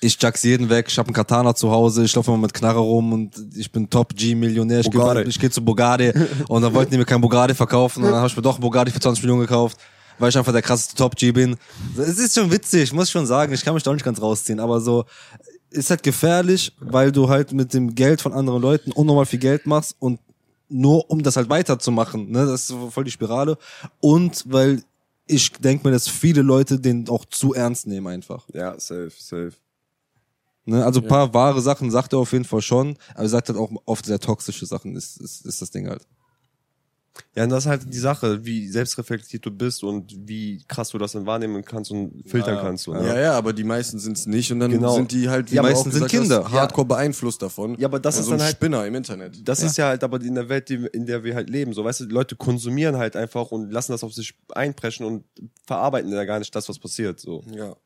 [0.00, 2.80] ich jacks jeden weg, ich habe einen Katana zu Hause, ich laufe immer mit Knarre
[2.80, 6.12] rum und ich bin Top-G-Millionär, ich gehe geh zu Bugatti.
[6.48, 8.62] Und dann wollten die mir kein Bugatti verkaufen und dann habe ich mir doch einen
[8.62, 9.78] Bugatti für 20 Millionen gekauft,
[10.18, 11.56] weil ich einfach der krasseste Top-G bin.
[11.96, 14.20] Es ist schon witzig, muss ich schon sagen, ich kann mich da auch nicht ganz
[14.20, 15.04] rausziehen, aber so
[15.70, 19.66] ist halt gefährlich, weil du halt mit dem Geld von anderen Leuten unnormal viel Geld
[19.66, 20.18] machst und
[20.72, 23.58] nur um das halt weiterzumachen, ne, das ist so voll die Spirale
[24.00, 24.82] und weil
[25.26, 28.46] ich denke mir, dass viele Leute den auch zu ernst nehmen einfach.
[28.52, 29.52] Ja, safe, safe.
[30.64, 30.84] Ne?
[30.84, 33.58] Also ein paar wahre Sachen sagt er auf jeden Fall schon, aber er sagt halt
[33.58, 36.06] auch oft sehr toxische Sachen, ist, ist, ist das Ding halt.
[37.34, 40.98] Ja, und das ist halt die Sache, wie selbstreflektiert du bist und wie krass du
[40.98, 42.84] das dann wahrnehmen kannst und filtern kannst.
[42.84, 43.06] So, ne?
[43.06, 44.94] Ja, ja, aber die meisten sind es nicht und dann Genau.
[44.94, 46.44] sind die halt, wie Ja, meisten sind Kinder.
[46.44, 47.78] hast, hardcore beeinflusst davon.
[47.78, 49.46] Ja, aber das Und ist so ein dann halt- Spinner im Internet.
[49.46, 51.74] Das ist ja halt aber in der Welt, in der wir halt leben.
[51.74, 55.24] So, weißt du, die Leute konsumieren halt einfach und lassen das auf sich einpreschen und
[55.66, 57.20] verarbeiten ja gar nicht das, was passiert.
[57.20, 57.42] So.
[57.54, 57.76] Ja,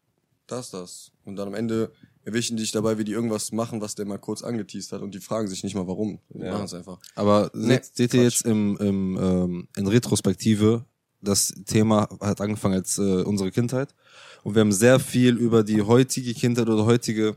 [0.46, 1.10] das, das.
[1.24, 1.90] Und dann am Ende
[2.26, 5.20] erwischen dich dabei, wie die irgendwas machen, was der mal kurz angeteased hat und die
[5.20, 6.18] fragen sich nicht mal warum.
[6.34, 6.50] Die Ja.
[6.50, 6.98] machen es einfach.
[7.14, 10.84] Aber Nee, seht, ihr jetzt im, im ähm, in Retrospektive,
[11.20, 13.94] das Thema hat angefangen als äh, unsere Kindheit
[14.42, 17.36] und wir haben sehr viel über die heutige Kindheit oder heutige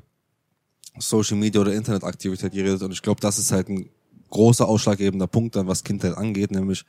[0.97, 3.91] Social Media oder Internetaktivität geredet und ich glaube, das ist halt ein
[4.31, 6.83] großer ausschlaggebender Punkt dann, was Kindheit angeht, nämlich,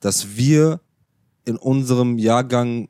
[0.00, 0.80] dass wir
[1.44, 2.88] in unserem Jahrgang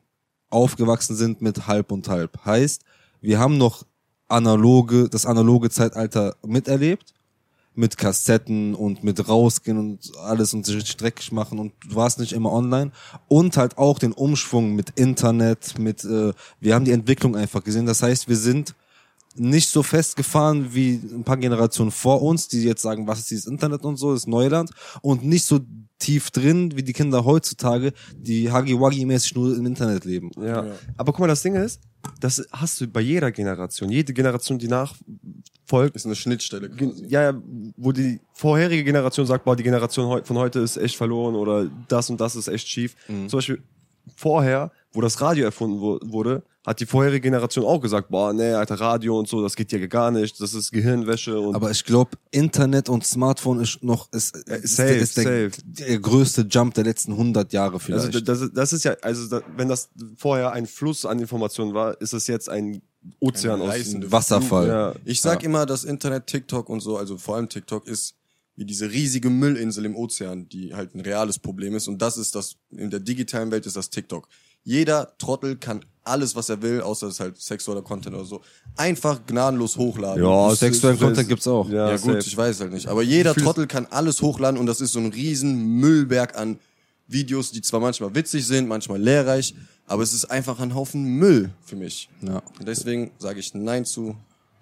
[0.49, 2.43] aufgewachsen sind mit halb und halb.
[2.45, 2.81] Heißt,
[3.21, 3.85] wir haben noch
[4.29, 7.13] analoge, das analoge Zeitalter miterlebt,
[7.75, 12.19] mit Kassetten und mit rausgehen und alles und sich richtig dreckig machen und du warst
[12.19, 12.91] nicht immer online
[13.27, 17.85] und halt auch den Umschwung mit Internet, mit äh, wir haben die Entwicklung einfach gesehen.
[17.85, 18.75] Das heißt, wir sind
[19.35, 23.45] nicht so festgefahren wie ein paar Generationen vor uns, die jetzt sagen, was ist dieses
[23.45, 24.71] Internet und so, das ist Neuland
[25.01, 25.59] und nicht so
[25.99, 30.31] tief drin wie die Kinder heutzutage, die Huggy-Wuggy-mäßig nur im Internet leben.
[30.41, 30.65] Ja.
[30.97, 31.81] Aber guck mal, das Ding ist,
[32.19, 33.89] das hast du bei jeder Generation.
[33.89, 37.05] Jede Generation, die nachfolgt, Ist eine Schnittstelle quasi.
[37.07, 37.41] ja, ja,
[37.77, 42.09] wo die vorherige Generation sagt, boah, die Generation von heute ist echt verloren oder das
[42.09, 42.95] und das ist echt schief.
[43.07, 43.61] Zum Beispiel
[44.15, 48.75] vorher, wo das Radio erfunden wurde, hat die vorherige Generation auch gesagt, boah, nee, alter
[48.79, 52.11] Radio und so, das geht ja gar nicht, das ist Gehirnwäsche und Aber ich glaube,
[52.29, 55.61] Internet und Smartphone ist noch ist, ist, safe, der, ist der, safe.
[55.63, 58.05] der größte Jump der letzten 100 Jahre vielleicht.
[58.05, 61.73] also das, ist- das ist ja, also da, wenn das vorher ein Fluss an Informationen
[61.73, 62.81] war, ist es jetzt ein
[63.19, 63.69] Ozean Ein
[64.03, 64.67] aus Wasserfall.
[64.67, 64.95] Ja.
[65.05, 68.13] Ich sag immer, dass Internet, TikTok und so, also vor allem TikTok, ist
[68.57, 71.87] wie diese riesige Müllinsel im Ozean, die halt ein reales Problem ist.
[71.87, 74.27] Und das ist das, in der digitalen Welt ist das TikTok.
[74.63, 75.79] Jeder Trottel kann
[76.09, 78.41] alles, was er will, außer es ist halt sexueller Content oder so,
[78.75, 80.23] einfach gnadenlos hochladen.
[80.23, 81.69] Ja, es Sexuellen ist- Content gibt's auch.
[81.69, 82.27] Ja, Ja, gut, safe.
[82.27, 82.87] ich weiß halt nicht.
[82.87, 86.59] Aber jeder Trottel kann alles hochladen und das ist so ein riesen Müllberg an
[87.07, 89.55] Videos, die zwar manchmal witzig sind, manchmal lehrreich,
[89.87, 92.09] aber es ist einfach ein Haufen Müll für mich.
[92.21, 92.41] Ja.
[92.59, 94.15] Und deswegen sage ich Nein zu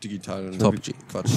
[0.03, 0.93] digitalen Top G.
[1.11, 1.29] Quatsch.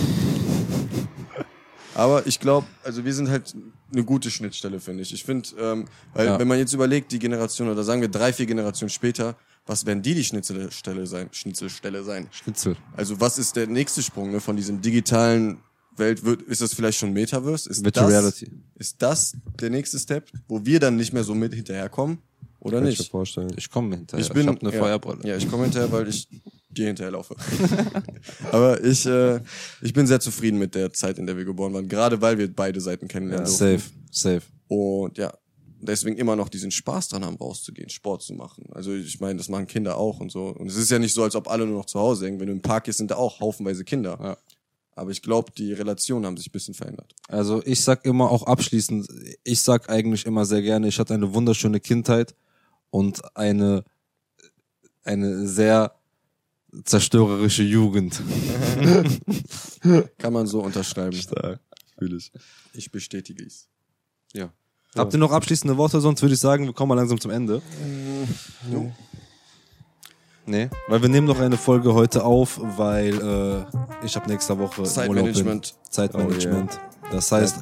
[1.94, 3.54] Aber ich glaube, also wir sind halt
[3.92, 5.12] eine gute Schnittstelle, finde ich.
[5.12, 6.38] Ich finde, ähm, weil Ja.
[6.38, 9.34] wenn man jetzt überlegt, die Generation oder sagen wir drei, vier Generationen später,
[9.70, 11.28] was werden die die Schnitzelstelle sein?
[11.30, 12.26] Schnitzelstelle sein?
[12.32, 12.76] Schnitzel.
[12.96, 15.58] Also was ist der nächste Sprung ne, von diesem digitalen
[15.96, 16.24] Welt?
[16.24, 17.70] Wird, ist das vielleicht schon Metaverse?
[17.70, 18.50] Ist Virtual das, Reality.
[18.74, 22.18] Ist das der nächste Step, wo wir dann nicht mehr so mit hinterherkommen?
[22.58, 23.10] Oder Kann ich mir nicht?
[23.12, 23.52] vorstellen.
[23.56, 24.26] Ich komme hinterher.
[24.26, 25.28] Ich bin ich hab eine ja, Feuerbrille.
[25.28, 26.26] Ja, ich komme hinterher, weil ich
[26.68, 27.36] dir hinterherlaufe.
[28.50, 29.38] Aber ich, äh,
[29.82, 32.52] ich bin sehr zufrieden mit der Zeit, in der wir geboren waren, gerade weil wir
[32.52, 33.78] beide Seiten kennenlernen durften.
[33.78, 34.42] Safe, safe.
[34.66, 35.32] Und ja,
[35.82, 38.64] deswegen immer noch diesen Spaß dran haben, rauszugehen, Sport zu machen.
[38.72, 40.48] Also ich meine, das machen Kinder auch und so.
[40.48, 42.40] Und es ist ja nicht so, als ob alle nur noch zu Hause hängen.
[42.40, 44.18] Wenn du im Park gehst, sind da auch haufenweise Kinder.
[44.20, 44.36] Ja.
[44.94, 47.14] Aber ich glaube, die Relationen haben sich ein bisschen verändert.
[47.28, 49.08] Also ich sag immer auch abschließend,
[49.44, 52.34] ich sag eigentlich immer sehr gerne, ich hatte eine wunderschöne Kindheit
[52.90, 53.84] und eine,
[55.04, 55.94] eine sehr
[56.84, 58.20] zerstörerische Jugend.
[60.18, 61.16] Kann man so unterschreiben.
[61.16, 61.60] Stark.
[62.72, 63.68] Ich bestätige es.
[64.32, 64.52] Ja.
[64.96, 66.00] Habt ihr noch abschließende Worte?
[66.00, 67.62] Sonst würde ich sagen, wir kommen mal langsam zum Ende.
[70.46, 74.82] Nee, weil wir nehmen noch eine Folge heute auf, weil äh, ich habe nächste Woche
[74.82, 75.36] Zeitmanagement.
[75.36, 75.90] Urlaub bin.
[75.90, 76.80] Zeitmanagement.
[77.12, 77.56] Das heißt,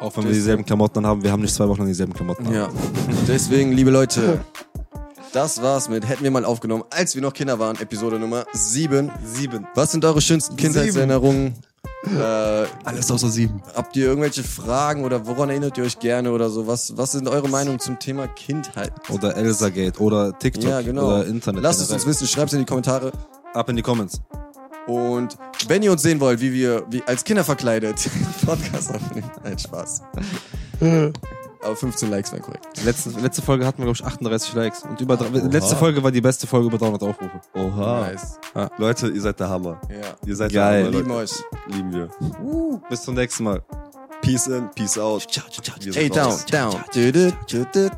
[0.00, 2.50] auch wenn wir dieselben Klamotten anhaben, wir haben nicht zwei Wochen lang dieselben Klamotten.
[2.52, 2.70] Ja.
[3.28, 4.40] Deswegen, liebe Leute,
[5.32, 9.10] das war's mit Hätten wir mal aufgenommen, als wir noch Kinder waren, Episode Nummer 7.
[9.24, 9.66] Sieben.
[9.74, 11.54] Was sind eure schönsten Kindheitserinnerungen?
[12.06, 13.62] Äh, Alles außer sieben.
[13.74, 16.66] habt ihr irgendwelche Fragen oder woran erinnert ihr euch gerne oder so?
[16.66, 18.92] Was, was sind eure Meinungen zum Thema Kindheit?
[19.10, 21.06] Oder Elsa Gate oder TikTok Ja, genau.
[21.06, 21.62] oder Internet.
[21.62, 22.06] Lasst es generell.
[22.06, 23.10] uns wissen, schreibt es in die Kommentare.
[23.54, 24.20] Ab in die Comments.
[24.86, 25.38] Und
[25.68, 27.96] wenn ihr uns sehen wollt, wie wir wie als Kinder verkleidet
[28.44, 30.02] Podcast aufnehmen, nein, Spaß.
[31.64, 32.66] Aber 15 Likes wären korrekt.
[32.84, 34.82] Letzte, letzte Folge hatten wir, glaube ich, 38 Likes.
[34.82, 37.40] Und über, drei- letzte Folge war die beste Folge über 300 Aufrufe.
[37.54, 38.00] Oha.
[38.10, 38.38] Nice.
[38.78, 39.80] Leute, ihr seid der Hammer.
[39.88, 39.96] Ja.
[40.26, 40.82] Ihr seid Geil.
[40.82, 41.32] der Hammer, Lieben Leute.
[41.32, 41.74] euch.
[41.74, 42.80] Lieben wir.
[42.90, 43.62] Bis zum nächsten Mal.
[44.20, 45.26] Peace in, peace out.
[45.80, 46.74] Wir sind Hey, down, down.
[46.94, 47.32] Dü, dü,
[47.74, 47.90] dü.